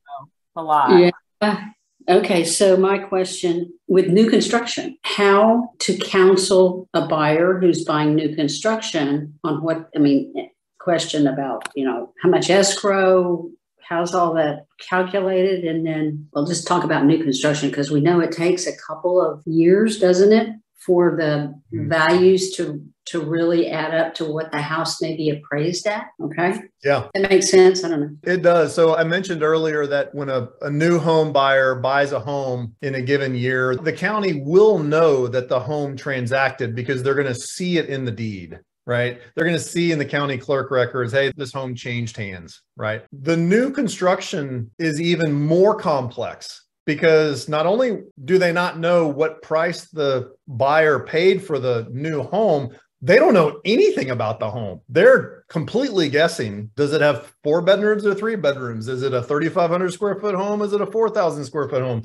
A 0.57 0.61
lot. 0.61 1.13
Yeah. 1.41 1.69
Okay, 2.07 2.43
so 2.43 2.77
my 2.77 2.99
question 2.99 3.73
with 3.87 4.09
new 4.09 4.29
construction, 4.29 4.97
how 5.01 5.71
to 5.79 5.97
counsel 5.97 6.87
a 6.93 7.07
buyer 7.07 7.59
who's 7.59 7.83
buying 7.83 8.13
new 8.13 8.35
construction 8.35 9.33
on 9.43 9.63
what, 9.63 9.89
I 9.95 9.99
mean, 9.99 10.51
question 10.79 11.25
about, 11.25 11.67
you 11.75 11.83
know, 11.83 12.13
how 12.21 12.29
much 12.29 12.51
escrow, 12.51 13.49
how's 13.81 14.13
all 14.13 14.35
that 14.35 14.67
calculated? 14.87 15.63
And 15.63 15.85
then 15.85 16.27
we'll 16.33 16.45
just 16.45 16.67
talk 16.67 16.83
about 16.83 17.05
new 17.05 17.23
construction 17.23 17.69
because 17.69 17.89
we 17.89 18.01
know 18.01 18.19
it 18.19 18.31
takes 18.31 18.67
a 18.67 18.77
couple 18.77 19.19
of 19.19 19.41
years, 19.47 19.97
doesn't 19.97 20.31
it, 20.31 20.49
for 20.85 21.15
the 21.17 21.53
mm. 21.73 21.89
values 21.89 22.51
to 22.57 22.83
to 23.05 23.21
really 23.21 23.69
add 23.69 23.93
up 23.93 24.15
to 24.15 24.25
what 24.25 24.51
the 24.51 24.61
house 24.61 24.99
may 24.99 25.15
be 25.15 25.29
appraised 25.29 25.85
at. 25.85 26.07
Okay. 26.19 26.59
Yeah. 26.83 27.07
That 27.13 27.29
makes 27.29 27.51
sense. 27.51 27.83
I 27.83 27.89
don't 27.89 28.01
know. 28.01 28.17
It 28.23 28.41
does. 28.41 28.73
So 28.73 28.95
I 28.95 29.03
mentioned 29.03 29.43
earlier 29.43 29.85
that 29.85 30.13
when 30.15 30.27
a, 30.27 30.49
a 30.61 30.71
new 30.71 30.97
home 30.97 31.31
buyer 31.31 31.75
buys 31.75 32.13
a 32.13 32.19
home 32.19 32.75
in 32.81 32.95
a 32.95 33.01
given 33.01 33.35
year, 33.35 33.75
the 33.75 33.93
county 33.93 34.41
will 34.43 34.79
know 34.79 35.27
that 35.27 35.49
the 35.49 35.59
home 35.59 35.95
transacted 35.95 36.73
because 36.73 37.03
they're 37.03 37.13
going 37.13 37.27
to 37.27 37.35
see 37.35 37.77
it 37.77 37.89
in 37.89 38.05
the 38.05 38.11
deed 38.11 38.59
right? 38.87 39.19
They're 39.33 39.45
going 39.45 39.57
to 39.57 39.63
see 39.63 39.91
in 39.91 39.97
the 39.97 40.05
county 40.05 40.37
clerk 40.37 40.69
records, 40.69 41.11
hey, 41.11 41.31
this 41.35 41.51
home 41.51 41.73
changed 41.73 42.17
hands, 42.17 42.61
right? 42.75 43.03
The 43.11 43.35
new 43.35 43.71
construction 43.71 44.69
is 44.77 45.01
even 45.01 45.33
more 45.33 45.75
complex 45.75 46.64
because 46.85 47.49
not 47.49 47.65
only 47.65 48.03
do 48.23 48.37
they 48.37 48.53
not 48.53 48.79
know 48.79 49.07
what 49.07 49.41
price 49.41 49.87
the 49.89 50.33
buyer 50.47 50.99
paid 50.99 51.43
for 51.43 51.59
the 51.59 51.87
new 51.91 52.21
home, 52.21 52.75
they 53.01 53.17
don't 53.17 53.33
know 53.33 53.59
anything 53.65 54.09
about 54.11 54.39
the 54.39 54.49
home. 54.49 54.81
They're 54.89 55.43
completely 55.49 56.09
guessing. 56.09 56.71
Does 56.75 56.93
it 56.93 57.01
have 57.01 57.33
four 57.43 57.61
bedrooms 57.61 58.05
or 58.05 58.15
three 58.15 58.35
bedrooms? 58.35 58.87
Is 58.87 59.03
it 59.03 59.13
a 59.13 59.21
3,500 59.21 59.93
square 59.93 60.15
foot 60.15 60.35
home? 60.35 60.61
Is 60.61 60.73
it 60.73 60.81
a 60.81 60.87
4,000 60.87 61.45
square 61.45 61.69
foot 61.69 61.81
home? 61.81 62.03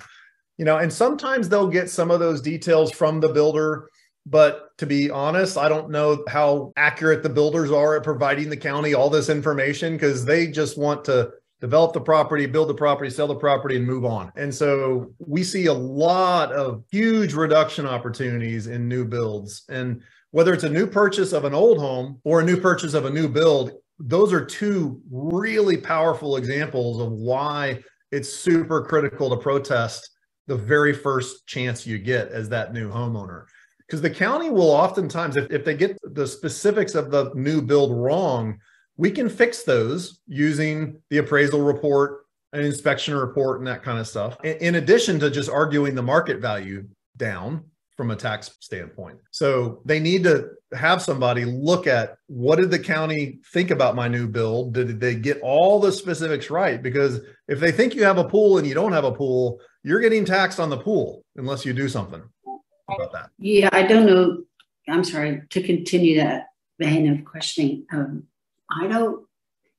You 0.59 0.65
know, 0.65 0.79
and 0.79 0.93
sometimes 0.93 1.49
they'll 1.49 1.69
get 1.69 1.89
some 1.89 2.11
of 2.11 2.21
those 2.21 2.43
details 2.43 2.93
from 2.93 3.21
the 3.21 3.31
builder. 3.31 3.89
But 4.27 4.77
to 4.79 4.87
be 4.87 5.11
honest, 5.11 5.57
I 5.57 5.71
don't 5.71 5.91
know 5.91 6.23
how 6.29 6.73
accurate 6.77 7.23
the 7.23 7.31
builders 7.31 7.71
are 7.71 7.97
at 7.97 8.05
providing 8.05 8.51
the 8.51 8.57
county 8.57 8.93
all 8.93 9.09
this 9.09 9.31
information 9.31 9.95
because 9.95 10.27
they 10.27 10.49
just 10.49 10.77
want 10.77 11.07
to 11.07 11.33
develop 11.61 11.93
the 11.93 12.01
property, 12.01 12.47
build 12.47 12.69
the 12.69 12.75
property, 12.75 13.11
sell 13.11 13.27
the 13.27 13.35
property, 13.35 13.77
and 13.77 13.87
move 13.87 14.05
on. 14.05 14.33
And 14.37 14.55
so 14.55 15.13
we 15.19 15.45
see 15.45 15.67
a 15.67 15.75
lot 15.75 16.53
of 16.53 16.83
huge 16.91 17.35
reduction 17.35 17.87
opportunities 17.87 18.67
in 18.67 18.89
new 18.89 19.05
builds. 19.05 19.65
And 19.69 20.03
whether 20.31 20.55
it's 20.55 20.65
a 20.65 20.71
new 20.71 20.87
purchase 20.87 21.33
of 21.33 21.45
an 21.45 21.55
old 21.55 21.79
home 21.79 22.21
or 22.25 22.41
a 22.41 22.45
new 22.45 22.59
purchase 22.61 22.95
of 22.95 23.05
a 23.05 23.11
new 23.11 23.29
build, 23.29 23.73
those 23.99 24.33
are 24.33 24.45
two 24.45 25.01
really 25.11 25.77
powerful 25.77 26.37
examples 26.37 27.01
of 27.01 27.13
why 27.13 27.81
it's 28.11 28.33
super 28.33 28.83
critical 28.83 29.29
to 29.31 29.37
protest 29.37 30.09
the 30.47 30.57
very 30.57 30.95
first 30.95 31.47
chance 31.47 31.87
you 31.87 31.99
get 31.99 32.29
as 32.29 32.49
that 32.49 32.73
new 32.73 32.91
homeowner. 32.91 33.45
Because 33.87 34.01
the 34.01 34.11
county 34.11 34.51
will 34.51 34.71
oftentimes, 34.71 35.37
if, 35.37 35.51
if 35.51 35.65
they 35.65 35.77
get 35.77 35.99
the 36.03 36.27
specifics 36.27 36.95
of 36.95 37.11
the 37.11 37.31
new 37.35 37.61
build 37.61 37.93
wrong, 37.93 38.59
we 39.01 39.11
can 39.11 39.31
fix 39.31 39.63
those 39.63 40.21
using 40.27 41.01
the 41.09 41.17
appraisal 41.17 41.63
report, 41.63 42.27
an 42.53 42.61
inspection 42.61 43.15
report, 43.15 43.59
and 43.59 43.67
that 43.67 43.83
kind 43.83 43.99
of 43.99 44.07
stuff. 44.07 44.37
In, 44.45 44.75
addition 44.75 45.19
to 45.21 45.31
just 45.31 45.49
arguing 45.49 45.95
the 45.95 46.03
market 46.03 46.39
value 46.39 46.87
down 47.17 47.65
from 47.97 48.11
a 48.11 48.17
tax 48.17 48.51
standpoint. 48.61 49.19
So 49.31 49.81
they 49.87 50.01
need 50.01 50.23
to 50.25 50.51
have 50.75 51.01
somebody 51.01 51.47
look 51.47 51.87
at 51.87 52.17
what 52.27 52.57
did 52.57 52.71
the 52.71 52.79
county 52.79 53.39
think 53.55 53.71
about 53.71 53.95
my 53.97 54.07
new 54.07 54.29
build? 54.29 54.75
Did 54.75 55.01
they 55.01 55.15
get 55.15 55.41
all 55.41 55.81
the 55.81 55.93
specifics 55.93 56.51
right? 56.51 56.83
Because 56.83 57.21
if 57.49 57.59
they 57.59 57.73
think 57.73 57.95
you 57.95 58.05
have 58.05 58.19
a 58.19 58.25
pool 58.25 58.59
and 58.59 58.67
you 58.67 58.75
don't 58.75 58.93
have 58.93 59.05
a 59.05 59.13
pool, 59.13 59.63
you're 59.83 60.01
getting 60.01 60.27
taxed 60.27 60.61
on 60.61 60.69
the 60.69 60.77
pool 60.77 61.25
unless 61.37 61.65
you 61.65 61.73
do 61.73 61.89
something 61.89 62.23
about 62.87 63.13
that. 63.15 63.31
Yeah, 63.39 63.71
I 63.73 63.83
don't 63.85 64.05
know. 64.05 64.43
I'm 64.91 65.05
sorry 65.05 65.41
to 65.49 65.63
continue 65.63 66.19
that 66.19 66.49
vein 66.79 67.11
of 67.11 67.25
questioning. 67.25 67.87
Um, 67.93 68.25
I 68.71 68.87
don't, 68.87 69.27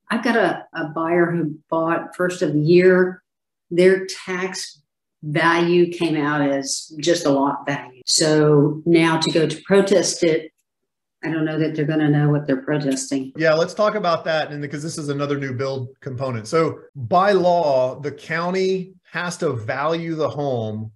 I've 0.09 0.23
got 0.23 0.35
a, 0.35 0.65
a 0.73 0.85
buyer 0.89 1.31
who 1.31 1.57
bought 1.69 2.15
first 2.15 2.41
of 2.41 2.53
the 2.53 2.59
year, 2.59 3.23
their 3.69 4.05
tax 4.05 4.81
value 5.23 5.91
came 5.91 6.17
out 6.17 6.41
as 6.41 6.91
just 6.99 7.25
a 7.25 7.29
lot 7.29 7.65
value. 7.65 8.01
So 8.05 8.81
now 8.85 9.19
to 9.19 9.31
go 9.31 9.47
to 9.47 9.61
protest 9.65 10.23
it, 10.23 10.51
I 11.23 11.29
don't 11.29 11.45
know 11.45 11.59
that 11.59 11.75
they're 11.75 11.85
going 11.85 11.99
to 11.99 12.09
know 12.09 12.29
what 12.29 12.47
they're 12.47 12.63
protesting. 12.63 13.31
Yeah, 13.35 13.53
let's 13.53 13.75
talk 13.75 13.93
about 13.93 14.25
that. 14.25 14.51
And 14.51 14.61
because 14.61 14.81
this 14.81 14.97
is 14.97 15.09
another 15.09 15.37
new 15.37 15.53
build 15.53 15.89
component. 15.99 16.47
So 16.47 16.79
by 16.95 17.33
law, 17.33 17.99
the 17.99 18.11
county 18.11 18.93
has 19.03 19.37
to 19.37 19.53
value 19.53 20.15
the 20.15 20.29
home 20.29 20.91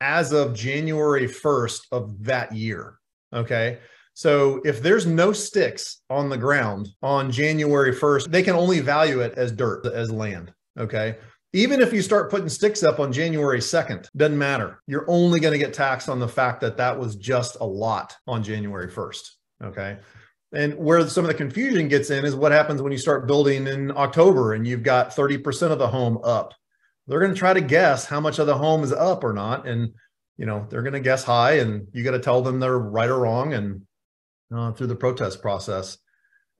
as 0.00 0.32
of 0.32 0.54
January 0.54 1.26
1st 1.26 1.80
of 1.90 2.24
that 2.24 2.52
year. 2.52 2.98
Okay. 3.32 3.78
So 4.14 4.60
if 4.64 4.80
there's 4.80 5.06
no 5.06 5.32
sticks 5.32 6.00
on 6.08 6.28
the 6.28 6.38
ground 6.38 6.88
on 7.02 7.32
January 7.32 7.92
1st, 7.92 8.30
they 8.30 8.42
can 8.42 8.54
only 8.54 8.80
value 8.80 9.20
it 9.20 9.34
as 9.36 9.52
dirt, 9.52 9.84
as 9.86 10.10
land. 10.10 10.52
Okay. 10.78 11.16
Even 11.52 11.80
if 11.80 11.92
you 11.92 12.02
start 12.02 12.30
putting 12.30 12.48
sticks 12.48 12.82
up 12.82 12.98
on 12.98 13.12
January 13.12 13.60
2nd, 13.60 14.08
doesn't 14.16 14.38
matter. 14.38 14.80
You're 14.86 15.08
only 15.08 15.38
going 15.40 15.52
to 15.52 15.58
get 15.58 15.74
taxed 15.74 16.08
on 16.08 16.18
the 16.18 16.28
fact 16.28 16.60
that 16.62 16.76
that 16.78 16.98
was 16.98 17.16
just 17.16 17.56
a 17.60 17.64
lot 17.66 18.16
on 18.26 18.42
January 18.42 18.88
1st. 18.88 19.30
Okay. 19.64 19.98
And 20.52 20.74
where 20.74 21.06
some 21.08 21.24
of 21.24 21.28
the 21.28 21.36
confusion 21.36 21.88
gets 21.88 22.10
in 22.10 22.24
is 22.24 22.36
what 22.36 22.52
happens 22.52 22.80
when 22.80 22.92
you 22.92 22.98
start 22.98 23.26
building 23.26 23.66
in 23.66 23.90
October 23.96 24.54
and 24.54 24.66
you've 24.66 24.84
got 24.84 25.10
30% 25.10 25.72
of 25.72 25.78
the 25.78 25.88
home 25.88 26.18
up. 26.22 26.54
They're 27.06 27.20
going 27.20 27.34
to 27.34 27.38
try 27.38 27.52
to 27.52 27.60
guess 27.60 28.06
how 28.06 28.20
much 28.20 28.38
of 28.38 28.46
the 28.46 28.56
home 28.56 28.84
is 28.84 28.92
up 28.92 29.24
or 29.24 29.32
not. 29.32 29.66
And, 29.66 29.92
you 30.36 30.46
know, 30.46 30.66
they're 30.70 30.82
going 30.82 30.94
to 30.94 31.00
guess 31.00 31.24
high 31.24 31.58
and 31.58 31.88
you 31.92 32.04
got 32.04 32.12
to 32.12 32.20
tell 32.20 32.42
them 32.42 32.60
they're 32.60 32.78
right 32.78 33.10
or 33.10 33.18
wrong. 33.18 33.52
And 33.52 33.82
uh, 34.54 34.72
through 34.72 34.86
the 34.88 34.94
protest 34.96 35.42
process. 35.42 35.98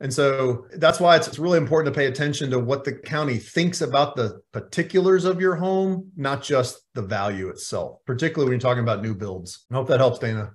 And 0.01 0.13
so 0.13 0.67
that's 0.77 0.99
why 0.99 1.17
it's, 1.17 1.29
it's 1.29 1.39
really 1.39 1.57
important 1.57 1.95
to 1.95 1.99
pay 1.99 2.07
attention 2.07 2.51
to 2.51 2.59
what 2.59 2.85
the 2.85 2.93
county 2.93 3.39
thinks 3.39 3.81
about 3.81 4.17
the 4.17 4.41
particulars 4.53 5.25
of 5.25 5.41
your 5.41 5.55
home, 5.55 6.11
not 6.17 6.43
just 6.43 6.81
the 6.95 7.03
value 7.03 7.49
itself, 7.49 8.01
particularly 8.05 8.51
when 8.51 8.61
you're 8.61 8.69
talking 8.69 8.83
about 8.83 9.03
new 9.03 9.15
builds. 9.15 9.65
I 9.71 9.75
hope 9.75 9.89
that 9.89 10.01
helps, 10.01 10.19
Dana. 10.19 10.51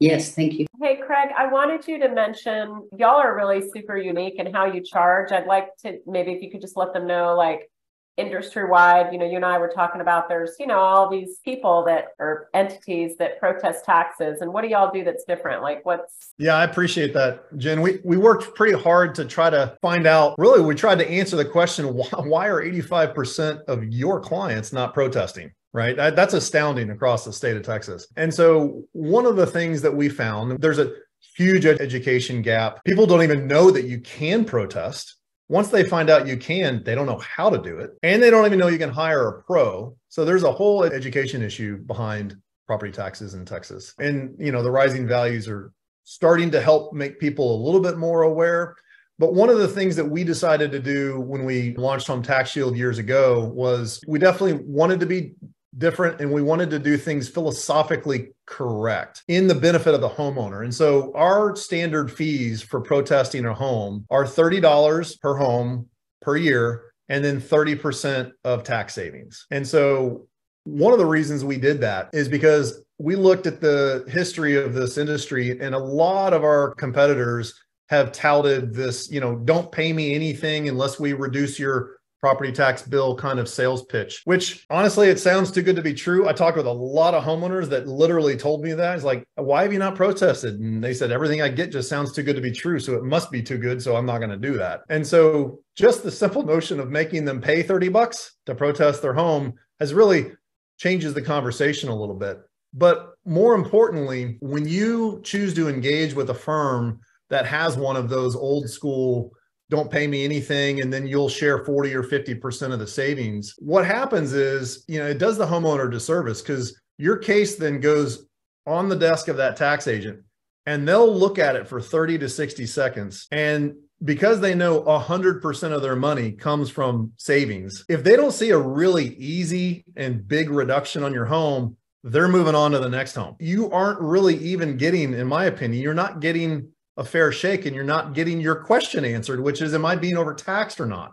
Yes, 0.00 0.34
thank 0.34 0.54
you. 0.54 0.66
Hey, 0.82 0.96
Craig, 0.96 1.28
I 1.36 1.46
wanted 1.46 1.86
you 1.86 1.98
to 2.00 2.08
mention 2.08 2.88
y'all 2.98 3.20
are 3.20 3.36
really 3.36 3.62
super 3.74 3.96
unique 3.96 4.36
in 4.38 4.52
how 4.52 4.64
you 4.64 4.82
charge. 4.82 5.30
I'd 5.30 5.46
like 5.46 5.68
to 5.82 5.98
maybe 6.06 6.32
if 6.32 6.42
you 6.42 6.50
could 6.50 6.60
just 6.60 6.76
let 6.76 6.92
them 6.92 7.06
know, 7.06 7.36
like, 7.36 7.70
industry 8.16 8.68
wide, 8.68 9.12
you 9.12 9.18
know, 9.18 9.26
you 9.26 9.36
and 9.36 9.44
I 9.44 9.58
were 9.58 9.68
talking 9.68 10.00
about 10.00 10.28
there's, 10.28 10.52
you 10.58 10.66
know, 10.66 10.78
all 10.78 11.08
these 11.08 11.38
people 11.44 11.84
that 11.84 12.08
are 12.18 12.48
entities 12.54 13.16
that 13.18 13.40
protest 13.40 13.84
taxes. 13.84 14.40
And 14.40 14.52
what 14.52 14.62
do 14.62 14.68
y'all 14.68 14.92
do 14.92 15.04
that's 15.04 15.24
different? 15.24 15.62
Like 15.62 15.84
what's 15.84 16.32
Yeah, 16.38 16.54
I 16.54 16.64
appreciate 16.64 17.12
that, 17.14 17.56
Jen. 17.58 17.80
We 17.80 18.00
we 18.04 18.16
worked 18.16 18.54
pretty 18.54 18.78
hard 18.78 19.14
to 19.16 19.24
try 19.24 19.50
to 19.50 19.76
find 19.82 20.06
out. 20.06 20.34
Really, 20.38 20.60
we 20.60 20.74
tried 20.74 20.98
to 20.98 21.10
answer 21.10 21.36
the 21.36 21.44
question 21.44 21.94
why, 21.94 22.08
why 22.18 22.46
are 22.48 22.64
85% 22.64 23.64
of 23.64 23.84
your 23.84 24.20
clients 24.20 24.72
not 24.72 24.94
protesting? 24.94 25.52
Right. 25.72 25.96
That's 25.96 26.34
astounding 26.34 26.90
across 26.90 27.24
the 27.24 27.32
state 27.32 27.56
of 27.56 27.64
Texas. 27.64 28.06
And 28.16 28.32
so 28.32 28.84
one 28.92 29.26
of 29.26 29.34
the 29.34 29.46
things 29.46 29.82
that 29.82 29.92
we 29.92 30.08
found, 30.08 30.60
there's 30.60 30.78
a 30.78 30.92
huge 31.36 31.66
education 31.66 32.42
gap. 32.42 32.84
People 32.84 33.06
don't 33.06 33.24
even 33.24 33.48
know 33.48 33.72
that 33.72 33.84
you 33.84 34.00
can 34.00 34.44
protest 34.44 35.16
once 35.48 35.68
they 35.68 35.84
find 35.84 36.08
out 36.08 36.26
you 36.26 36.36
can, 36.36 36.82
they 36.84 36.94
don't 36.94 37.06
know 37.06 37.18
how 37.18 37.50
to 37.50 37.58
do 37.58 37.78
it. 37.78 37.90
And 38.02 38.22
they 38.22 38.30
don't 38.30 38.46
even 38.46 38.58
know 38.58 38.68
you 38.68 38.78
can 38.78 38.90
hire 38.90 39.28
a 39.28 39.42
pro. 39.42 39.94
So 40.08 40.24
there's 40.24 40.42
a 40.42 40.52
whole 40.52 40.84
education 40.84 41.42
issue 41.42 41.78
behind 41.78 42.36
property 42.66 42.92
taxes 42.92 43.34
in 43.34 43.44
Texas. 43.44 43.94
And, 43.98 44.34
you 44.38 44.52
know, 44.52 44.62
the 44.62 44.70
rising 44.70 45.06
values 45.06 45.46
are 45.48 45.72
starting 46.04 46.50
to 46.50 46.60
help 46.60 46.94
make 46.94 47.18
people 47.18 47.54
a 47.54 47.62
little 47.64 47.80
bit 47.80 47.98
more 47.98 48.22
aware. 48.22 48.74
But 49.18 49.34
one 49.34 49.48
of 49.48 49.58
the 49.58 49.68
things 49.68 49.94
that 49.96 50.04
we 50.04 50.24
decided 50.24 50.72
to 50.72 50.80
do 50.80 51.20
when 51.20 51.44
we 51.44 51.76
launched 51.76 52.06
Home 52.08 52.22
Tax 52.22 52.50
Shield 52.50 52.76
years 52.76 52.98
ago 52.98 53.44
was 53.54 54.00
we 54.08 54.18
definitely 54.18 54.64
wanted 54.66 54.98
to 55.00 55.06
be 55.06 55.34
different 55.78 56.20
and 56.20 56.30
we 56.30 56.42
wanted 56.42 56.70
to 56.70 56.78
do 56.78 56.96
things 56.96 57.28
philosophically 57.28 58.28
correct 58.46 59.22
in 59.28 59.46
the 59.46 59.54
benefit 59.54 59.94
of 59.94 60.00
the 60.00 60.08
homeowner. 60.08 60.62
And 60.62 60.74
so 60.74 61.12
our 61.14 61.56
standard 61.56 62.10
fees 62.12 62.62
for 62.62 62.80
protesting 62.80 63.44
a 63.46 63.54
home 63.54 64.06
are 64.10 64.24
$30 64.24 65.20
per 65.20 65.36
home 65.36 65.88
per 66.20 66.36
year 66.36 66.82
and 67.08 67.24
then 67.24 67.40
30% 67.40 68.32
of 68.44 68.64
tax 68.64 68.94
savings. 68.94 69.46
And 69.50 69.66
so 69.66 70.26
one 70.64 70.92
of 70.92 70.98
the 70.98 71.06
reasons 71.06 71.44
we 71.44 71.58
did 71.58 71.80
that 71.82 72.10
is 72.12 72.28
because 72.28 72.82
we 72.98 73.16
looked 73.16 73.46
at 73.46 73.60
the 73.60 74.04
history 74.08 74.56
of 74.56 74.72
this 74.72 74.96
industry 74.96 75.58
and 75.60 75.74
a 75.74 75.78
lot 75.78 76.32
of 76.32 76.44
our 76.44 76.74
competitors 76.76 77.54
have 77.90 78.12
touted 78.12 78.72
this, 78.72 79.10
you 79.10 79.20
know, 79.20 79.36
don't 79.36 79.70
pay 79.70 79.92
me 79.92 80.14
anything 80.14 80.68
unless 80.68 80.98
we 80.98 81.12
reduce 81.12 81.58
your 81.58 81.98
property 82.24 82.50
tax 82.50 82.80
bill 82.80 83.14
kind 83.14 83.38
of 83.38 83.46
sales 83.46 83.84
pitch, 83.84 84.22
which 84.24 84.64
honestly, 84.70 85.08
it 85.08 85.20
sounds 85.20 85.50
too 85.50 85.60
good 85.60 85.76
to 85.76 85.82
be 85.82 85.92
true. 85.92 86.26
I 86.26 86.32
talked 86.32 86.56
with 86.56 86.64
a 86.66 86.72
lot 86.72 87.12
of 87.12 87.22
homeowners 87.22 87.68
that 87.68 87.86
literally 87.86 88.34
told 88.34 88.62
me 88.62 88.72
that. 88.72 88.94
It's 88.94 89.04
like, 89.04 89.28
why 89.34 89.62
have 89.62 89.74
you 89.74 89.78
not 89.78 89.94
protested? 89.94 90.58
And 90.58 90.82
they 90.82 90.94
said, 90.94 91.12
everything 91.12 91.42
I 91.42 91.50
get 91.50 91.70
just 91.70 91.90
sounds 91.90 92.14
too 92.14 92.22
good 92.22 92.36
to 92.36 92.40
be 92.40 92.50
true. 92.50 92.80
So 92.80 92.94
it 92.94 93.04
must 93.04 93.30
be 93.30 93.42
too 93.42 93.58
good. 93.58 93.82
So 93.82 93.94
I'm 93.94 94.06
not 94.06 94.20
going 94.20 94.30
to 94.30 94.38
do 94.38 94.56
that. 94.56 94.84
And 94.88 95.06
so 95.06 95.60
just 95.76 96.02
the 96.02 96.10
simple 96.10 96.42
notion 96.42 96.80
of 96.80 96.88
making 96.88 97.26
them 97.26 97.42
pay 97.42 97.62
30 97.62 97.90
bucks 97.90 98.36
to 98.46 98.54
protest 98.54 99.02
their 99.02 99.12
home 99.12 99.52
has 99.78 99.92
really 99.92 100.32
changes 100.78 101.12
the 101.12 101.20
conversation 101.20 101.90
a 101.90 101.94
little 101.94 102.14
bit. 102.14 102.38
But 102.72 103.10
more 103.26 103.54
importantly, 103.54 104.38
when 104.40 104.66
you 104.66 105.20
choose 105.24 105.52
to 105.56 105.68
engage 105.68 106.14
with 106.14 106.30
a 106.30 106.34
firm 106.34 107.00
that 107.28 107.44
has 107.44 107.76
one 107.76 107.96
of 107.96 108.08
those 108.08 108.34
old 108.34 108.70
school 108.70 109.32
don't 109.74 109.90
pay 109.90 110.06
me 110.06 110.24
anything 110.24 110.80
and 110.80 110.92
then 110.92 111.06
you'll 111.06 111.28
share 111.28 111.64
40 111.64 111.94
or 111.94 112.02
50% 112.02 112.72
of 112.72 112.78
the 112.78 112.86
savings. 112.86 113.54
What 113.58 113.84
happens 113.84 114.32
is, 114.32 114.84
you 114.86 114.98
know, 114.98 115.06
it 115.06 115.18
does 115.18 115.36
the 115.36 115.46
homeowner 115.46 115.90
disservice 115.90 116.40
because 116.40 116.80
your 116.98 117.16
case 117.16 117.56
then 117.56 117.80
goes 117.80 118.26
on 118.66 118.88
the 118.88 118.96
desk 118.96 119.28
of 119.28 119.36
that 119.38 119.56
tax 119.56 119.88
agent 119.88 120.20
and 120.66 120.86
they'll 120.86 121.12
look 121.12 121.38
at 121.38 121.56
it 121.56 121.68
for 121.68 121.80
30 121.80 122.18
to 122.18 122.28
60 122.28 122.66
seconds. 122.66 123.26
And 123.30 123.74
because 124.04 124.40
they 124.40 124.54
know 124.54 124.82
100% 124.82 125.72
of 125.72 125.82
their 125.82 125.96
money 125.96 126.32
comes 126.32 126.70
from 126.70 127.12
savings, 127.16 127.84
if 127.88 128.04
they 128.04 128.16
don't 128.16 128.32
see 128.32 128.50
a 128.50 128.58
really 128.58 129.14
easy 129.16 129.84
and 129.96 130.26
big 130.26 130.50
reduction 130.50 131.02
on 131.02 131.12
your 131.12 131.26
home, 131.26 131.76
they're 132.02 132.28
moving 132.28 132.54
on 132.54 132.72
to 132.72 132.78
the 132.78 132.88
next 132.88 133.14
home. 133.14 133.34
You 133.40 133.70
aren't 133.70 134.00
really 134.00 134.36
even 134.36 134.76
getting, 134.76 135.14
in 135.14 135.26
my 135.26 135.46
opinion, 135.46 135.82
you're 135.82 135.94
not 135.94 136.20
getting 136.20 136.68
a 136.96 137.04
fair 137.04 137.32
shake 137.32 137.66
and 137.66 137.74
you're 137.74 137.84
not 137.84 138.14
getting 138.14 138.40
your 138.40 138.56
question 138.56 139.04
answered, 139.04 139.40
which 139.40 139.60
is, 139.60 139.74
am 139.74 139.84
I 139.84 139.96
being 139.96 140.16
overtaxed 140.16 140.80
or 140.80 140.86
not? 140.86 141.12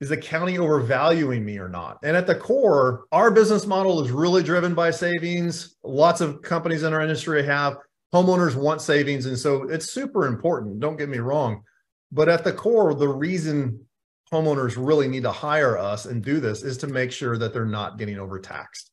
Is 0.00 0.08
the 0.08 0.16
county 0.16 0.58
overvaluing 0.58 1.44
me 1.44 1.58
or 1.58 1.68
not? 1.68 1.98
And 2.02 2.16
at 2.16 2.26
the 2.26 2.34
core, 2.34 3.04
our 3.12 3.30
business 3.30 3.66
model 3.66 4.02
is 4.02 4.10
really 4.10 4.42
driven 4.42 4.74
by 4.74 4.90
savings. 4.90 5.76
Lots 5.84 6.20
of 6.20 6.42
companies 6.42 6.82
in 6.82 6.92
our 6.92 7.00
industry 7.00 7.44
have, 7.44 7.76
homeowners 8.12 8.56
want 8.56 8.82
savings. 8.82 9.26
And 9.26 9.38
so 9.38 9.62
it's 9.64 9.92
super 9.92 10.26
important. 10.26 10.80
Don't 10.80 10.96
get 10.96 11.08
me 11.08 11.18
wrong. 11.18 11.62
But 12.10 12.28
at 12.28 12.44
the 12.44 12.52
core, 12.52 12.94
the 12.94 13.08
reason 13.08 13.86
homeowners 14.32 14.74
really 14.76 15.08
need 15.08 15.22
to 15.22 15.32
hire 15.32 15.78
us 15.78 16.06
and 16.06 16.22
do 16.22 16.40
this 16.40 16.62
is 16.62 16.76
to 16.78 16.86
make 16.86 17.12
sure 17.12 17.38
that 17.38 17.52
they're 17.52 17.64
not 17.64 17.98
getting 17.98 18.18
overtaxed. 18.18 18.90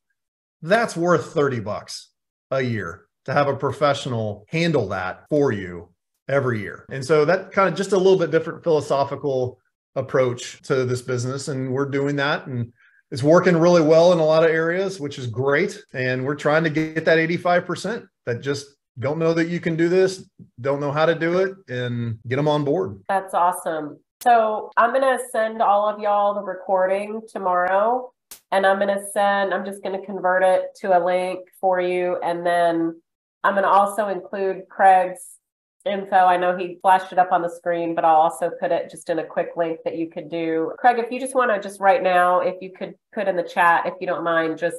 That's 0.60 0.96
worth 0.96 1.34
30 1.34 1.60
bucks 1.60 2.10
a 2.50 2.62
year 2.62 3.06
to 3.24 3.32
have 3.32 3.48
a 3.48 3.56
professional 3.56 4.44
handle 4.48 4.88
that 4.88 5.24
for 5.28 5.52
you 5.52 5.91
every 6.28 6.60
year. 6.60 6.86
And 6.90 7.04
so 7.04 7.24
that 7.24 7.52
kind 7.52 7.68
of 7.68 7.74
just 7.74 7.92
a 7.92 7.96
little 7.96 8.18
bit 8.18 8.30
different 8.30 8.62
philosophical 8.62 9.58
approach 9.94 10.62
to 10.62 10.84
this 10.84 11.02
business. 11.02 11.48
And 11.48 11.72
we're 11.72 11.88
doing 11.88 12.16
that. 12.16 12.46
And 12.46 12.72
it's 13.10 13.22
working 13.22 13.56
really 13.56 13.82
well 13.82 14.12
in 14.12 14.18
a 14.18 14.24
lot 14.24 14.44
of 14.44 14.50
areas, 14.50 14.98
which 14.98 15.18
is 15.18 15.26
great. 15.26 15.82
And 15.92 16.24
we're 16.24 16.34
trying 16.34 16.64
to 16.64 16.70
get 16.70 17.04
that 17.04 17.18
85% 17.18 18.06
that 18.26 18.40
just 18.40 18.66
don't 18.98 19.18
know 19.18 19.34
that 19.34 19.48
you 19.48 19.60
can 19.60 19.76
do 19.76 19.88
this, 19.88 20.24
don't 20.60 20.80
know 20.80 20.92
how 20.92 21.06
to 21.06 21.14
do 21.14 21.40
it, 21.40 21.54
and 21.68 22.18
get 22.28 22.36
them 22.36 22.48
on 22.48 22.64
board. 22.64 23.02
That's 23.08 23.34
awesome. 23.34 23.98
So 24.22 24.70
I'm 24.76 24.90
going 24.90 25.02
to 25.02 25.18
send 25.30 25.60
all 25.60 25.88
of 25.88 25.98
y'all 25.98 26.34
the 26.34 26.42
recording 26.42 27.22
tomorrow. 27.28 28.12
And 28.50 28.66
I'm 28.66 28.78
going 28.78 28.96
to 28.96 29.04
send, 29.12 29.52
I'm 29.52 29.64
just 29.64 29.82
going 29.82 29.98
to 29.98 30.06
convert 30.06 30.42
it 30.42 30.74
to 30.80 30.96
a 30.96 31.00
link 31.02 31.40
for 31.60 31.80
you. 31.80 32.18
And 32.22 32.46
then 32.46 33.00
I'm 33.44 33.54
going 33.54 33.64
to 33.64 33.68
also 33.68 34.08
include 34.08 34.68
Craig's 34.68 35.38
info. 35.86 36.16
I 36.16 36.36
know 36.36 36.56
he 36.56 36.78
flashed 36.82 37.12
it 37.12 37.18
up 37.18 37.32
on 37.32 37.42
the 37.42 37.48
screen, 37.48 37.94
but 37.94 38.04
I'll 38.04 38.16
also 38.16 38.50
put 38.60 38.72
it 38.72 38.90
just 38.90 39.08
in 39.10 39.18
a 39.18 39.24
quick 39.24 39.50
link 39.56 39.80
that 39.84 39.96
you 39.96 40.10
could 40.10 40.30
do. 40.30 40.72
Craig, 40.78 40.98
if 40.98 41.10
you 41.10 41.20
just 41.20 41.34
want 41.34 41.50
to 41.50 41.60
just 41.60 41.80
right 41.80 42.02
now, 42.02 42.40
if 42.40 42.56
you 42.60 42.72
could 42.72 42.94
put 43.14 43.28
in 43.28 43.36
the 43.36 43.42
chat, 43.42 43.86
if 43.86 43.94
you 44.00 44.06
don't 44.06 44.24
mind, 44.24 44.58
just 44.58 44.76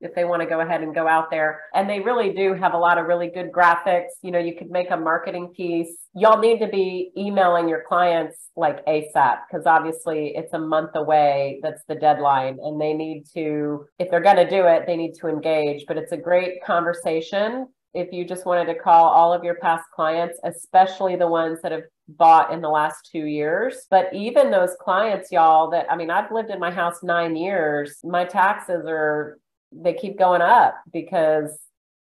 if 0.00 0.14
they 0.14 0.24
want 0.24 0.42
to 0.42 0.46
go 0.46 0.60
ahead 0.60 0.82
and 0.82 0.94
go 0.94 1.08
out 1.08 1.30
there. 1.30 1.62
And 1.72 1.88
they 1.88 2.00
really 2.00 2.32
do 2.32 2.54
have 2.54 2.74
a 2.74 2.78
lot 2.78 2.98
of 2.98 3.06
really 3.06 3.28
good 3.28 3.50
graphics. 3.50 4.10
You 4.22 4.30
know, 4.30 4.38
you 4.38 4.54
could 4.54 4.70
make 4.70 4.90
a 4.90 4.96
marketing 4.96 5.48
piece. 5.56 5.96
Y'all 6.14 6.38
need 6.38 6.58
to 6.60 6.68
be 6.68 7.10
emailing 7.16 7.68
your 7.68 7.82
clients 7.88 8.50
like 8.56 8.84
ASAP 8.86 9.38
because 9.48 9.66
obviously 9.66 10.34
it's 10.36 10.52
a 10.52 10.58
month 10.58 10.90
away. 10.94 11.60
That's 11.62 11.82
the 11.88 11.94
deadline. 11.94 12.58
And 12.62 12.80
they 12.80 12.92
need 12.92 13.24
to, 13.34 13.86
if 13.98 14.10
they're 14.10 14.20
going 14.20 14.36
to 14.36 14.48
do 14.48 14.66
it, 14.66 14.84
they 14.86 14.96
need 14.96 15.14
to 15.20 15.28
engage. 15.28 15.86
But 15.86 15.96
it's 15.96 16.12
a 16.12 16.18
great 16.18 16.62
conversation 16.64 17.68
if 17.94 18.12
you 18.12 18.24
just 18.24 18.44
wanted 18.44 18.66
to 18.66 18.78
call 18.78 19.08
all 19.08 19.32
of 19.32 19.44
your 19.44 19.54
past 19.56 19.84
clients, 19.94 20.38
especially 20.44 21.16
the 21.16 21.28
ones 21.28 21.60
that 21.62 21.72
have 21.72 21.84
bought 22.08 22.52
in 22.52 22.60
the 22.60 22.68
last 22.68 23.08
two 23.10 23.24
years. 23.24 23.86
But 23.90 24.12
even 24.12 24.50
those 24.50 24.76
clients, 24.80 25.32
y'all, 25.32 25.70
that 25.70 25.90
I 25.90 25.96
mean, 25.96 26.10
I've 26.10 26.32
lived 26.32 26.50
in 26.50 26.58
my 26.58 26.70
house 26.70 27.02
nine 27.02 27.36
years, 27.36 27.98
my 28.04 28.24
taxes 28.24 28.84
are, 28.86 29.38
they 29.72 29.94
keep 29.94 30.18
going 30.18 30.42
up 30.42 30.76
because 30.92 31.58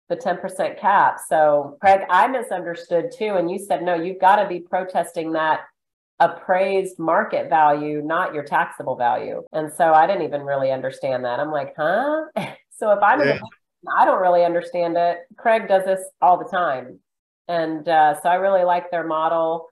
the 0.08 0.16
10% 0.16 0.78
cap. 0.78 1.18
So, 1.26 1.76
Craig, 1.80 2.02
I 2.08 2.28
misunderstood 2.28 3.10
too. 3.16 3.34
And 3.34 3.50
you 3.50 3.58
said, 3.58 3.82
no, 3.82 3.94
you've 3.94 4.20
got 4.20 4.36
to 4.36 4.48
be 4.48 4.60
protesting 4.60 5.32
that 5.32 5.60
appraised 6.20 6.98
market 6.98 7.48
value, 7.50 8.02
not 8.02 8.32
your 8.32 8.44
taxable 8.44 8.96
value. 8.96 9.42
And 9.52 9.72
so 9.72 9.92
I 9.92 10.06
didn't 10.06 10.22
even 10.22 10.42
really 10.42 10.70
understand 10.70 11.24
that. 11.24 11.40
I'm 11.40 11.50
like, 11.50 11.74
huh? 11.76 12.24
so 12.70 12.92
if 12.92 13.02
I'm 13.02 13.20
yeah. 13.20 13.32
in 13.32 13.36
the 13.36 13.48
I 13.94 14.04
don't 14.04 14.20
really 14.20 14.44
understand 14.44 14.96
it. 14.96 15.18
Craig 15.36 15.68
does 15.68 15.84
this 15.84 16.00
all 16.20 16.38
the 16.38 16.48
time. 16.48 16.98
And 17.48 17.88
uh, 17.88 18.20
so 18.20 18.28
I 18.28 18.34
really 18.36 18.64
like 18.64 18.90
their 18.90 19.06
model 19.06 19.68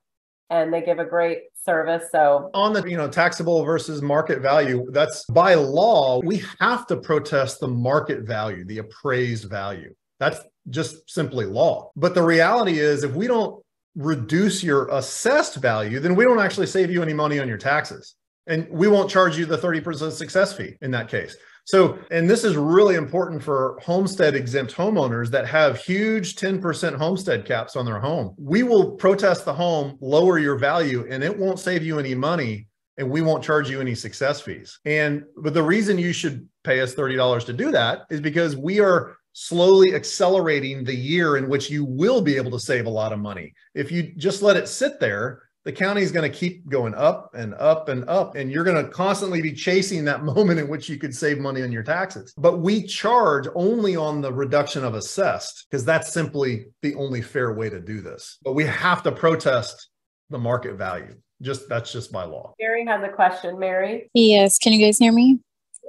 and 0.50 0.72
they 0.72 0.82
give 0.82 0.98
a 0.98 1.04
great 1.04 1.42
service. 1.64 2.04
So 2.12 2.50
on 2.54 2.72
the 2.72 2.88
you 2.88 2.96
know 2.96 3.08
taxable 3.08 3.64
versus 3.64 4.02
market 4.02 4.40
value, 4.40 4.86
that's 4.90 5.24
by 5.26 5.54
law, 5.54 6.20
we 6.20 6.42
have 6.60 6.86
to 6.88 6.96
protest 6.96 7.60
the 7.60 7.68
market 7.68 8.22
value, 8.22 8.64
the 8.64 8.78
appraised 8.78 9.48
value. 9.48 9.94
That's 10.20 10.40
just 10.70 11.10
simply 11.10 11.46
law. 11.46 11.90
But 11.96 12.14
the 12.14 12.22
reality 12.22 12.78
is 12.78 13.02
if 13.02 13.12
we 13.12 13.26
don't 13.26 13.62
reduce 13.96 14.62
your 14.62 14.88
assessed 14.88 15.56
value, 15.56 16.00
then 16.00 16.14
we 16.14 16.24
don't 16.24 16.40
actually 16.40 16.66
save 16.66 16.90
you 16.90 17.02
any 17.02 17.12
money 17.12 17.38
on 17.38 17.48
your 17.48 17.58
taxes. 17.58 18.14
And 18.46 18.68
we 18.68 18.88
won't 18.88 19.10
charge 19.10 19.38
you 19.38 19.46
the 19.46 19.56
30% 19.56 20.12
success 20.12 20.52
fee 20.52 20.76
in 20.82 20.90
that 20.90 21.08
case. 21.08 21.36
So, 21.64 21.98
and 22.10 22.28
this 22.28 22.44
is 22.44 22.56
really 22.56 22.94
important 22.94 23.42
for 23.42 23.78
homestead 23.82 24.34
exempt 24.34 24.74
homeowners 24.74 25.30
that 25.30 25.46
have 25.46 25.80
huge 25.80 26.36
10% 26.36 26.94
homestead 26.96 27.46
caps 27.46 27.74
on 27.74 27.86
their 27.86 27.98
home. 27.98 28.34
We 28.38 28.62
will 28.62 28.92
protest 28.92 29.46
the 29.46 29.54
home, 29.54 29.96
lower 30.00 30.38
your 30.38 30.56
value, 30.56 31.06
and 31.08 31.24
it 31.24 31.36
won't 31.36 31.58
save 31.58 31.82
you 31.82 31.98
any 31.98 32.14
money 32.14 32.68
and 32.96 33.10
we 33.10 33.22
won't 33.22 33.42
charge 33.42 33.68
you 33.68 33.80
any 33.80 33.94
success 33.94 34.40
fees. 34.40 34.78
And 34.84 35.24
but 35.38 35.54
the 35.54 35.62
reason 35.62 35.98
you 35.98 36.12
should 36.12 36.48
pay 36.62 36.80
us 36.80 36.94
$30 36.94 37.44
to 37.46 37.52
do 37.52 37.70
that 37.72 38.02
is 38.10 38.20
because 38.20 38.56
we 38.56 38.80
are 38.80 39.16
slowly 39.32 39.94
accelerating 39.94 40.84
the 40.84 40.94
year 40.94 41.36
in 41.36 41.48
which 41.48 41.68
you 41.68 41.84
will 41.84 42.20
be 42.20 42.36
able 42.36 42.52
to 42.52 42.60
save 42.60 42.86
a 42.86 42.90
lot 42.90 43.12
of 43.12 43.18
money. 43.18 43.52
If 43.74 43.90
you 43.90 44.14
just 44.16 44.42
let 44.42 44.56
it 44.56 44.68
sit 44.68 45.00
there, 45.00 45.42
the 45.64 45.72
county 45.72 46.02
is 46.02 46.12
going 46.12 46.30
to 46.30 46.36
keep 46.36 46.68
going 46.68 46.94
up 46.94 47.34
and 47.34 47.54
up 47.54 47.88
and 47.88 48.08
up 48.08 48.36
and 48.36 48.50
you're 48.50 48.64
going 48.64 48.82
to 48.82 48.90
constantly 48.90 49.40
be 49.40 49.52
chasing 49.52 50.04
that 50.04 50.22
moment 50.24 50.60
in 50.60 50.68
which 50.68 50.88
you 50.88 50.98
could 50.98 51.14
save 51.14 51.38
money 51.38 51.62
on 51.62 51.72
your 51.72 51.82
taxes. 51.82 52.34
But 52.36 52.60
we 52.60 52.82
charge 52.82 53.48
only 53.54 53.96
on 53.96 54.20
the 54.20 54.32
reduction 54.32 54.84
of 54.84 54.94
assessed 54.94 55.66
because 55.70 55.84
that's 55.84 56.12
simply 56.12 56.66
the 56.82 56.94
only 56.94 57.22
fair 57.22 57.54
way 57.54 57.70
to 57.70 57.80
do 57.80 58.00
this. 58.00 58.38
But 58.42 58.52
we 58.52 58.64
have 58.64 59.02
to 59.04 59.12
protest 59.12 59.88
the 60.30 60.38
market 60.38 60.74
value. 60.74 61.16
Just 61.42 61.68
that's 61.68 61.92
just 61.92 62.12
by 62.12 62.24
law. 62.24 62.54
Mary 62.60 62.86
has 62.86 63.02
a 63.02 63.08
question. 63.08 63.58
Mary? 63.58 64.10
Yes. 64.14 64.58
Can 64.58 64.72
you 64.72 64.84
guys 64.84 64.98
hear 64.98 65.12
me? 65.12 65.40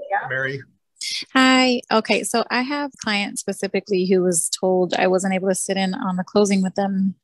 Yeah. 0.09 0.27
Mary. 0.27 0.61
Hi. 1.33 1.81
Okay. 1.91 2.23
So 2.23 2.43
I 2.49 2.61
have 2.61 2.91
clients 3.03 3.41
specifically 3.41 4.05
who 4.05 4.23
was 4.23 4.49
told 4.49 4.93
I 4.95 5.07
wasn't 5.07 5.33
able 5.33 5.49
to 5.49 5.55
sit 5.55 5.77
in 5.77 5.93
on 5.93 6.15
the 6.15 6.23
closing 6.23 6.63
with 6.63 6.75
them 6.75 7.15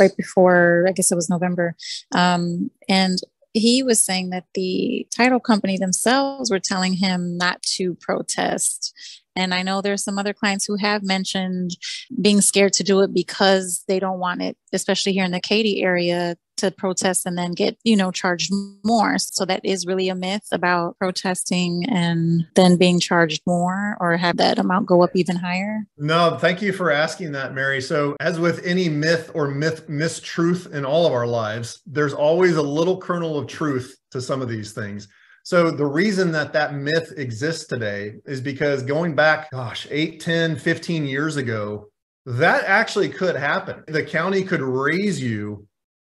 right 0.00 0.16
before, 0.16 0.86
I 0.88 0.92
guess 0.92 1.12
it 1.12 1.16
was 1.16 1.30
November. 1.30 1.76
Um, 2.12 2.70
and 2.88 3.18
he 3.52 3.82
was 3.82 4.02
saying 4.02 4.30
that 4.30 4.44
the 4.54 5.06
title 5.14 5.40
company 5.40 5.76
themselves 5.76 6.50
were 6.50 6.60
telling 6.60 6.94
him 6.94 7.36
not 7.36 7.62
to 7.62 7.94
protest 7.96 8.94
and 9.36 9.54
I 9.54 9.62
know 9.62 9.80
there's 9.80 10.04
some 10.04 10.18
other 10.18 10.32
clients 10.32 10.66
who 10.66 10.76
have 10.76 11.02
mentioned 11.02 11.76
being 12.20 12.40
scared 12.40 12.72
to 12.74 12.84
do 12.84 13.00
it 13.00 13.14
because 13.14 13.84
they 13.88 13.98
don't 13.98 14.18
want 14.18 14.42
it, 14.42 14.56
especially 14.72 15.12
here 15.12 15.24
in 15.24 15.30
the 15.30 15.40
Katy 15.40 15.82
area, 15.82 16.36
to 16.60 16.70
protest 16.70 17.24
and 17.24 17.38
then 17.38 17.52
get, 17.52 17.78
you 17.84 17.96
know, 17.96 18.10
charged 18.10 18.52
more. 18.84 19.16
So 19.18 19.44
that 19.46 19.64
is 19.64 19.86
really 19.86 20.08
a 20.08 20.14
myth 20.14 20.46
about 20.52 20.98
protesting 20.98 21.84
and 21.88 22.46
then 22.54 22.76
being 22.76 23.00
charged 23.00 23.42
more 23.46 23.96
or 23.98 24.16
have 24.16 24.36
that 24.36 24.58
amount 24.58 24.86
go 24.86 25.02
up 25.02 25.10
even 25.14 25.36
higher. 25.36 25.86
No, 25.96 26.36
thank 26.38 26.60
you 26.60 26.72
for 26.72 26.90
asking 26.90 27.32
that, 27.32 27.54
Mary. 27.54 27.80
So 27.80 28.14
as 28.20 28.38
with 28.38 28.64
any 28.64 28.88
myth 28.88 29.30
or 29.34 29.48
myth 29.48 29.88
mistruth 29.88 30.70
in 30.72 30.84
all 30.84 31.06
of 31.06 31.12
our 31.12 31.26
lives, 31.26 31.80
there's 31.86 32.12
always 32.12 32.56
a 32.56 32.62
little 32.62 32.98
kernel 32.98 33.38
of 33.38 33.46
truth 33.46 33.96
to 34.10 34.20
some 34.20 34.42
of 34.42 34.48
these 34.48 34.72
things. 34.72 35.08
So 35.44 35.70
the 35.70 35.86
reason 35.86 36.32
that 36.32 36.52
that 36.52 36.74
myth 36.74 37.12
exists 37.16 37.66
today 37.66 38.14
is 38.26 38.40
because 38.40 38.82
going 38.82 39.14
back, 39.14 39.50
gosh, 39.50 39.86
8, 39.90 40.20
10, 40.20 40.56
15 40.56 41.06
years 41.06 41.36
ago, 41.36 41.88
that 42.26 42.64
actually 42.64 43.08
could 43.08 43.36
happen. 43.36 43.82
The 43.86 44.04
county 44.04 44.42
could 44.42 44.60
raise 44.60 45.20
you 45.20 45.66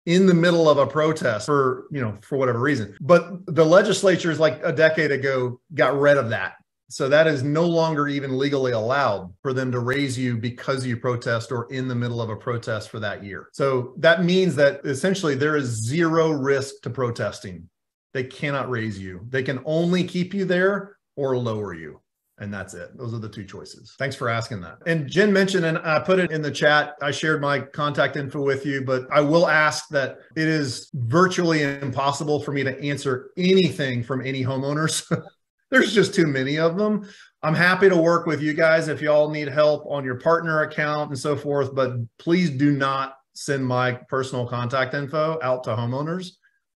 in 0.05 0.27
the 0.27 0.33
middle 0.33 0.69
of 0.69 0.77
a 0.77 0.85
protest 0.85 1.47
for, 1.47 1.87
you 1.91 1.99
know, 1.99 2.17
for 2.21 2.37
whatever 2.37 2.59
reason. 2.59 2.95
But 3.01 3.45
the 3.47 3.65
legislatures 3.65 4.39
like 4.39 4.61
a 4.63 4.71
decade 4.71 5.11
ago 5.11 5.59
got 5.73 5.99
rid 5.99 6.17
of 6.17 6.29
that. 6.29 6.53
So 6.87 7.09
that 7.09 7.25
is 7.25 7.41
no 7.41 7.65
longer 7.65 8.07
even 8.07 8.37
legally 8.37 8.73
allowed 8.73 9.33
for 9.41 9.53
them 9.53 9.71
to 9.71 9.79
raise 9.79 10.17
you 10.19 10.37
because 10.37 10.85
you 10.85 10.97
protest 10.97 11.51
or 11.51 11.65
in 11.71 11.87
the 11.87 11.95
middle 11.95 12.21
of 12.21 12.29
a 12.29 12.35
protest 12.35 12.91
for 12.91 12.99
that 12.99 13.23
year. 13.23 13.49
So 13.53 13.95
that 13.97 14.23
means 14.23 14.55
that 14.55 14.85
essentially 14.85 15.33
there 15.33 15.55
is 15.55 15.65
zero 15.65 16.29
risk 16.29 16.75
to 16.83 16.91
protesting 16.91 17.67
they 18.15 18.23
cannot 18.23 18.69
raise 18.69 18.97
you. 18.97 19.27
They 19.29 19.43
can 19.43 19.59
only 19.65 20.05
keep 20.05 20.33
you 20.33 20.45
there 20.45 20.95
or 21.17 21.37
lower 21.37 21.73
you. 21.73 21.99
And 22.37 22.53
that's 22.53 22.73
it. 22.73 22.97
Those 22.97 23.13
are 23.13 23.19
the 23.19 23.27
two 23.27 23.43
choices. 23.43 23.93
Thanks 23.99 24.15
for 24.15 24.29
asking 24.29 24.61
that. 24.61 24.77
And 24.87 25.09
Jen 25.09 25.33
mentioned, 25.33 25.65
and 25.65 25.77
I 25.79 25.99
put 25.99 26.19
it 26.19 26.31
in 26.31 26.41
the 26.41 26.49
chat, 26.49 26.95
I 27.01 27.11
shared 27.11 27.41
my 27.41 27.59
contact 27.59 28.15
info 28.15 28.41
with 28.41 28.65
you, 28.65 28.85
but 28.85 29.05
I 29.11 29.19
will 29.19 29.49
ask 29.49 29.89
that 29.89 30.19
it 30.37 30.47
is 30.47 30.89
virtually 30.93 31.63
impossible 31.63 32.39
for 32.39 32.53
me 32.53 32.63
to 32.63 32.79
answer 32.81 33.31
anything 33.35 34.01
from 34.01 34.25
any 34.25 34.45
homeowners. 34.45 35.05
There's 35.69 35.93
just 35.93 36.15
too 36.15 36.27
many 36.27 36.57
of 36.57 36.77
them. 36.77 37.09
I'm 37.43 37.53
happy 37.53 37.89
to 37.89 37.97
work 37.97 38.27
with 38.27 38.41
you 38.41 38.53
guys 38.53 38.87
if 38.87 39.01
y'all 39.01 39.29
need 39.29 39.49
help 39.49 39.85
on 39.89 40.05
your 40.05 40.19
partner 40.21 40.61
account 40.61 41.09
and 41.09 41.19
so 41.19 41.35
forth, 41.35 41.75
but 41.75 41.91
please 42.17 42.49
do 42.49 42.71
not 42.71 43.17
send 43.33 43.67
my 43.67 43.91
personal 44.07 44.47
contact 44.47 44.93
info 44.93 45.37
out 45.43 45.65
to 45.65 45.71
homeowners. 45.71 46.29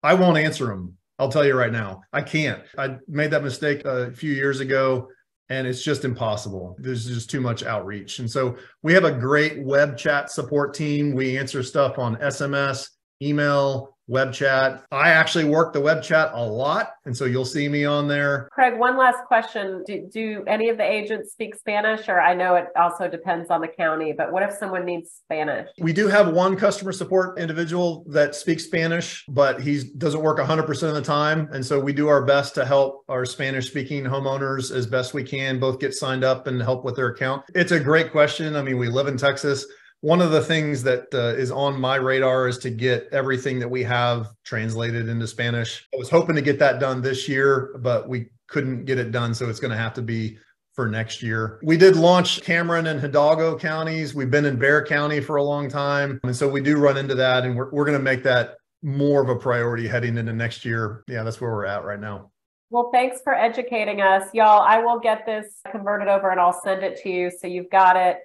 I 0.01 0.15
won't 0.15 0.39
answer 0.39 0.65
them 0.65 0.96
I'll 1.19 1.29
tell 1.29 1.45
you 1.45 1.55
right 1.55 1.71
now, 1.71 2.01
I 2.13 2.21
can't. 2.21 2.61
I 2.77 2.97
made 3.07 3.31
that 3.31 3.43
mistake 3.43 3.85
a 3.85 4.11
few 4.11 4.31
years 4.31 4.59
ago 4.59 5.09
and 5.49 5.65
it's 5.65 5.81
just 5.81 6.05
impossible. 6.05 6.75
There's 6.79 7.07
just 7.07 7.29
too 7.29 7.41
much 7.41 7.63
outreach. 7.63 8.19
And 8.19 8.29
so 8.29 8.57
we 8.83 8.93
have 8.93 9.05
a 9.05 9.11
great 9.11 9.63
web 9.63 9.97
chat 9.97 10.29
support 10.29 10.73
team. 10.73 11.15
We 11.15 11.37
answer 11.37 11.63
stuff 11.63 11.97
on 11.97 12.17
SMS, 12.17 12.89
email, 13.21 13.96
web 14.07 14.33
chat. 14.33 14.83
I 14.91 15.09
actually 15.09 15.45
work 15.45 15.73
the 15.73 15.81
web 15.81 16.01
chat 16.01 16.31
a 16.33 16.43
lot. 16.43 16.91
And 17.05 17.15
so 17.15 17.25
you'll 17.25 17.45
see 17.45 17.67
me 17.69 17.85
on 17.85 18.07
there. 18.07 18.49
Craig, 18.51 18.77
one 18.77 18.97
last 18.97 19.19
question. 19.27 19.83
Do, 19.85 20.09
do 20.11 20.43
any 20.47 20.69
of 20.69 20.77
the 20.77 20.83
agents 20.83 21.31
speak 21.31 21.55
Spanish? 21.55 22.07
Or 22.09 22.19
I 22.19 22.33
know 22.33 22.55
it 22.55 22.67
also 22.75 23.07
depends 23.07 23.49
on 23.49 23.61
the 23.61 23.67
county, 23.67 24.13
but 24.17 24.31
what 24.31 24.43
if 24.43 24.53
someone 24.53 24.85
needs 24.85 25.11
Spanish? 25.23 25.69
We 25.79 25.93
do 25.93 26.07
have 26.07 26.33
one 26.33 26.55
customer 26.55 26.91
support 26.91 27.37
individual 27.37 28.05
that 28.09 28.35
speaks 28.35 28.65
Spanish, 28.65 29.25
but 29.29 29.61
he 29.61 29.83
doesn't 29.97 30.21
work 30.21 30.39
100% 30.39 30.83
of 30.83 30.95
the 30.95 31.01
time. 31.01 31.49
And 31.51 31.65
so 31.65 31.79
we 31.79 31.93
do 31.93 32.07
our 32.07 32.23
best 32.23 32.55
to 32.55 32.65
help 32.65 33.03
our 33.09 33.25
Spanish 33.25 33.67
speaking 33.67 34.03
homeowners 34.03 34.71
as 34.75 34.87
best 34.87 35.13
we 35.13 35.23
can, 35.23 35.59
both 35.59 35.79
get 35.79 35.93
signed 35.93 36.23
up 36.23 36.47
and 36.47 36.61
help 36.61 36.83
with 36.83 36.95
their 36.95 37.07
account. 37.07 37.43
It's 37.53 37.71
a 37.71 37.79
great 37.79 38.11
question. 38.11 38.55
I 38.55 38.61
mean, 38.61 38.77
we 38.77 38.87
live 38.87 39.07
in 39.07 39.17
Texas 39.17 39.65
one 40.01 40.21
of 40.21 40.31
the 40.31 40.41
things 40.41 40.83
that 40.83 41.07
uh, 41.13 41.39
is 41.39 41.51
on 41.51 41.79
my 41.79 41.95
radar 41.95 42.47
is 42.47 42.57
to 42.59 42.69
get 42.69 43.07
everything 43.11 43.59
that 43.59 43.69
we 43.69 43.83
have 43.83 44.27
translated 44.43 45.09
into 45.09 45.27
Spanish. 45.27 45.87
I 45.93 45.97
was 45.97 46.09
hoping 46.09 46.35
to 46.35 46.41
get 46.41 46.59
that 46.59 46.79
done 46.79 47.01
this 47.01 47.27
year, 47.27 47.75
but 47.79 48.07
we 48.07 48.27
couldn't 48.47 48.85
get 48.85 48.99
it 48.99 49.11
done. 49.11 49.33
So 49.33 49.49
it's 49.49 49.59
going 49.59 49.71
to 49.71 49.77
have 49.77 49.93
to 49.95 50.01
be 50.01 50.37
for 50.73 50.87
next 50.87 51.23
year. 51.23 51.59
We 51.63 51.75
did 51.75 51.95
launch 51.95 52.43
Cameron 52.43 52.87
and 52.87 52.99
Hidalgo 52.99 53.57
counties. 53.57 54.13
We've 54.13 54.29
been 54.29 54.45
in 54.45 54.57
Bexar 54.57 54.85
County 54.85 55.19
for 55.19 55.37
a 55.37 55.43
long 55.43 55.67
time. 55.67 56.19
And 56.23 56.35
so 56.35 56.47
we 56.47 56.61
do 56.61 56.77
run 56.77 56.97
into 56.97 57.15
that, 57.15 57.45
and 57.45 57.57
we're, 57.57 57.71
we're 57.71 57.85
going 57.85 57.97
to 57.97 58.03
make 58.03 58.21
that 58.23 58.57
more 58.83 59.23
of 59.23 59.29
a 59.29 59.35
priority 59.35 59.87
heading 59.87 60.17
into 60.17 60.33
next 60.33 60.63
year. 60.63 61.03
Yeah, 61.07 61.23
that's 61.23 61.41
where 61.41 61.51
we're 61.51 61.65
at 61.65 61.83
right 61.83 61.99
now. 61.99 62.31
Well, 62.69 62.89
thanks 62.93 63.21
for 63.23 63.33
educating 63.33 64.01
us. 64.01 64.29
Y'all, 64.33 64.61
I 64.61 64.79
will 64.79 64.99
get 64.99 65.25
this 65.25 65.61
converted 65.71 66.09
over 66.09 66.29
and 66.29 66.39
I'll 66.39 66.61
send 66.61 66.83
it 66.83 67.01
to 67.01 67.09
you 67.09 67.31
so 67.31 67.47
you've 67.47 67.69
got 67.69 67.95
it. 67.95 68.19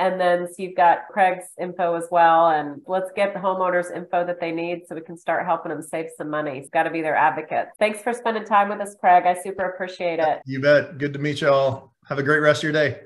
And 0.00 0.18
then 0.18 0.48
so 0.48 0.54
you've 0.62 0.76
got 0.76 1.08
Craig's 1.12 1.44
info 1.60 1.94
as 1.94 2.08
well. 2.10 2.48
And 2.48 2.80
let's 2.86 3.10
get 3.14 3.34
the 3.34 3.38
homeowners 3.38 3.94
info 3.94 4.24
that 4.24 4.40
they 4.40 4.50
need 4.50 4.84
so 4.88 4.94
we 4.94 5.02
can 5.02 5.16
start 5.16 5.44
helping 5.44 5.70
them 5.70 5.82
save 5.82 6.06
some 6.16 6.30
money. 6.30 6.58
He's 6.58 6.70
got 6.70 6.84
to 6.84 6.90
be 6.90 7.02
their 7.02 7.14
advocate. 7.14 7.68
Thanks 7.78 8.00
for 8.00 8.14
spending 8.14 8.44
time 8.44 8.70
with 8.70 8.80
us, 8.80 8.96
Craig. 8.98 9.24
I 9.26 9.34
super 9.34 9.66
appreciate 9.66 10.18
it. 10.18 10.40
You 10.46 10.60
bet. 10.60 10.96
Good 10.96 11.12
to 11.12 11.18
meet 11.18 11.42
y'all. 11.42 11.92
Have 12.08 12.18
a 12.18 12.22
great 12.22 12.38
rest 12.38 12.60
of 12.60 12.62
your 12.64 12.72
day. 12.72 13.00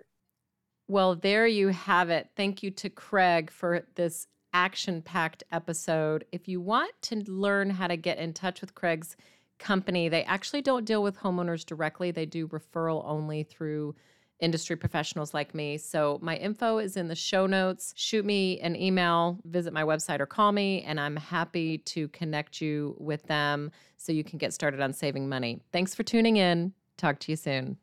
Well, 0.86 1.16
there 1.16 1.48
you 1.48 1.68
have 1.68 2.10
it. 2.10 2.28
Thank 2.36 2.62
you 2.62 2.70
to 2.70 2.88
Craig 2.88 3.50
for 3.50 3.84
this 3.96 4.28
action 4.52 5.02
packed 5.02 5.42
episode. 5.50 6.24
If 6.30 6.46
you 6.46 6.60
want 6.60 6.92
to 7.02 7.16
learn 7.26 7.70
how 7.70 7.88
to 7.88 7.96
get 7.96 8.18
in 8.18 8.32
touch 8.32 8.60
with 8.60 8.76
Craig's 8.76 9.16
company, 9.58 10.08
they 10.08 10.22
actually 10.24 10.62
don't 10.62 10.84
deal 10.84 11.02
with 11.02 11.18
homeowners 11.18 11.66
directly, 11.66 12.12
they 12.12 12.26
do 12.26 12.46
referral 12.46 13.02
only 13.04 13.42
through 13.42 13.96
industry 14.40 14.76
professionals 14.76 15.32
like 15.32 15.54
me. 15.54 15.78
So 15.78 16.18
my 16.22 16.36
info 16.36 16.78
is 16.78 16.96
in 16.96 17.08
the 17.08 17.14
show 17.14 17.46
notes. 17.46 17.92
Shoot 17.96 18.24
me 18.24 18.60
an 18.60 18.76
email, 18.76 19.38
visit 19.44 19.72
my 19.72 19.82
website, 19.82 20.20
or 20.20 20.26
call 20.26 20.52
me, 20.52 20.82
and 20.82 20.98
I'm 21.00 21.16
happy 21.16 21.78
to 21.78 22.08
connect 22.08 22.60
you 22.60 22.96
with 22.98 23.24
them 23.24 23.70
so 23.96 24.12
you 24.12 24.24
can 24.24 24.38
get 24.38 24.52
started 24.52 24.80
on 24.80 24.92
saving 24.92 25.28
money. 25.28 25.60
Thanks 25.72 25.94
for 25.94 26.02
tuning 26.02 26.36
in. 26.36 26.72
Talk 26.96 27.18
to 27.20 27.32
you 27.32 27.36
soon. 27.36 27.78